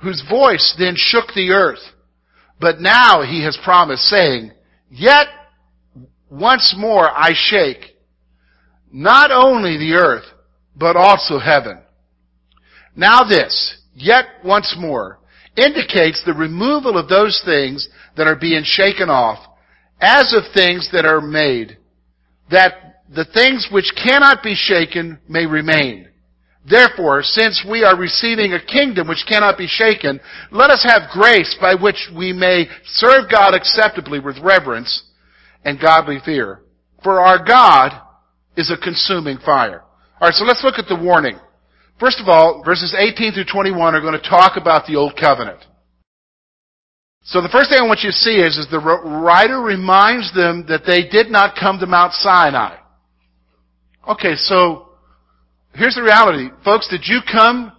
whose 0.00 0.22
voice 0.28 0.74
then 0.78 0.94
shook 0.96 1.28
the 1.34 1.50
earth. 1.50 1.80
But 2.60 2.80
now 2.80 3.22
he 3.22 3.44
has 3.44 3.58
promised 3.64 4.04
saying, 4.04 4.52
yet 4.90 5.26
once 6.30 6.74
more 6.76 7.08
I 7.10 7.32
shake 7.34 7.96
not 8.92 9.30
only 9.30 9.78
the 9.78 9.94
earth, 9.94 10.24
but 10.76 10.96
also 10.96 11.38
heaven. 11.38 11.82
Now 12.94 13.24
this, 13.24 13.78
yet 13.94 14.26
once 14.44 14.76
more, 14.78 15.18
indicates 15.56 16.22
the 16.24 16.34
removal 16.34 16.98
of 16.98 17.08
those 17.08 17.42
things 17.44 17.88
that 18.16 18.26
are 18.26 18.36
being 18.36 18.62
shaken 18.64 19.08
off, 19.08 19.38
as 20.00 20.34
of 20.34 20.52
things 20.54 20.90
that 20.92 21.04
are 21.04 21.20
made, 21.20 21.78
that 22.50 23.02
the 23.08 23.24
things 23.24 23.68
which 23.70 23.92
cannot 24.02 24.42
be 24.42 24.54
shaken 24.54 25.18
may 25.28 25.46
remain. 25.46 26.08
Therefore, 26.68 27.22
since 27.22 27.64
we 27.68 27.82
are 27.82 27.96
receiving 27.98 28.52
a 28.52 28.64
kingdom 28.64 29.08
which 29.08 29.26
cannot 29.28 29.58
be 29.58 29.66
shaken, 29.66 30.20
let 30.52 30.70
us 30.70 30.84
have 30.84 31.10
grace 31.12 31.56
by 31.60 31.74
which 31.74 32.08
we 32.16 32.32
may 32.32 32.66
serve 32.84 33.30
God 33.30 33.54
acceptably 33.54 34.20
with 34.20 34.38
reverence 34.38 35.02
and 35.64 35.80
godly 35.80 36.18
fear. 36.24 36.60
For 37.02 37.20
our 37.20 37.44
God 37.44 38.00
is 38.56 38.70
a 38.70 38.76
consuming 38.76 39.38
fire. 39.38 39.82
Alright, 40.20 40.34
so 40.34 40.44
let's 40.44 40.62
look 40.62 40.78
at 40.78 40.86
the 40.88 41.02
warning. 41.02 41.38
First 41.98 42.20
of 42.20 42.28
all, 42.28 42.62
verses 42.64 42.94
18 42.96 43.32
through 43.32 43.44
21 43.50 43.94
are 43.94 44.00
going 44.00 44.20
to 44.20 44.28
talk 44.28 44.56
about 44.56 44.86
the 44.86 44.96
Old 44.96 45.16
Covenant. 45.16 45.64
So 47.24 47.40
the 47.40 47.48
first 47.48 47.70
thing 47.70 47.78
I 47.80 47.86
want 47.86 48.00
you 48.02 48.10
to 48.10 48.16
see 48.16 48.36
is, 48.36 48.56
is 48.56 48.68
the 48.70 48.80
writer 48.80 49.60
reminds 49.60 50.32
them 50.34 50.66
that 50.68 50.82
they 50.86 51.08
did 51.08 51.30
not 51.30 51.56
come 51.58 51.78
to 51.78 51.86
Mount 51.86 52.12
Sinai. 52.14 52.76
Okay, 54.08 54.34
so 54.36 54.91
here's 55.74 55.94
the 55.94 56.02
reality. 56.02 56.48
Folks, 56.64 56.88
did 56.88 57.02
you 57.04 57.20
come 57.30 57.72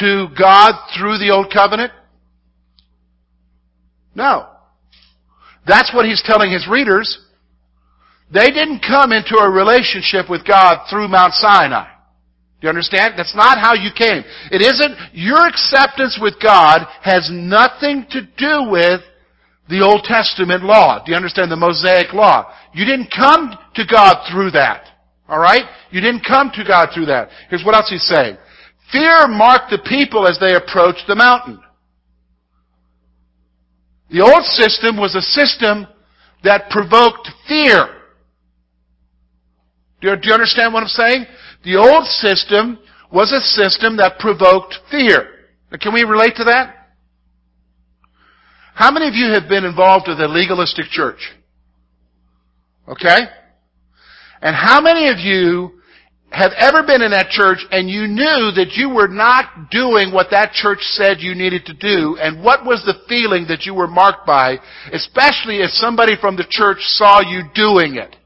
to 0.00 0.26
God 0.38 0.74
through 0.96 1.18
the 1.18 1.30
Old 1.30 1.52
Covenant? 1.52 1.92
No. 4.14 4.48
That's 5.66 5.92
what 5.94 6.06
he's 6.06 6.22
telling 6.24 6.50
his 6.50 6.66
readers. 6.68 7.18
They 8.32 8.50
didn't 8.50 8.80
come 8.80 9.12
into 9.12 9.36
a 9.36 9.50
relationship 9.50 10.28
with 10.28 10.46
God 10.46 10.86
through 10.90 11.08
Mount 11.08 11.34
Sinai. 11.34 11.88
Do 12.60 12.66
you 12.66 12.68
understand? 12.70 13.14
That's 13.16 13.36
not 13.36 13.58
how 13.58 13.74
you 13.74 13.90
came. 13.96 14.24
It 14.50 14.62
isn't, 14.62 14.96
your 15.12 15.46
acceptance 15.46 16.18
with 16.20 16.34
God 16.42 16.86
has 17.02 17.28
nothing 17.30 18.06
to 18.10 18.22
do 18.22 18.70
with 18.70 19.00
the 19.68 19.82
Old 19.84 20.04
Testament 20.04 20.62
law. 20.62 21.02
Do 21.04 21.12
you 21.12 21.16
understand 21.16 21.50
the 21.50 21.56
Mosaic 21.56 22.12
law? 22.12 22.50
You 22.72 22.84
didn't 22.84 23.10
come 23.14 23.52
to 23.74 23.84
God 23.86 24.26
through 24.30 24.52
that. 24.52 24.88
Alright? 25.28 25.64
You 25.90 26.00
didn't 26.00 26.24
come 26.24 26.50
to 26.54 26.64
God 26.64 26.90
through 26.94 27.06
that. 27.06 27.28
Here's 27.50 27.64
what 27.64 27.74
else 27.74 27.90
he's 27.90 28.06
saying. 28.06 28.36
Fear 28.92 29.28
marked 29.28 29.70
the 29.70 29.78
people 29.78 30.28
as 30.28 30.38
they 30.38 30.54
approached 30.54 31.04
the 31.08 31.16
mountain. 31.16 31.60
The 34.10 34.20
old 34.20 34.44
system 34.44 34.96
was 34.96 35.14
a 35.16 35.20
system 35.20 35.86
that 36.44 36.70
provoked 36.70 37.28
fear. 37.48 37.88
Do 40.00 40.08
you, 40.08 40.32
understand 40.32 40.72
what 40.72 40.82
I'm 40.82 40.88
saying? 40.88 41.26
The 41.64 41.76
old 41.76 42.04
system 42.06 42.78
was 43.10 43.32
a 43.32 43.40
system 43.40 43.96
that 43.96 44.18
provoked 44.20 44.76
fear. 44.90 45.28
Now, 45.72 45.78
can 45.78 45.92
we 45.92 46.04
relate 46.04 46.36
to 46.36 46.44
that? 46.44 46.74
How 48.74 48.92
many 48.92 49.08
of 49.08 49.14
you 49.14 49.32
have 49.32 49.48
been 49.48 49.64
involved 49.64 50.06
with 50.06 50.20
a 50.20 50.28
legalistic 50.28 50.86
church? 50.90 51.32
Okay? 52.86 53.22
And 54.42 54.54
how 54.54 54.80
many 54.80 55.08
of 55.08 55.18
you 55.18 55.72
have 56.30 56.52
ever 56.58 56.82
been 56.82 57.02
in 57.02 57.12
that 57.12 57.30
church 57.30 57.58
and 57.70 57.88
you 57.88 58.06
knew 58.06 58.50
that 58.52 58.72
you 58.74 58.90
were 58.90 59.08
not 59.08 59.70
doing 59.70 60.12
what 60.12 60.28
that 60.30 60.52
church 60.52 60.80
said 60.80 61.18
you 61.20 61.34
needed 61.34 61.64
to 61.64 61.74
do 61.74 62.16
and 62.20 62.42
what 62.42 62.64
was 62.64 62.82
the 62.84 63.00
feeling 63.08 63.46
that 63.48 63.64
you 63.64 63.74
were 63.74 63.86
marked 63.86 64.26
by, 64.26 64.58
especially 64.92 65.58
if 65.58 65.70
somebody 65.70 66.14
from 66.20 66.36
the 66.36 66.46
church 66.50 66.78
saw 66.80 67.20
you 67.20 67.42
doing 67.54 67.96
it? 67.96 68.16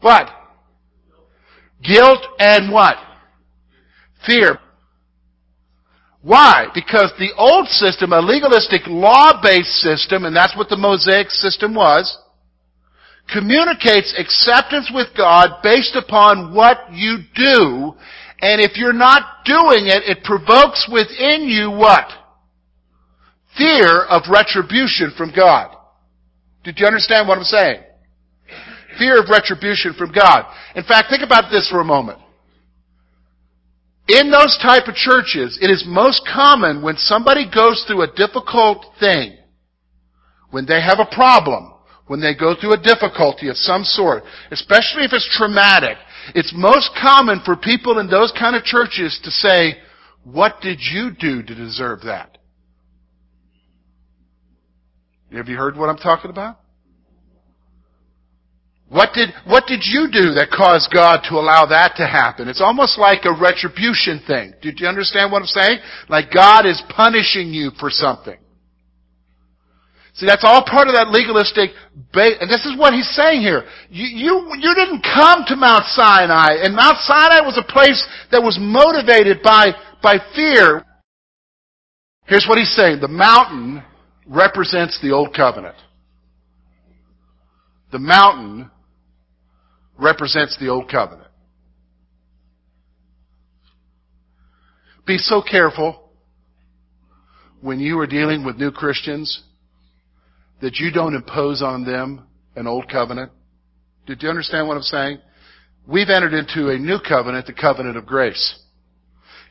What? 0.00 0.28
Guilt 1.82 2.24
and 2.38 2.72
what? 2.72 2.96
Fear. 4.26 4.58
Why? 6.22 6.68
Because 6.74 7.12
the 7.18 7.34
old 7.36 7.68
system, 7.68 8.12
a 8.12 8.20
legalistic 8.20 8.82
law-based 8.86 9.74
system, 9.80 10.24
and 10.24 10.34
that's 10.34 10.56
what 10.56 10.70
the 10.70 10.76
Mosaic 10.76 11.28
system 11.28 11.74
was, 11.74 12.16
communicates 13.32 14.14
acceptance 14.18 14.90
with 14.92 15.08
God 15.16 15.62
based 15.62 15.96
upon 15.96 16.54
what 16.54 16.92
you 16.92 17.18
do, 17.34 17.94
and 18.40 18.60
if 18.60 18.76
you're 18.76 18.92
not 18.92 19.44
doing 19.44 19.86
it, 19.86 20.02
it 20.04 20.24
provokes 20.24 20.88
within 20.92 21.48
you 21.48 21.70
what? 21.70 22.08
Fear 23.56 24.04
of 24.04 24.22
retribution 24.30 25.12
from 25.16 25.32
God. 25.34 25.76
Did 26.64 26.78
you 26.78 26.86
understand 26.86 27.28
what 27.28 27.38
I'm 27.38 27.44
saying? 27.44 27.82
fear 28.98 29.20
of 29.20 29.28
retribution 29.28 29.94
from 29.94 30.12
God. 30.12 30.44
In 30.74 30.84
fact, 30.84 31.10
think 31.10 31.22
about 31.22 31.50
this 31.50 31.68
for 31.70 31.80
a 31.80 31.84
moment. 31.84 32.18
In 34.08 34.30
those 34.30 34.58
type 34.62 34.86
of 34.86 34.94
churches, 34.94 35.58
it 35.62 35.70
is 35.70 35.84
most 35.86 36.28
common 36.32 36.82
when 36.82 36.96
somebody 36.96 37.50
goes 37.50 37.84
through 37.86 38.02
a 38.02 38.14
difficult 38.14 38.84
thing, 39.00 39.36
when 40.50 40.66
they 40.66 40.80
have 40.80 40.98
a 40.98 41.14
problem, 41.14 41.73
when 42.06 42.20
they 42.20 42.34
go 42.34 42.54
through 42.54 42.74
a 42.74 42.82
difficulty 42.82 43.48
of 43.48 43.56
some 43.56 43.84
sort, 43.84 44.24
especially 44.50 45.04
if 45.04 45.12
it's 45.12 45.28
traumatic, 45.36 45.96
it's 46.34 46.52
most 46.54 46.90
common 47.00 47.40
for 47.44 47.56
people 47.56 47.98
in 47.98 48.08
those 48.08 48.32
kind 48.38 48.54
of 48.56 48.64
churches 48.64 49.18
to 49.24 49.30
say, 49.30 49.76
what 50.24 50.60
did 50.60 50.78
you 50.80 51.10
do 51.18 51.42
to 51.42 51.54
deserve 51.54 52.02
that? 52.02 52.38
Have 55.32 55.48
you 55.48 55.56
heard 55.56 55.76
what 55.76 55.88
I'm 55.88 55.98
talking 55.98 56.30
about? 56.30 56.60
What 58.88 59.10
did, 59.12 59.30
what 59.46 59.66
did 59.66 59.80
you 59.82 60.08
do 60.12 60.34
that 60.34 60.50
caused 60.54 60.92
God 60.94 61.22
to 61.28 61.34
allow 61.34 61.66
that 61.66 61.96
to 61.96 62.06
happen? 62.06 62.48
It's 62.48 62.60
almost 62.60 62.98
like 62.98 63.24
a 63.24 63.32
retribution 63.32 64.22
thing. 64.26 64.52
Did 64.62 64.78
you 64.78 64.86
understand 64.86 65.32
what 65.32 65.42
I'm 65.42 65.48
saying? 65.48 65.78
Like 66.08 66.32
God 66.32 66.64
is 66.64 66.80
punishing 66.90 67.48
you 67.48 67.72
for 67.80 67.90
something. 67.90 68.36
See, 70.14 70.26
that's 70.26 70.44
all 70.44 70.62
part 70.64 70.86
of 70.86 70.94
that 70.94 71.10
legalistic, 71.10 71.70
ba- 72.12 72.38
and 72.40 72.48
this 72.48 72.64
is 72.64 72.78
what 72.78 72.94
he's 72.94 73.10
saying 73.16 73.40
here. 73.40 73.64
You, 73.90 74.06
you, 74.06 74.52
you 74.60 74.74
didn't 74.74 75.02
come 75.02 75.42
to 75.48 75.56
Mount 75.56 75.86
Sinai, 75.86 76.62
and 76.62 76.76
Mount 76.76 76.98
Sinai 76.98 77.40
was 77.40 77.58
a 77.58 77.72
place 77.72 78.06
that 78.30 78.40
was 78.40 78.56
motivated 78.60 79.42
by, 79.42 79.72
by 80.00 80.18
fear. 80.36 80.84
Here's 82.26 82.46
what 82.48 82.58
he's 82.58 82.74
saying. 82.76 83.00
The 83.00 83.08
mountain 83.08 83.82
represents 84.24 85.00
the 85.02 85.10
old 85.10 85.34
covenant. 85.34 85.74
The 87.90 87.98
mountain 87.98 88.70
represents 89.98 90.56
the 90.60 90.68
old 90.68 90.88
covenant. 90.88 91.28
Be 95.04 95.18
so 95.18 95.42
careful 95.42 96.08
when 97.60 97.80
you 97.80 97.98
are 97.98 98.06
dealing 98.06 98.44
with 98.44 98.56
new 98.56 98.70
Christians 98.70 99.42
that 100.64 100.78
you 100.78 100.90
don't 100.90 101.14
impose 101.14 101.60
on 101.60 101.84
them 101.84 102.26
an 102.56 102.66
old 102.66 102.88
covenant. 102.88 103.30
Did 104.06 104.22
you 104.22 104.30
understand 104.30 104.66
what 104.66 104.78
I'm 104.78 104.82
saying? 104.82 105.18
We've 105.86 106.08
entered 106.08 106.32
into 106.32 106.70
a 106.70 106.78
new 106.78 106.98
covenant, 107.06 107.46
the 107.46 107.52
covenant 107.52 107.98
of 107.98 108.06
grace. 108.06 108.60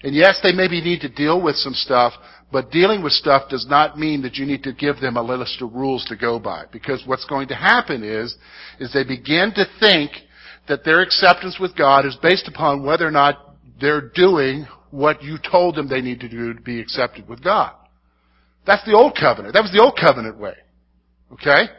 And 0.01 0.15
yes, 0.15 0.39
they 0.41 0.53
maybe 0.53 0.81
need 0.81 1.01
to 1.01 1.09
deal 1.09 1.39
with 1.39 1.55
some 1.55 1.75
stuff, 1.75 2.13
but 2.51 2.71
dealing 2.71 3.03
with 3.03 3.13
stuff 3.13 3.47
does 3.47 3.67
not 3.69 3.95
mean 3.95 4.23
that 4.23 4.37
you 4.37 4.47
need 4.47 4.63
to 4.63 4.73
give 4.73 5.01
them 5.01 5.15
a 5.15 5.21
list 5.21 5.61
of 5.61 5.75
rules 5.75 6.03
to 6.05 6.15
go 6.15 6.39
by. 6.39 6.63
Because 6.71 7.03
what's 7.05 7.25
going 7.25 7.47
to 7.49 7.55
happen 7.55 8.03
is, 8.03 8.35
is 8.79 8.91
they 8.91 9.03
begin 9.03 9.53
to 9.53 9.65
think 9.79 10.13
that 10.67 10.83
their 10.83 11.01
acceptance 11.01 11.57
with 11.59 11.77
God 11.77 12.07
is 12.07 12.17
based 12.23 12.47
upon 12.47 12.83
whether 12.83 13.07
or 13.07 13.11
not 13.11 13.55
they're 13.79 14.09
doing 14.15 14.65
what 14.89 15.21
you 15.21 15.37
told 15.37 15.75
them 15.75 15.87
they 15.87 16.01
need 16.01 16.21
to 16.21 16.29
do 16.29 16.55
to 16.55 16.61
be 16.61 16.79
accepted 16.79 17.29
with 17.29 17.43
God. 17.43 17.73
That's 18.65 18.83
the 18.83 18.93
old 18.93 19.15
covenant. 19.15 19.53
That 19.53 19.61
was 19.61 19.71
the 19.71 19.81
old 19.81 19.95
covenant 20.01 20.39
way. 20.39 20.55
Okay? 21.33 21.71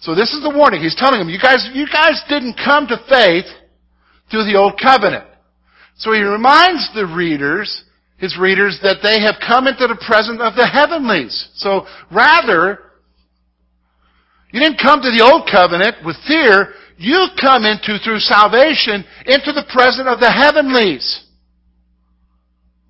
So 0.00 0.14
this 0.14 0.32
is 0.32 0.42
the 0.42 0.52
warning. 0.54 0.82
He's 0.82 0.96
telling 0.96 1.18
them, 1.18 1.28
you 1.28 1.38
guys, 1.40 1.68
you 1.72 1.86
guys 1.86 2.22
didn't 2.28 2.56
come 2.62 2.86
to 2.88 2.96
faith 3.08 3.46
through 4.30 4.44
the 4.44 4.58
old 4.58 4.78
covenant. 4.80 5.24
So 5.96 6.12
he 6.12 6.22
reminds 6.22 6.90
the 6.94 7.06
readers 7.06 7.84
his 8.18 8.38
readers 8.38 8.78
that 8.82 9.04
they 9.04 9.20
have 9.20 9.36
come 9.46 9.66
into 9.66 9.86
the 9.86 10.00
presence 10.06 10.40
of 10.40 10.56
the 10.56 10.66
heavenlies. 10.66 11.48
So 11.56 11.86
rather, 12.10 12.80
you 14.52 14.60
didn't 14.60 14.80
come 14.80 15.02
to 15.02 15.10
the 15.10 15.20
old 15.20 15.48
covenant 15.50 15.96
with 16.04 16.16
fear. 16.26 16.72
You 16.96 17.28
come 17.38 17.64
into, 17.64 17.98
through 18.00 18.20
salvation, 18.20 19.04
into 19.26 19.52
the 19.52 19.68
presence 19.68 20.08
of 20.08 20.20
the 20.20 20.32
heavenlies. 20.32 21.04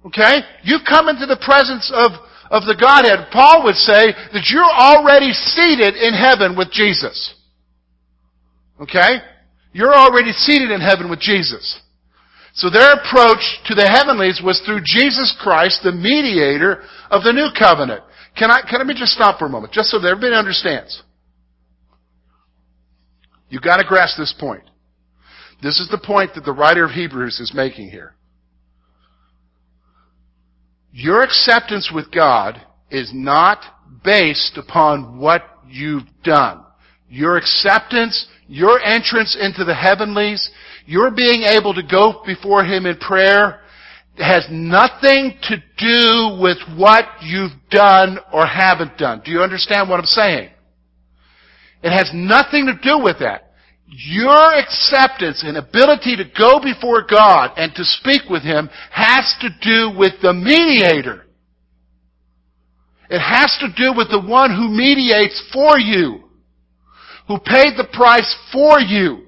Okay? 0.06 0.46
You 0.62 0.78
come 0.86 1.08
into 1.08 1.26
the 1.26 1.42
presence 1.42 1.90
of, 1.92 2.12
of 2.50 2.64
the 2.64 2.76
Godhead. 2.78 3.28
Paul 3.32 3.64
would 3.64 3.76
say 3.76 4.12
that 4.32 4.48
you're 4.50 4.62
already 4.62 5.32
seated 5.32 5.96
in 5.96 6.14
heaven 6.14 6.56
with 6.56 6.70
Jesus. 6.70 7.34
Okay? 8.80 9.18
You're 9.72 9.94
already 9.94 10.32
seated 10.32 10.70
in 10.70 10.80
heaven 10.80 11.10
with 11.10 11.20
Jesus. 11.20 11.80
So 12.54 12.70
their 12.70 12.92
approach 12.92 13.44
to 13.66 13.74
the 13.74 13.86
heavenlies 13.86 14.40
was 14.42 14.62
through 14.64 14.80
Jesus 14.84 15.36
Christ, 15.40 15.80
the 15.84 15.92
mediator 15.92 16.82
of 17.10 17.22
the 17.22 17.32
new 17.32 17.48
covenant. 17.56 18.02
Can 18.36 18.50
I, 18.50 18.62
can 18.68 18.80
I 18.80 18.94
just 18.94 19.12
stop 19.12 19.38
for 19.38 19.46
a 19.46 19.50
moment, 19.50 19.72
just 19.72 19.90
so 19.90 19.98
that 19.98 20.08
everybody 20.08 20.34
understands? 20.34 21.02
You've 23.48 23.62
got 23.62 23.76
to 23.76 23.86
grasp 23.86 24.16
this 24.18 24.34
point. 24.38 24.64
This 25.62 25.78
is 25.80 25.88
the 25.90 25.98
point 25.98 26.34
that 26.34 26.44
the 26.44 26.52
writer 26.52 26.84
of 26.84 26.90
Hebrews 26.90 27.40
is 27.40 27.52
making 27.54 27.90
here. 27.90 28.14
Your 30.98 31.22
acceptance 31.22 31.90
with 31.94 32.10
God 32.10 32.60
is 32.90 33.10
not 33.12 33.58
based 34.02 34.56
upon 34.56 35.18
what 35.18 35.42
you've 35.68 36.06
done. 36.24 36.64
Your 37.08 37.36
acceptance, 37.36 38.26
your 38.48 38.80
entrance 38.80 39.36
into 39.38 39.64
the 39.64 39.74
heavenlies 39.74 40.50
your 40.86 41.10
being 41.10 41.42
able 41.42 41.74
to 41.74 41.82
go 41.82 42.22
before 42.24 42.64
Him 42.64 42.86
in 42.86 42.96
prayer 42.96 43.60
has 44.18 44.46
nothing 44.50 45.36
to 45.42 45.56
do 45.76 46.40
with 46.40 46.58
what 46.76 47.04
you've 47.22 47.52
done 47.70 48.18
or 48.32 48.46
haven't 48.46 48.96
done. 48.96 49.20
Do 49.24 49.30
you 49.30 49.40
understand 49.40 49.90
what 49.90 49.98
I'm 49.98 50.06
saying? 50.06 50.50
It 51.82 51.90
has 51.90 52.10
nothing 52.14 52.66
to 52.66 52.78
do 52.80 53.02
with 53.02 53.18
that. 53.18 53.45
Your 53.88 54.54
acceptance 54.54 55.44
and 55.44 55.56
ability 55.56 56.16
to 56.16 56.24
go 56.36 56.60
before 56.60 57.06
God 57.08 57.52
and 57.56 57.72
to 57.74 57.84
speak 57.84 58.22
with 58.28 58.42
Him 58.42 58.68
has 58.90 59.34
to 59.40 59.48
do 59.62 59.96
with 59.96 60.14
the 60.22 60.32
mediator. 60.32 61.24
It 63.08 63.20
has 63.20 63.56
to 63.60 63.68
do 63.76 63.96
with 63.96 64.08
the 64.10 64.20
one 64.20 64.50
who 64.50 64.68
mediates 64.68 65.40
for 65.52 65.78
you, 65.78 66.24
who 67.28 67.38
paid 67.38 67.74
the 67.76 67.88
price 67.92 68.34
for 68.52 68.80
you. 68.80 69.25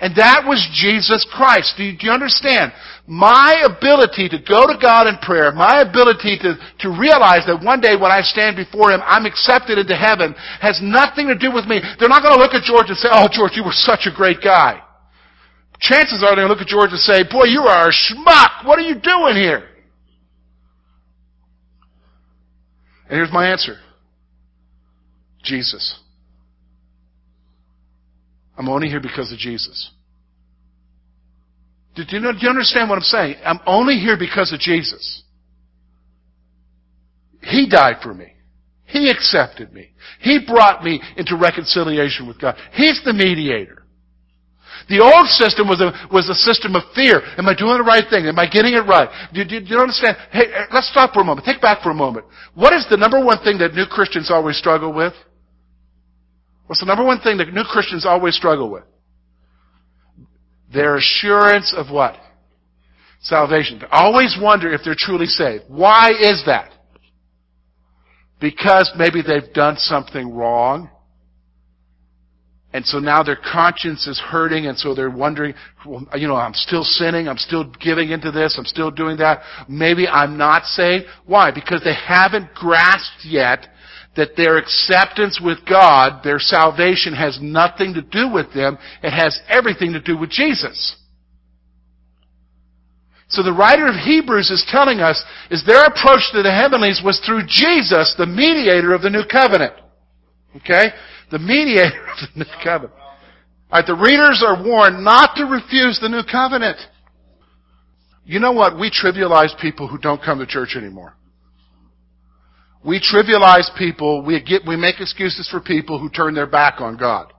And 0.00 0.14
that 0.16 0.44
was 0.44 0.60
Jesus 0.76 1.24
Christ. 1.32 1.74
Do 1.76 1.84
you, 1.84 1.96
do 1.96 2.06
you, 2.06 2.12
understand? 2.12 2.72
My 3.06 3.64
ability 3.64 4.28
to 4.28 4.38
go 4.38 4.66
to 4.66 4.76
God 4.80 5.06
in 5.06 5.16
prayer, 5.18 5.52
my 5.52 5.80
ability 5.80 6.36
to, 6.44 6.58
to 6.84 6.88
realize 6.92 7.48
that 7.48 7.64
one 7.64 7.80
day 7.80 7.96
when 7.96 8.12
I 8.12 8.20
stand 8.20 8.56
before 8.56 8.92
Him, 8.92 9.00
I'm 9.04 9.24
accepted 9.24 9.78
into 9.78 9.96
heaven, 9.96 10.34
has 10.60 10.80
nothing 10.82 11.28
to 11.28 11.38
do 11.38 11.48
with 11.48 11.64
me. 11.64 11.80
They're 11.98 12.12
not 12.12 12.22
going 12.22 12.36
to 12.36 12.42
look 12.42 12.52
at 12.52 12.64
George 12.68 12.92
and 12.92 12.98
say, 12.98 13.08
oh, 13.10 13.28
George, 13.32 13.56
you 13.56 13.64
were 13.64 13.76
such 13.76 14.04
a 14.04 14.12
great 14.14 14.44
guy. 14.44 14.82
Chances 15.80 16.22
are 16.22 16.36
they're 16.36 16.44
going 16.44 16.48
to 16.48 16.54
look 16.54 16.62
at 16.62 16.68
George 16.68 16.90
and 16.92 17.00
say, 17.00 17.24
boy, 17.24 17.44
you 17.48 17.64
are 17.64 17.88
a 17.88 17.92
schmuck. 17.92 18.64
What 18.64 18.78
are 18.78 18.86
you 18.86 19.00
doing 19.00 19.36
here? 19.36 19.64
And 23.08 23.16
here's 23.16 23.32
my 23.32 23.48
answer. 23.48 23.76
Jesus. 25.42 26.00
I'm 28.56 28.68
only 28.68 28.88
here 28.88 29.00
because 29.00 29.32
of 29.32 29.38
Jesus. 29.38 29.90
Do 31.94 32.04
you, 32.08 32.20
know, 32.20 32.32
do 32.32 32.38
you 32.42 32.48
understand 32.48 32.90
what 32.90 32.96
I'm 32.96 33.02
saying? 33.02 33.36
I'm 33.44 33.60
only 33.66 33.94
here 33.94 34.18
because 34.18 34.52
of 34.52 34.60
Jesus. 34.60 35.22
He 37.42 37.68
died 37.68 37.96
for 38.02 38.12
me. 38.12 38.32
He 38.84 39.10
accepted 39.10 39.72
me. 39.72 39.92
He 40.20 40.40
brought 40.46 40.84
me 40.84 41.00
into 41.16 41.36
reconciliation 41.36 42.28
with 42.28 42.40
God. 42.40 42.56
He's 42.72 43.00
the 43.04 43.12
mediator. 43.12 43.82
The 44.88 45.00
old 45.00 45.26
system 45.28 45.68
was 45.68 45.80
a, 45.80 45.90
was 46.12 46.28
a 46.28 46.34
system 46.34 46.76
of 46.76 46.82
fear. 46.94 47.22
Am 47.38 47.48
I 47.48 47.54
doing 47.54 47.78
the 47.78 47.82
right 47.82 48.04
thing? 48.08 48.26
Am 48.26 48.38
I 48.38 48.46
getting 48.48 48.74
it 48.74 48.86
right? 48.86 49.08
Do, 49.34 49.42
do, 49.42 49.58
do 49.58 49.66
you 49.66 49.78
understand? 49.78 50.16
Hey, 50.30 50.44
let's 50.72 50.88
stop 50.90 51.14
for 51.14 51.22
a 51.22 51.24
moment. 51.24 51.46
Take 51.46 51.60
back 51.60 51.82
for 51.82 51.90
a 51.90 51.94
moment. 51.94 52.26
What 52.54 52.72
is 52.72 52.86
the 52.88 52.96
number 52.96 53.22
one 53.24 53.42
thing 53.42 53.58
that 53.58 53.74
new 53.74 53.86
Christians 53.86 54.30
always 54.30 54.56
struggle 54.56 54.92
with? 54.92 55.14
What's 56.66 56.80
the 56.80 56.86
number 56.86 57.04
one 57.04 57.20
thing 57.20 57.38
that 57.38 57.52
new 57.52 57.64
Christians 57.64 58.04
always 58.04 58.34
struggle 58.34 58.70
with? 58.70 58.84
Their 60.72 60.96
assurance 60.96 61.72
of 61.76 61.90
what? 61.90 62.16
Salvation. 63.20 63.78
They 63.78 63.86
always 63.90 64.36
wonder 64.40 64.72
if 64.72 64.82
they're 64.84 64.96
truly 64.98 65.26
saved. 65.26 65.64
Why 65.68 66.10
is 66.10 66.42
that? 66.46 66.70
Because 68.40 68.90
maybe 68.96 69.22
they've 69.22 69.52
done 69.52 69.76
something 69.76 70.34
wrong. 70.34 70.90
And 72.72 72.84
so 72.84 72.98
now 72.98 73.22
their 73.22 73.36
conscience 73.36 74.06
is 74.06 74.18
hurting, 74.20 74.66
and 74.66 74.76
so 74.76 74.94
they're 74.94 75.08
wondering, 75.08 75.54
well, 75.86 76.04
you 76.14 76.28
know, 76.28 76.34
I'm 76.34 76.52
still 76.52 76.84
sinning, 76.84 77.26
I'm 77.26 77.38
still 77.38 77.72
giving 77.80 78.10
into 78.10 78.30
this, 78.30 78.56
I'm 78.58 78.66
still 78.66 78.90
doing 78.90 79.16
that. 79.16 79.40
Maybe 79.66 80.06
I'm 80.06 80.36
not 80.36 80.64
saved. 80.64 81.06
Why? 81.24 81.50
Because 81.52 81.82
they 81.84 81.94
haven't 81.94 82.52
grasped 82.52 83.24
yet 83.24 83.68
that 84.16 84.36
their 84.36 84.56
acceptance 84.56 85.40
with 85.42 85.58
God, 85.68 86.22
their 86.24 86.38
salvation 86.38 87.14
has 87.14 87.38
nothing 87.40 87.94
to 87.94 88.02
do 88.02 88.32
with 88.32 88.52
them. 88.54 88.78
It 89.02 89.10
has 89.10 89.38
everything 89.48 89.92
to 89.92 90.00
do 90.00 90.16
with 90.16 90.30
Jesus. 90.30 90.96
So 93.28 93.42
the 93.42 93.52
writer 93.52 93.86
of 93.86 93.94
Hebrews 93.94 94.50
is 94.50 94.64
telling 94.68 95.00
us 95.00 95.22
is 95.50 95.64
their 95.66 95.84
approach 95.84 96.30
to 96.32 96.42
the 96.42 96.52
heavenlies 96.52 97.02
was 97.04 97.20
through 97.26 97.42
Jesus, 97.46 98.14
the 98.16 98.26
mediator 98.26 98.94
of 98.94 99.02
the 99.02 99.10
new 99.10 99.24
covenant. 99.30 99.74
Okay? 100.56 100.90
The 101.30 101.38
mediator 101.38 102.06
of 102.06 102.18
the 102.18 102.44
new 102.44 102.50
covenant. 102.62 102.94
Alright, 103.70 103.86
the 103.86 103.96
readers 103.96 104.44
are 104.46 104.62
warned 104.62 105.04
not 105.04 105.34
to 105.36 105.44
refuse 105.44 105.98
the 106.00 106.08
new 106.08 106.22
covenant. 106.22 106.78
You 108.24 108.38
know 108.38 108.52
what? 108.52 108.78
We 108.78 108.90
trivialize 108.90 109.58
people 109.60 109.88
who 109.88 109.98
don't 109.98 110.22
come 110.22 110.38
to 110.38 110.46
church 110.46 110.74
anymore. 110.76 111.16
We 112.86 113.00
trivialize 113.00 113.76
people, 113.76 114.22
we 114.24 114.40
get, 114.40 114.62
we 114.64 114.76
make 114.76 115.00
excuses 115.00 115.48
for 115.50 115.60
people 115.60 115.98
who 115.98 116.08
turn 116.08 116.34
their 116.34 116.46
back 116.46 116.80
on 116.80 116.96
God. 116.96 117.32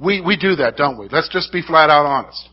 We, 0.00 0.20
we 0.20 0.36
do 0.36 0.56
that, 0.56 0.76
don't 0.76 0.98
we? 0.98 1.08
Let's 1.08 1.28
just 1.28 1.52
be 1.52 1.62
flat 1.62 1.90
out 1.90 2.06
honest. 2.06 2.48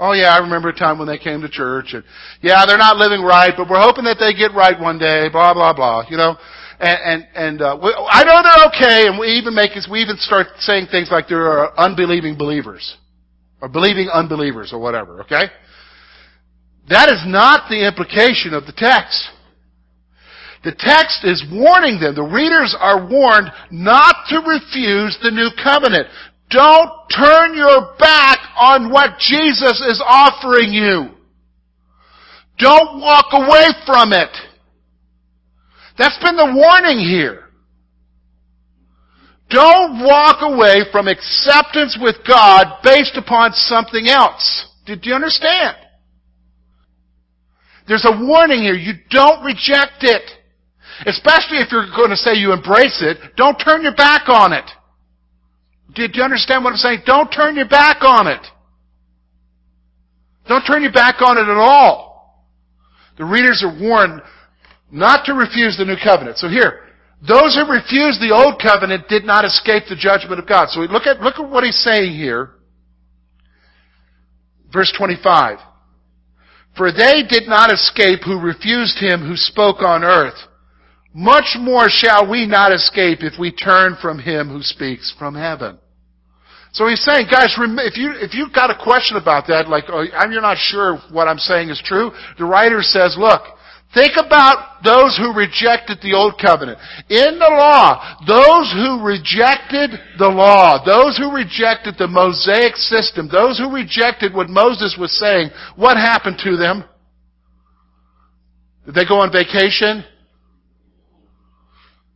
Oh 0.00 0.12
yeah, 0.12 0.34
I 0.34 0.38
remember 0.38 0.70
a 0.70 0.74
time 0.74 0.98
when 0.98 1.06
they 1.06 1.18
came 1.18 1.42
to 1.42 1.48
church 1.48 1.92
and 1.92 2.02
yeah, 2.40 2.66
they're 2.66 2.78
not 2.78 2.96
living 2.96 3.22
right, 3.22 3.54
but 3.56 3.70
we're 3.70 3.80
hoping 3.80 4.02
that 4.04 4.16
they 4.18 4.34
get 4.34 4.52
right 4.56 4.78
one 4.78 4.98
day, 4.98 5.28
blah, 5.30 5.54
blah, 5.54 5.72
blah, 5.72 6.02
you 6.10 6.16
know? 6.16 6.34
And, 6.80 6.98
and, 7.04 7.28
and 7.36 7.62
uh, 7.62 7.78
we, 7.80 7.94
I 7.94 8.24
know 8.24 8.42
they're 8.42 8.66
okay, 8.74 9.06
and 9.06 9.20
we 9.20 9.28
even 9.38 9.54
make 9.54 9.70
we 9.88 10.00
even 10.00 10.16
start 10.16 10.48
saying 10.58 10.88
things 10.90 11.10
like 11.12 11.28
there 11.28 11.46
are 11.46 11.78
unbelieving 11.78 12.36
believers. 12.36 12.96
Or 13.60 13.68
believing 13.68 14.08
unbelievers 14.12 14.72
or 14.72 14.80
whatever, 14.80 15.20
okay? 15.20 15.44
That 16.88 17.08
is 17.10 17.22
not 17.24 17.70
the 17.70 17.86
implication 17.86 18.52
of 18.52 18.66
the 18.66 18.72
text. 18.72 19.30
The 20.64 20.74
text 20.78 21.24
is 21.24 21.44
warning 21.50 21.98
them. 21.98 22.14
The 22.14 22.22
readers 22.22 22.76
are 22.78 23.06
warned 23.06 23.50
not 23.70 24.14
to 24.28 24.38
refuse 24.38 25.18
the 25.22 25.32
new 25.32 25.50
covenant. 25.62 26.06
Don't 26.50 26.90
turn 27.10 27.56
your 27.56 27.94
back 27.98 28.38
on 28.56 28.92
what 28.92 29.18
Jesus 29.18 29.80
is 29.80 30.02
offering 30.06 30.72
you. 30.72 31.08
Don't 32.58 33.00
walk 33.00 33.26
away 33.32 33.68
from 33.86 34.12
it. 34.12 34.30
That's 35.98 36.18
been 36.22 36.36
the 36.36 36.54
warning 36.54 36.98
here. 36.98 37.44
Don't 39.50 40.04
walk 40.04 40.38
away 40.40 40.84
from 40.92 41.08
acceptance 41.08 41.98
with 42.00 42.16
God 42.26 42.78
based 42.84 43.16
upon 43.16 43.52
something 43.52 44.08
else. 44.08 44.68
Did 44.86 45.04
you 45.04 45.14
understand? 45.14 45.76
There's 47.88 48.06
a 48.06 48.24
warning 48.24 48.62
here. 48.62 48.74
You 48.74 48.94
don't 49.10 49.44
reject 49.44 50.02
it. 50.02 50.22
Especially 51.06 51.58
if 51.58 51.72
you're 51.72 51.90
going 51.96 52.10
to 52.10 52.16
say 52.16 52.34
you 52.34 52.52
embrace 52.52 53.02
it, 53.02 53.18
don't 53.36 53.56
turn 53.56 53.82
your 53.82 53.94
back 53.94 54.28
on 54.28 54.52
it. 54.52 54.64
Did 55.94 56.14
you 56.14 56.22
understand 56.22 56.64
what 56.64 56.70
I'm 56.70 56.76
saying? 56.76 57.02
Don't 57.04 57.30
turn 57.30 57.56
your 57.56 57.68
back 57.68 58.02
on 58.02 58.26
it. 58.26 58.44
Don't 60.48 60.64
turn 60.64 60.82
your 60.82 60.92
back 60.92 61.20
on 61.20 61.38
it 61.38 61.48
at 61.48 61.56
all. 61.56 62.12
The 63.18 63.24
readers 63.24 63.64
are 63.64 63.80
warned 63.80 64.22
not 64.90 65.26
to 65.26 65.34
refuse 65.34 65.76
the 65.76 65.84
new 65.84 65.96
covenant. 66.02 66.38
So 66.38 66.48
here, 66.48 66.80
those 67.26 67.54
who 67.54 67.70
refused 67.70 68.20
the 68.20 68.34
old 68.34 68.60
covenant 68.60 69.08
did 69.08 69.24
not 69.24 69.44
escape 69.44 69.84
the 69.88 69.96
judgment 69.96 70.40
of 70.40 70.48
God. 70.48 70.70
So 70.70 70.80
we 70.80 70.88
look 70.88 71.06
at, 71.06 71.20
look 71.20 71.38
at 71.38 71.48
what 71.48 71.64
he's 71.64 71.78
saying 71.82 72.14
here. 72.14 72.50
Verse 74.72 74.92
25. 74.96 75.58
For 76.76 76.90
they 76.90 77.22
did 77.28 77.46
not 77.46 77.72
escape 77.72 78.20
who 78.24 78.40
refused 78.40 78.98
him 78.98 79.26
who 79.26 79.36
spoke 79.36 79.82
on 79.82 80.02
earth. 80.02 80.38
Much 81.14 81.56
more 81.60 81.88
shall 81.88 82.28
we 82.28 82.46
not 82.46 82.72
escape 82.72 83.18
if 83.22 83.38
we 83.38 83.52
turn 83.52 83.96
from 84.00 84.18
him 84.18 84.48
who 84.48 84.62
speaks 84.62 85.14
from 85.18 85.34
heaven. 85.34 85.78
So 86.72 86.88
he's 86.88 87.04
saying, 87.04 87.26
guys, 87.30 87.54
if 87.58 87.98
you 87.98 88.12
if 88.16 88.32
you've 88.32 88.54
got 88.54 88.70
a 88.70 88.82
question 88.82 89.18
about 89.18 89.46
that, 89.48 89.68
like 89.68 89.84
oh, 89.88 90.02
you're 90.02 90.40
not 90.40 90.56
sure 90.56 90.98
what 91.10 91.28
I'm 91.28 91.38
saying 91.38 91.68
is 91.68 91.82
true, 91.84 92.12
the 92.38 92.46
writer 92.46 92.80
says, 92.80 93.14
look, 93.18 93.42
think 93.92 94.12
about 94.16 94.82
those 94.82 95.18
who 95.18 95.36
rejected 95.36 95.98
the 96.00 96.14
old 96.14 96.40
covenant. 96.40 96.78
In 97.10 97.38
the 97.38 97.52
law, 97.52 98.16
those 98.26 98.72
who 98.72 99.04
rejected 99.04 100.00
the 100.16 100.28
law, 100.28 100.82
those 100.82 101.18
who 101.18 101.30
rejected 101.36 101.96
the 101.98 102.08
Mosaic 102.08 102.76
system, 102.76 103.28
those 103.28 103.58
who 103.58 103.70
rejected 103.70 104.32
what 104.32 104.48
Moses 104.48 104.96
was 104.98 105.12
saying, 105.20 105.50
what 105.76 105.98
happened 105.98 106.40
to 106.42 106.56
them? 106.56 106.84
Did 108.86 108.94
they 108.94 109.04
go 109.04 109.20
on 109.20 109.30
vacation? 109.30 110.04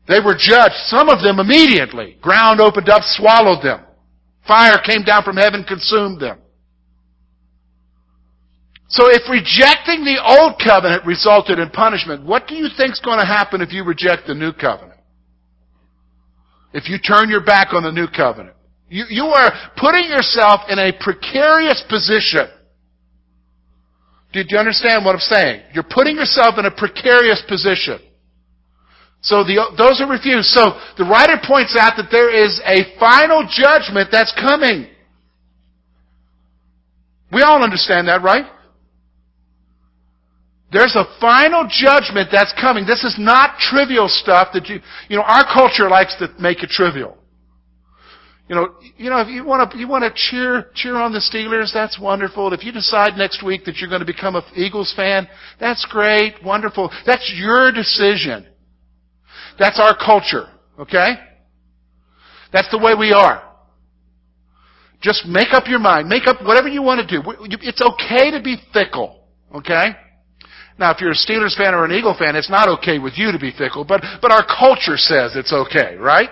They 0.09 0.21
were 0.21 0.37
judged, 0.39 0.75
some 0.87 1.09
of 1.09 1.23
them 1.23 1.41
immediately. 1.41 2.17
Ground 2.21 2.61
opened 2.61 2.89
up, 2.89 3.03
swallowed 3.05 3.65
them. 3.65 3.85
Fire 4.47 4.79
came 4.85 5.03
down 5.03 5.25
from 5.25 5.37
heaven, 5.37 5.65
consumed 5.67 6.21
them. 6.21 6.39
So 8.89 9.11
if 9.11 9.29
rejecting 9.29 10.05
the 10.05 10.23
old 10.23 10.63
covenant 10.65 11.05
resulted 11.05 11.59
in 11.59 11.71
punishment, 11.71 12.25
what 12.25 12.47
do 12.47 12.55
you 12.55 12.69
think 12.77 12.93
is 12.93 13.01
going 13.01 13.19
to 13.19 13.27
happen 13.27 13.61
if 13.61 13.73
you 13.73 13.83
reject 13.83 14.29
the 14.29 14.35
new 14.35 14.53
covenant? 14.53 15.01
If 16.73 16.89
you 16.89 16.99
turn 16.99 17.29
your 17.29 17.43
back 17.43 17.73
on 17.73 17.83
the 17.83 17.91
new 17.91 18.07
covenant? 18.07 18.55
You, 18.89 19.05
you 19.09 19.25
are 19.25 19.53
putting 19.77 20.09
yourself 20.09 20.61
in 20.69 20.79
a 20.79 20.93
precarious 21.01 21.83
position. 21.89 22.47
Did 24.33 24.47
you 24.51 24.59
understand 24.59 25.05
what 25.05 25.15
I'm 25.15 25.21
saying? 25.21 25.63
You're 25.73 25.89
putting 25.89 26.17
yourself 26.17 26.55
in 26.59 26.67
a 26.67 26.71
precarious 26.71 27.43
position. 27.49 27.99
So 29.27 29.43
the, 29.43 29.59
those 29.77 29.99
who 29.99 30.07
refuse. 30.07 30.47
So 30.55 30.79
the 30.97 31.05
writer 31.05 31.35
points 31.43 31.77
out 31.79 31.99
that 31.99 32.15
there 32.15 32.31
is 32.31 32.63
a 32.65 32.97
final 32.99 33.43
judgment 33.43 34.09
that's 34.13 34.33
coming. 34.39 34.87
We 37.33 37.43
all 37.43 37.63
understand 37.63 38.07
that, 38.07 38.23
right? 38.23 38.47
There's 40.71 40.95
a 40.95 41.05
final 41.21 41.67
judgment 41.69 42.29
that's 42.31 42.55
coming. 42.61 42.87
This 42.87 43.03
is 43.03 43.17
not 43.19 43.59
trivial 43.59 44.07
stuff 44.07 44.49
that 44.55 44.69
you, 44.69 44.79
you 45.09 45.17
know, 45.17 45.25
our 45.25 45.45
culture 45.53 45.91
likes 45.91 46.15
to 46.21 46.29
make 46.39 46.63
it 46.63 46.71
trivial. 46.71 47.19
You 48.49 48.55
know, 48.55 48.69
you 48.97 49.11
know, 49.11 49.19
if 49.19 49.29
you 49.29 49.45
want 49.45 49.73
to, 49.73 49.77
you 49.77 49.89
want 49.89 50.05
to 50.05 50.13
cheer, 50.15 50.71
cheer 50.73 50.95
on 50.95 51.13
the 51.13 51.19
Steelers, 51.19 51.73
that's 51.75 51.99
wonderful. 51.99 52.53
If 52.53 52.63
you 52.63 52.71
decide 52.71 53.17
next 53.17 53.45
week 53.45 53.65
that 53.65 53.79
you're 53.79 53.91
going 53.91 54.07
to 54.07 54.07
become 54.07 54.37
an 54.37 54.45
Eagles 54.55 54.95
fan, 54.95 55.27
that's 55.59 55.85
great, 55.91 56.35
wonderful. 56.45 56.93
That's 57.05 57.33
your 57.37 57.73
decision. 57.73 58.47
That's 59.59 59.81
our 59.81 59.97
culture, 59.97 60.47
okay? 60.79 61.15
That's 62.53 62.71
the 62.71 62.79
way 62.79 62.95
we 62.95 63.13
are. 63.13 63.43
Just 65.01 65.27
make 65.27 65.53
up 65.53 65.65
your 65.69 65.79
mind. 65.79 66.09
Make 66.09 66.27
up 66.27 66.43
whatever 66.43 66.69
you 66.69 66.83
want 66.83 67.07
to 67.07 67.07
do. 67.07 67.23
It's 67.63 67.81
okay 67.81 68.31
to 68.31 68.43
be 68.43 68.57
fickle, 68.73 69.25
okay? 69.55 69.91
Now, 70.79 70.93
if 70.93 71.01
you're 71.01 71.13
a 71.13 71.15
Steelers 71.15 71.57
fan 71.57 71.75
or 71.75 71.85
an 71.85 71.93
Eagle 71.93 72.15
fan, 72.19 72.37
it's 72.37 72.51
not 72.51 72.69
okay 72.81 72.99
with 72.99 73.15
you 73.17 73.33
to 73.33 73.39
be 73.39 73.51
fickle, 73.57 73.85
but, 73.85 74.03
but 74.21 74.31
our 74.31 74.45
culture 74.45 74.97
says 74.97 75.33
it's 75.35 75.53
okay, 75.53 75.97
right? 75.97 76.29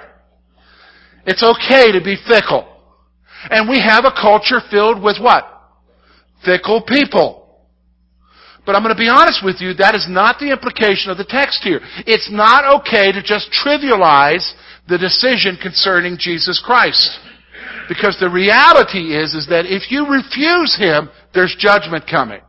It's 1.26 1.42
okay 1.42 1.92
to 1.92 2.04
be 2.04 2.16
fickle. 2.28 2.68
And 3.50 3.68
we 3.68 3.80
have 3.80 4.04
a 4.04 4.12
culture 4.12 4.60
filled 4.70 5.02
with 5.02 5.16
what? 5.20 5.44
Fickle 6.44 6.82
people. 6.82 7.43
But 8.64 8.74
I'm 8.74 8.82
going 8.82 8.94
to 8.94 9.00
be 9.00 9.08
honest 9.08 9.44
with 9.44 9.60
you, 9.60 9.74
that 9.74 9.94
is 9.94 10.06
not 10.08 10.38
the 10.38 10.50
implication 10.50 11.10
of 11.10 11.18
the 11.18 11.28
text 11.28 11.62
here. 11.62 11.80
It's 12.06 12.30
not 12.30 12.80
okay 12.80 13.12
to 13.12 13.22
just 13.22 13.52
trivialize 13.52 14.52
the 14.88 14.96
decision 14.96 15.58
concerning 15.60 16.16
Jesus 16.18 16.62
Christ. 16.64 17.18
Because 17.88 18.16
the 18.18 18.30
reality 18.30 19.14
is, 19.14 19.34
is 19.34 19.46
that 19.48 19.66
if 19.66 19.90
you 19.90 20.06
refuse 20.08 20.76
Him, 20.76 21.10
there's 21.34 21.54
judgment 21.58 22.04
coming. 22.10 22.40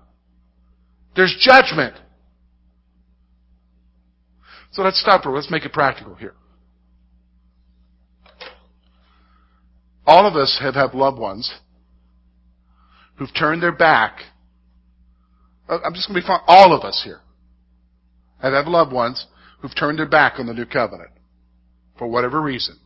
There's 1.16 1.36
judgment. 1.40 1.96
So 4.72 4.82
let's 4.82 5.00
stop 5.00 5.24
here. 5.24 5.32
Let's 5.34 5.52
make 5.52 5.66
it 5.66 5.74
practical 5.74 6.16
here. 6.16 6.36
All 10.06 10.28
of 10.28 10.36
us 10.36 10.60
have 10.62 10.76
had 10.76 10.94
loved 10.94 11.18
ones 11.18 11.52
who've 13.16 13.34
turned 13.34 13.64
their 13.64 13.72
back 13.72 14.20
Uh, 15.68 15.80
I'm 15.84 15.94
just 15.94 16.08
going 16.08 16.16
to 16.16 16.22
be 16.22 16.26
frank. 16.26 16.44
All 16.48 16.74
of 16.74 16.84
us 16.84 17.02
here 17.04 17.22
have 18.42 18.54
had 18.54 18.68
loved 18.68 18.92
ones 18.92 19.26
who've 19.60 19.76
turned 19.76 20.00
their 20.00 20.08
back 20.08 20.40
on 20.40 20.46
the 20.46 20.54
new 20.54 20.66
covenant 20.66 21.12
for 21.98 22.08
whatever 22.08 22.42
reason, 22.42 22.78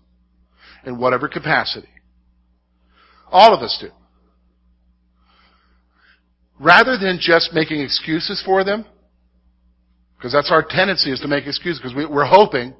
in 0.85 0.99
whatever 0.99 1.27
capacity. 1.27 1.89
All 3.31 3.53
of 3.53 3.61
us 3.61 3.77
do. 3.81 3.89
Rather 6.59 6.97
than 6.97 7.19
just 7.21 7.51
making 7.53 7.81
excuses 7.81 8.41
for 8.45 8.63
them, 8.63 8.85
because 10.17 10.33
that's 10.33 10.51
our 10.51 10.63
tendency 10.67 11.11
is 11.11 11.19
to 11.21 11.27
make 11.27 11.47
excuses 11.47 11.79
because 11.79 11.95
we, 11.95 12.05
we're 12.05 12.25
hoping, 12.25 12.73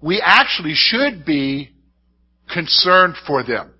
we 0.00 0.22
actually 0.24 0.74
should 0.74 1.24
be 1.24 1.70
concerned 2.52 3.14
for 3.26 3.42
them. 3.42 3.72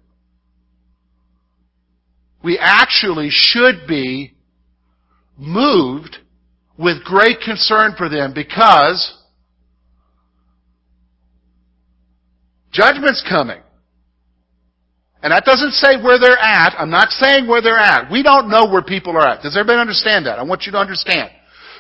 We 2.42 2.58
actually 2.58 3.28
should 3.30 3.86
be 3.86 4.34
moved 5.40 6.18
with 6.78 7.02
great 7.02 7.40
concern 7.40 7.94
for 7.96 8.08
them 8.08 8.32
because 8.34 9.18
judgment's 12.70 13.24
coming. 13.28 13.60
And 15.22 15.32
that 15.32 15.44
doesn't 15.44 15.72
say 15.72 16.02
where 16.02 16.18
they're 16.18 16.38
at. 16.38 16.74
I'm 16.78 16.90
not 16.90 17.10
saying 17.10 17.46
where 17.46 17.60
they're 17.60 17.76
at. 17.78 18.10
We 18.10 18.22
don't 18.22 18.48
know 18.48 18.70
where 18.70 18.82
people 18.82 19.16
are 19.16 19.28
at. 19.28 19.42
Does 19.42 19.56
everybody 19.56 19.80
understand 19.80 20.26
that? 20.26 20.38
I 20.38 20.42
want 20.42 20.62
you 20.64 20.72
to 20.72 20.78
understand. 20.78 21.30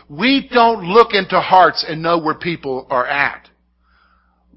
We 0.08 0.50
don't 0.52 0.84
look 0.84 1.14
into 1.14 1.40
hearts 1.40 1.84
and 1.88 2.02
know 2.02 2.18
where 2.18 2.34
people 2.34 2.86
are 2.90 3.06
at. 3.06 3.48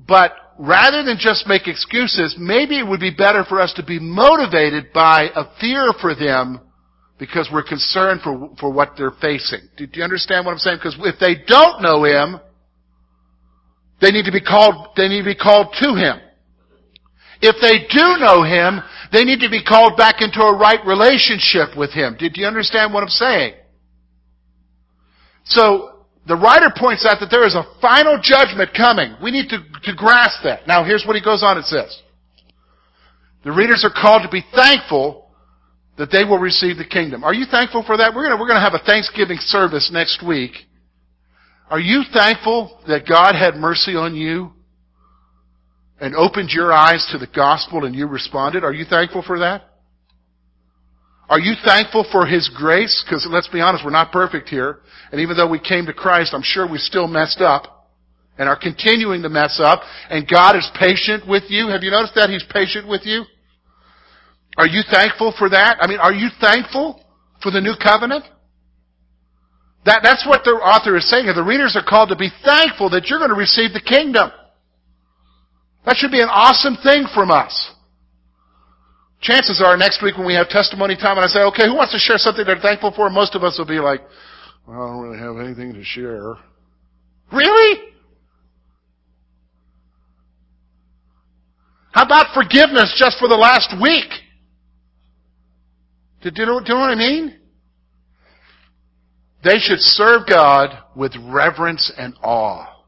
But 0.06 0.34
rather 0.60 1.04
than 1.04 1.18
just 1.18 1.48
make 1.48 1.68
excuses, 1.68 2.36
maybe 2.38 2.78
it 2.78 2.88
would 2.88 3.00
be 3.00 3.12
better 3.12 3.46
for 3.46 3.62
us 3.62 3.74
to 3.76 3.86
be 3.86 4.00
motivated 4.00 4.92
by 4.92 5.30
a 5.34 5.46
fear 5.62 5.94
for 6.02 6.14
them 6.14 6.60
because 7.24 7.48
we're 7.54 7.64
concerned 7.64 8.20
for, 8.22 8.50
for 8.60 8.70
what 8.70 8.96
they're 8.98 9.16
facing. 9.22 9.62
Do, 9.78 9.88
do 9.88 10.00
you 10.00 10.04
understand 10.04 10.46
what 10.46 10.52
I'm 10.52 10.58
saying? 10.58 10.80
Because 10.84 10.98
if 11.00 11.18
they 11.22 11.36
don't 11.48 11.82
know 11.82 12.04
Him, 12.04 12.42
they 14.02 14.12
need 14.12 14.26
to 14.26 14.32
be 14.34 14.42
called, 14.42 14.90
they 14.98 15.08
need 15.08 15.20
to 15.20 15.32
be 15.32 15.36
called 15.36 15.74
to 15.80 15.96
Him. 15.96 16.20
If 17.42 17.56
they 17.62 17.88
do 17.88 18.20
know 18.20 18.44
Him, 18.44 18.84
they 19.14 19.24
need 19.24 19.40
to 19.40 19.50
be 19.50 19.64
called 19.64 19.96
back 19.96 20.16
into 20.20 20.42
a 20.42 20.54
right 20.58 20.86
relationship 20.86 21.78
with 21.78 21.94
Him. 21.94 22.18
Did 22.20 22.36
you 22.36 22.46
understand 22.46 22.94
what 22.94 23.04
I'm 23.04 23.10
saying? 23.10 23.54
So, 25.46 26.04
the 26.28 26.36
writer 26.36 26.74
points 26.76 27.08
out 27.10 27.22
that 27.22 27.32
there 27.32 27.48
is 27.48 27.56
a 27.56 27.64
final 27.80 28.20
judgment 28.22 28.72
coming. 28.76 29.16
We 29.24 29.32
need 29.32 29.48
to, 29.50 29.60
to 29.84 29.96
grasp 29.96 30.44
that. 30.44 30.68
Now 30.68 30.84
here's 30.84 31.06
what 31.06 31.16
he 31.16 31.24
goes 31.24 31.42
on 31.42 31.56
and 31.56 31.66
says. 31.66 32.02
The 33.46 33.52
readers 33.52 33.86
are 33.86 33.94
called 33.94 34.24
to 34.24 34.30
be 34.30 34.44
thankful 34.54 35.23
that 35.98 36.12
they 36.12 36.24
will 36.24 36.40
receive 36.40 36.78
the 36.78 36.86
kingdom. 36.86 37.24
Are 37.24 37.34
you 37.34 37.46
thankful 37.50 37.84
for 37.86 37.98
that? 37.98 38.14
We're 38.16 38.24
gonna, 38.24 38.42
we're 38.42 38.48
gonna 38.48 38.62
have 38.62 38.74
a 38.74 38.86
Thanksgiving 38.86 39.38
service 39.40 39.90
next 39.94 40.26
week. 40.26 40.52
Are 41.70 41.80
you 41.80 42.04
thankful 42.12 42.80
that 42.88 43.08
God 43.08 43.36
had 43.36 43.56
mercy 43.56 43.96
on 43.96 44.16
you 44.16 44.52
and 46.00 46.16
opened 46.16 46.50
your 46.50 46.74
eyes 46.74 47.08
to 47.12 47.18
the 47.18 47.28
gospel 47.28 47.86
and 47.86 47.96
you 47.96 48.08
responded? 48.08 48.64
Are 48.64 48.74
you 48.74 48.86
thankful 48.86 49.24
for 49.26 49.40
that? 49.40 49.64
Are 51.30 51.40
you 51.40 51.54
thankful 51.64 52.06
for 52.12 52.26
His 52.26 52.50
grace? 52.56 53.04
Because 53.06 53.26
let's 53.30 53.48
be 53.48 53.62
honest, 53.62 53.86
we're 53.86 53.92
not 53.92 54.12
perfect 54.12 54.50
here. 54.50 54.80
And 55.12 55.22
even 55.22 55.38
though 55.38 55.50
we 55.50 55.60
came 55.60 55.86
to 55.86 55.94
Christ, 55.94 56.34
I'm 56.34 56.44
sure 56.44 56.70
we 56.70 56.78
still 56.78 57.08
messed 57.08 57.42
up 57.42 57.90
and 58.38 58.50
are 58.50 58.60
continuing 58.60 59.22
to 59.22 59.30
mess 59.30 59.60
up. 59.64 59.82
And 60.10 60.28
God 60.28 60.56
is 60.56 60.70
patient 60.78 61.28
with 61.28 61.44
you. 61.48 61.70
Have 61.70 61.82
you 61.82 61.92
noticed 61.92 62.16
that 62.16 62.30
He's 62.30 62.46
patient 62.52 62.88
with 62.88 63.02
you? 63.06 63.24
Are 64.58 64.68
you 64.68 64.82
thankful 64.90 65.34
for 65.38 65.50
that? 65.50 65.78
I 65.80 65.88
mean, 65.88 66.00
are 66.00 66.14
you 66.14 66.30
thankful 66.40 67.04
for 67.42 67.52
the 67.52 67.62
new 67.62 67.74
covenant? 67.82 68.26
That, 69.86 70.00
that's 70.04 70.26
what 70.26 70.44
the 70.44 70.52
author 70.52 70.96
is 70.96 71.10
saying. 71.10 71.26
The 71.36 71.44
readers 71.44 71.76
are 71.76 71.84
called 71.84 72.10
to 72.10 72.16
be 72.16 72.30
thankful 72.46 72.90
that 72.92 73.08
you're 73.08 73.20
going 73.20 73.32
to 73.32 73.36
receive 73.36 73.74
the 73.74 73.82
kingdom. 73.82 74.32
That 75.86 75.98
should 75.98 76.12
be 76.12 76.22
an 76.22 76.30
awesome 76.32 76.78
thing 76.82 77.06
from 77.14 77.32
us. 77.32 77.52
Chances 79.20 79.62
are 79.64 79.76
next 79.76 80.02
week 80.04 80.18
when 80.18 80.28
we 80.28 80.36
have 80.36 80.48
testimony 80.50 80.96
time 80.96 81.18
and 81.18 81.26
I 81.26 81.28
say, 81.28 81.42
okay, 81.52 81.68
who 81.68 81.76
wants 81.76 81.94
to 81.94 82.00
share 82.00 82.18
something 82.18 82.46
they're 82.46 82.60
thankful 82.60 82.94
for? 82.96 83.10
Most 83.10 83.36
of 83.36 83.44
us 83.44 83.58
will 83.58 83.68
be 83.68 83.80
like, 83.80 84.02
well, 84.68 84.78
I 84.78 84.88
don't 84.88 85.02
really 85.02 85.20
have 85.20 85.38
anything 85.46 85.74
to 85.74 85.84
share. 85.84 86.36
Really? 87.32 87.80
How 91.92 92.06
about 92.06 92.34
forgiveness 92.34 92.96
just 92.98 93.20
for 93.20 93.28
the 93.28 93.36
last 93.36 93.76
week? 93.82 94.23
Do 96.24 96.32
you 96.34 96.46
know, 96.46 96.60
do 96.60 96.72
you 96.72 96.74
know 96.76 96.80
what 96.80 96.90
I 96.90 96.96
mean? 96.96 97.40
They 99.44 99.58
should 99.60 99.80
serve 99.80 100.22
God 100.28 100.70
with 100.96 101.12
reverence 101.22 101.92
and 101.98 102.16
awe. 102.24 102.86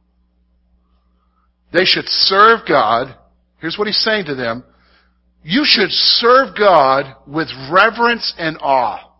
They 1.73 1.83
should 1.83 2.07
serve 2.07 2.61
God. 2.65 3.13
Here's 3.59 3.77
what 3.77 3.87
he's 3.87 4.01
saying 4.01 4.25
to 4.25 4.35
them. 4.35 4.63
You 5.43 5.63
should 5.65 5.91
serve 5.91 6.55
God 6.57 7.13
with 7.27 7.49
reverence 7.69 8.33
and 8.37 8.57
awe. 8.61 9.11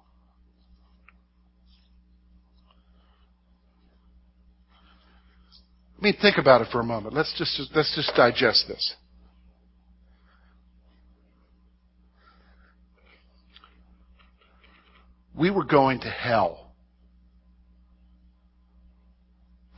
I 5.99 6.01
mean, 6.01 6.15
think 6.21 6.37
about 6.37 6.61
it 6.61 6.69
for 6.71 6.79
a 6.79 6.83
moment. 6.83 7.13
Let's 7.13 7.33
just, 7.37 7.61
let's 7.75 7.93
just 7.95 8.15
digest 8.15 8.65
this. 8.67 8.95
We 15.37 15.51
were 15.51 15.65
going 15.65 15.99
to 16.01 16.09
hell. 16.09 16.71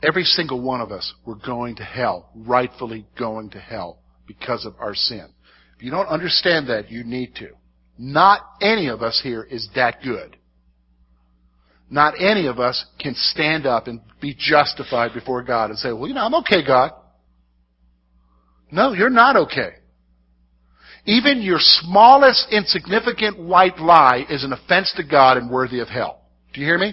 Every 0.02 0.24
single 0.24 0.60
one 0.60 0.80
of 0.80 0.92
us 0.92 1.12
were 1.26 1.34
going 1.34 1.76
to 1.76 1.84
hell, 1.84 2.30
rightfully 2.34 3.06
going 3.18 3.50
to 3.50 3.58
hell 3.58 3.98
because 4.26 4.64
of 4.64 4.74
our 4.78 4.94
sin. 4.94 5.28
If 5.76 5.82
you 5.82 5.90
don't 5.90 6.06
understand 6.06 6.68
that, 6.68 6.90
you 6.90 7.02
need 7.04 7.34
to. 7.36 7.48
Not 7.98 8.42
any 8.60 8.88
of 8.88 9.02
us 9.02 9.20
here 9.22 9.42
is 9.42 9.68
that 9.74 10.02
good. 10.02 10.36
Not 11.90 12.14
any 12.20 12.46
of 12.46 12.60
us 12.60 12.84
can 13.00 13.14
stand 13.16 13.66
up 13.66 13.88
and 13.88 14.00
be 14.20 14.36
justified 14.38 15.14
before 15.14 15.42
God 15.42 15.70
and 15.70 15.78
say, 15.78 15.92
well, 15.92 16.06
you 16.06 16.14
know, 16.14 16.20
I'm 16.20 16.34
okay, 16.36 16.64
God. 16.64 16.92
No, 18.70 18.92
you're 18.92 19.10
not 19.10 19.36
okay. 19.36 19.70
Even 21.08 21.40
your 21.40 21.56
smallest 21.58 22.48
insignificant 22.52 23.38
white 23.38 23.78
lie 23.78 24.26
is 24.28 24.44
an 24.44 24.52
offense 24.52 24.92
to 24.98 25.02
God 25.02 25.38
and 25.38 25.50
worthy 25.50 25.80
of 25.80 25.88
hell. 25.88 26.20
Do 26.52 26.60
you 26.60 26.66
hear 26.66 26.76
me? 26.76 26.92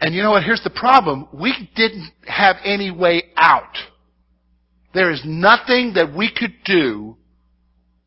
And 0.00 0.14
you 0.14 0.22
know 0.22 0.30
what? 0.30 0.44
Here's 0.44 0.62
the 0.64 0.70
problem. 0.70 1.28
We 1.30 1.52
didn't 1.76 2.10
have 2.26 2.56
any 2.64 2.90
way 2.90 3.24
out. 3.36 3.76
There 4.94 5.10
is 5.10 5.20
nothing 5.26 5.92
that 5.96 6.16
we 6.16 6.32
could 6.34 6.54
do, 6.64 7.18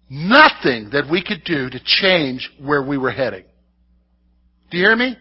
nothing 0.09 0.89
that 0.91 1.03
we 1.07 1.23
could 1.23 1.43
do 1.43 1.69
to 1.69 1.79
change 1.85 2.49
where 2.59 2.81
we 2.81 2.97
were 2.97 3.11
heading. 3.11 3.43
Do 4.71 4.77
you 4.77 4.85
hear 4.85 4.95
me? 4.95 5.15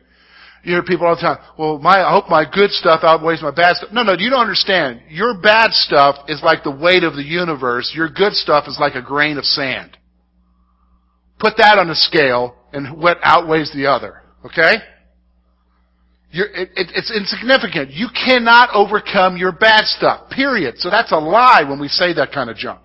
You 0.63 0.75
hear 0.75 0.83
people 0.83 1.07
all 1.07 1.15
the 1.15 1.23
time, 1.23 1.39
well, 1.59 1.79
my, 1.79 2.03
I 2.03 2.11
hope 2.13 2.29
my 2.29 2.45
good 2.45 2.71
stuff 2.71 3.01
outweighs 3.03 3.41
my 3.41 3.51
bad 3.51 3.77
stuff. 3.77 3.91
No, 3.93 4.03
no, 4.03 4.13
you 4.19 4.29
don't 4.29 4.41
understand. 4.41 5.01
Your 5.09 5.41
bad 5.41 5.73
stuff 5.73 6.17
is 6.29 6.43
like 6.43 6.65
the 6.65 6.71
weight 6.71 7.03
of 7.03 7.15
the 7.15 7.23
universe. 7.23 7.93
Your 7.95 8.11
good 8.11 8.35
stuff 8.35 8.65
is 8.69 8.77
like 8.79 8.95
a 8.95 9.03
grain 9.03 9.39
of 9.39 9.45
sand. 9.45 9.97
Put 11.39 11.55
that 11.57 11.79
on 11.79 11.89
a 11.89 11.95
scale 11.95 12.57
and 12.75 13.01
what 13.01 13.17
outweighs 13.23 13.73
the 13.73 13.87
other. 13.87 14.23
Okay? 14.45 14.75
It, 16.33 16.71
it, 16.77 16.93
it's 16.95 17.11
insignificant. 17.11 17.91
You 17.93 18.09
cannot 18.15 18.69
overcome 18.75 19.39
your 19.39 19.53
bad 19.53 19.87
stuff. 19.87 20.31
Period. 20.31 20.77
So 20.79 20.91
that's 20.91 21.11
a 21.11 21.17
lie 21.17 21.65
when 21.67 21.81
we 21.81 21.89
say 21.89 22.13
that 22.15 22.33
kind 22.33 22.51
of 22.51 22.57
junk. 22.57 22.81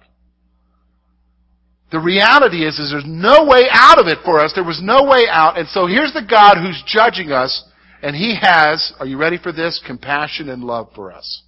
The 1.95 2.01
reality 2.01 2.65
is, 2.67 2.77
is 2.77 2.91
there's 2.91 3.05
no 3.07 3.45
way 3.45 3.67
out 3.71 4.01
of 4.01 4.07
it 4.07 4.17
for 4.25 4.41
us. 4.41 4.51
There 4.53 4.65
was 4.65 4.81
no 4.83 5.05
way 5.05 5.27
out. 5.31 5.57
And 5.57 5.65
so 5.69 5.87
here's 5.87 6.11
the 6.11 6.27
God 6.29 6.57
who's 6.57 6.83
judging 6.85 7.31
us, 7.31 7.63
and 8.01 8.13
He 8.13 8.35
has, 8.35 8.91
are 8.99 9.05
you 9.05 9.17
ready 9.17 9.37
for 9.37 9.53
this? 9.53 9.81
Compassion 9.87 10.49
and 10.49 10.61
love 10.61 10.89
for 10.93 11.13
us. 11.13 11.43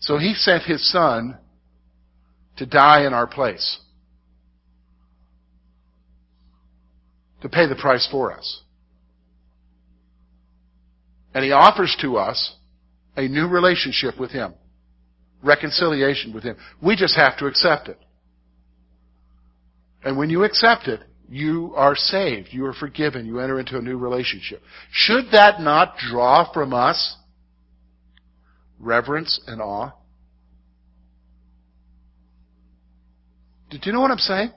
So 0.00 0.18
He 0.18 0.34
sent 0.34 0.64
His 0.64 0.90
Son 0.90 1.38
to 2.56 2.66
die 2.66 3.06
in 3.06 3.14
our 3.14 3.28
place. 3.28 3.78
To 7.42 7.48
pay 7.48 7.68
the 7.68 7.76
price 7.76 8.08
for 8.10 8.36
us. 8.36 8.62
And 11.32 11.44
he 11.44 11.52
offers 11.52 11.96
to 12.00 12.16
us 12.16 12.56
a 13.16 13.28
new 13.28 13.46
relationship 13.46 14.18
with 14.18 14.32
him. 14.32 14.54
Reconciliation 15.46 16.32
with 16.34 16.42
him. 16.42 16.56
We 16.82 16.96
just 16.96 17.16
have 17.16 17.38
to 17.38 17.46
accept 17.46 17.88
it. 17.88 17.98
And 20.04 20.18
when 20.18 20.28
you 20.28 20.44
accept 20.44 20.88
it, 20.88 21.00
you 21.28 21.72
are 21.76 21.96
saved. 21.96 22.48
You 22.50 22.66
are 22.66 22.72
forgiven. 22.72 23.26
You 23.26 23.40
enter 23.40 23.58
into 23.58 23.78
a 23.78 23.82
new 23.82 23.96
relationship. 23.96 24.60
Should 24.90 25.26
that 25.32 25.60
not 25.60 25.96
draw 25.98 26.52
from 26.52 26.72
us 26.74 27.16
reverence 28.78 29.40
and 29.46 29.60
awe? 29.60 29.92
Do 33.70 33.78
you 33.82 33.92
know 33.92 34.00
what 34.00 34.10
I'm 34.10 34.18
saying? 34.18 34.50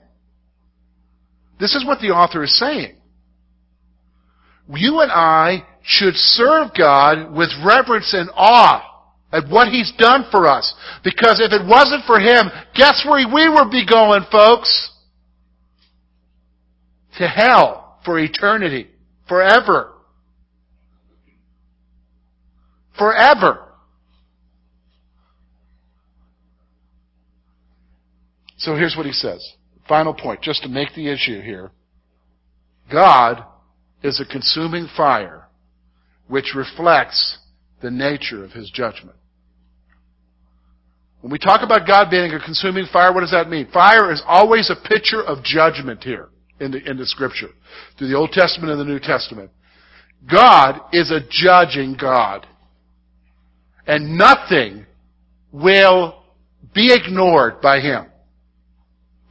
This 1.58 1.74
is 1.74 1.84
what 1.84 2.00
the 2.00 2.08
author 2.08 2.42
is 2.42 2.56
saying. 2.58 2.96
You 4.68 5.00
and 5.00 5.10
I 5.10 5.64
should 5.82 6.14
serve 6.14 6.70
God 6.76 7.32
with 7.32 7.50
reverence 7.64 8.14
and 8.14 8.30
awe 8.34 8.89
at 9.32 9.48
what 9.48 9.68
He's 9.68 9.92
done 9.98 10.24
for 10.30 10.46
us. 10.48 10.74
Because 11.04 11.40
if 11.40 11.52
it 11.52 11.66
wasn't 11.66 12.04
for 12.06 12.18
Him, 12.18 12.50
guess 12.74 13.04
where 13.06 13.26
we 13.26 13.48
would 13.48 13.70
be 13.70 13.86
going, 13.86 14.24
folks? 14.30 14.92
To 17.18 17.28
hell 17.28 17.98
for 18.04 18.18
eternity. 18.18 18.88
Forever. 19.28 19.92
Forever. 22.96 23.66
So 28.60 28.76
here's 28.76 28.94
what 28.94 29.06
he 29.06 29.12
says. 29.12 29.54
Final 29.88 30.12
point, 30.12 30.42
just 30.42 30.62
to 30.62 30.68
make 30.68 30.94
the 30.94 31.10
issue 31.10 31.40
here. 31.40 31.70
God 32.92 33.42
is 34.02 34.20
a 34.20 34.30
consuming 34.30 34.86
fire 34.96 35.48
which 36.28 36.54
reflects 36.54 37.38
the 37.82 37.90
nature 37.90 38.44
of 38.44 38.52
his 38.52 38.70
judgment. 38.70 39.16
When 41.20 41.30
we 41.30 41.38
talk 41.38 41.60
about 41.62 41.86
God 41.86 42.10
being 42.10 42.32
a 42.32 42.40
consuming 42.40 42.86
fire, 42.92 43.12
what 43.12 43.20
does 43.20 43.32
that 43.32 43.50
mean? 43.50 43.68
Fire 43.72 44.10
is 44.12 44.22
always 44.26 44.70
a 44.70 44.88
picture 44.88 45.22
of 45.22 45.44
judgment 45.44 46.02
here 46.02 46.30
in 46.60 46.70
the, 46.70 46.90
in 46.90 46.96
the 46.96 47.06
scripture, 47.06 47.48
through 47.98 48.08
the 48.08 48.16
Old 48.16 48.30
Testament 48.32 48.72
and 48.72 48.80
the 48.80 48.84
New 48.84 48.98
Testament. 48.98 49.50
God 50.30 50.80
is 50.92 51.10
a 51.10 51.20
judging 51.28 51.96
God. 52.00 52.46
And 53.86 54.16
nothing 54.16 54.86
will 55.52 56.22
be 56.74 56.90
ignored 56.92 57.60
by 57.60 57.80
Him. 57.80 58.06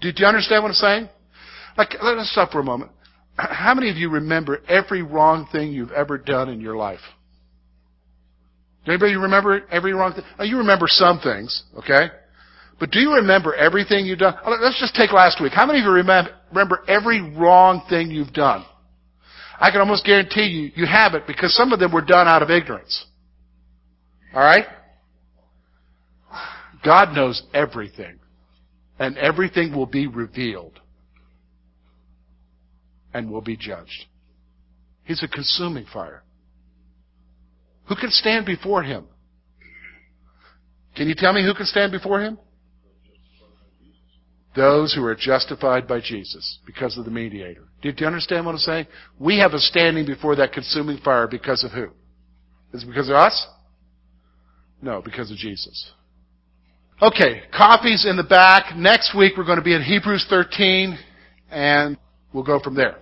Do, 0.01 0.11
do 0.11 0.21
you 0.21 0.27
understand 0.27 0.63
what 0.63 0.69
I'm 0.69 0.75
saying? 0.75 1.09
Like, 1.77 1.95
let 2.03 2.17
us 2.17 2.29
stop 2.31 2.51
for 2.51 2.59
a 2.59 2.63
moment. 2.63 2.91
How 3.35 3.73
many 3.73 3.89
of 3.89 3.95
you 3.95 4.09
remember 4.09 4.61
every 4.67 5.01
wrong 5.01 5.47
thing 5.51 5.71
you've 5.71 5.91
ever 5.91 6.17
done 6.17 6.49
in 6.49 6.59
your 6.59 6.75
life? 6.75 6.99
Anybody 8.87 9.15
remember 9.15 9.61
every 9.69 9.93
wrong 9.93 10.13
thing? 10.13 10.23
Oh, 10.37 10.43
you 10.43 10.57
remember 10.57 10.85
some 10.87 11.19
things, 11.19 11.63
okay? 11.77 12.07
But 12.79 12.91
do 12.91 12.99
you 12.99 13.15
remember 13.15 13.53
everything 13.53 14.05
you've 14.05 14.19
done? 14.19 14.35
Oh, 14.45 14.57
let's 14.61 14.79
just 14.79 14.95
take 14.95 15.11
last 15.11 15.41
week. 15.41 15.51
How 15.53 15.65
many 15.65 15.79
of 15.79 15.85
you 15.85 15.91
remember, 15.91 16.31
remember 16.49 16.83
every 16.87 17.21
wrong 17.35 17.83
thing 17.89 18.09
you've 18.09 18.33
done? 18.33 18.65
I 19.59 19.71
can 19.71 19.81
almost 19.81 20.05
guarantee 20.05 20.45
you, 20.45 20.71
you 20.75 20.85
have 20.85 21.13
it 21.13 21.27
because 21.27 21.53
some 21.53 21.73
of 21.73 21.79
them 21.79 21.91
were 21.91 22.01
done 22.01 22.27
out 22.27 22.41
of 22.41 22.49
ignorance. 22.49 23.05
Alright? 24.33 24.65
God 26.83 27.13
knows 27.13 27.43
everything. 27.53 28.19
And 28.97 29.17
everything 29.17 29.75
will 29.75 29.85
be 29.85 30.07
revealed. 30.07 30.79
And 33.13 33.29
will 33.29 33.41
be 33.41 33.57
judged. 33.57 34.05
He's 35.03 35.23
a 35.23 35.27
consuming 35.27 35.85
fire. 35.91 36.23
Who 37.89 37.95
can 37.95 38.11
stand 38.11 38.45
before 38.45 38.83
him? 38.83 39.05
Can 40.95 41.07
you 41.07 41.15
tell 41.15 41.33
me 41.33 41.43
who 41.43 41.53
can 41.53 41.65
stand 41.65 41.91
before 41.91 42.21
him? 42.21 42.37
Those 44.55 44.93
who 44.93 45.03
are 45.05 45.15
justified 45.15 45.87
by 45.87 45.99
Jesus 45.99 46.59
because 46.65 46.97
of 46.97 47.05
the 47.05 47.11
mediator. 47.11 47.63
Do 47.81 47.91
you 47.95 48.07
understand 48.07 48.45
what 48.45 48.53
I'm 48.53 48.57
saying? 48.59 48.87
We 49.19 49.39
have 49.39 49.53
a 49.53 49.59
standing 49.59 50.05
before 50.05 50.35
that 50.35 50.53
consuming 50.53 50.97
fire 50.99 51.27
because 51.27 51.63
of 51.63 51.71
who? 51.71 51.87
Is 52.73 52.83
it 52.83 52.87
because 52.87 53.09
of 53.09 53.15
us? 53.15 53.47
No, 54.81 55.01
because 55.01 55.31
of 55.31 55.37
Jesus. 55.37 55.91
Okay, 57.01 57.43
coffee's 57.55 58.05
in 58.05 58.17
the 58.17 58.23
back. 58.23 58.75
Next 58.75 59.15
week 59.17 59.33
we're 59.37 59.45
going 59.45 59.57
to 59.57 59.63
be 59.63 59.73
in 59.73 59.81
Hebrews 59.81 60.25
13 60.29 60.97
and 61.49 61.97
we'll 62.33 62.43
go 62.43 62.59
from 62.59 62.75
there. 62.75 62.97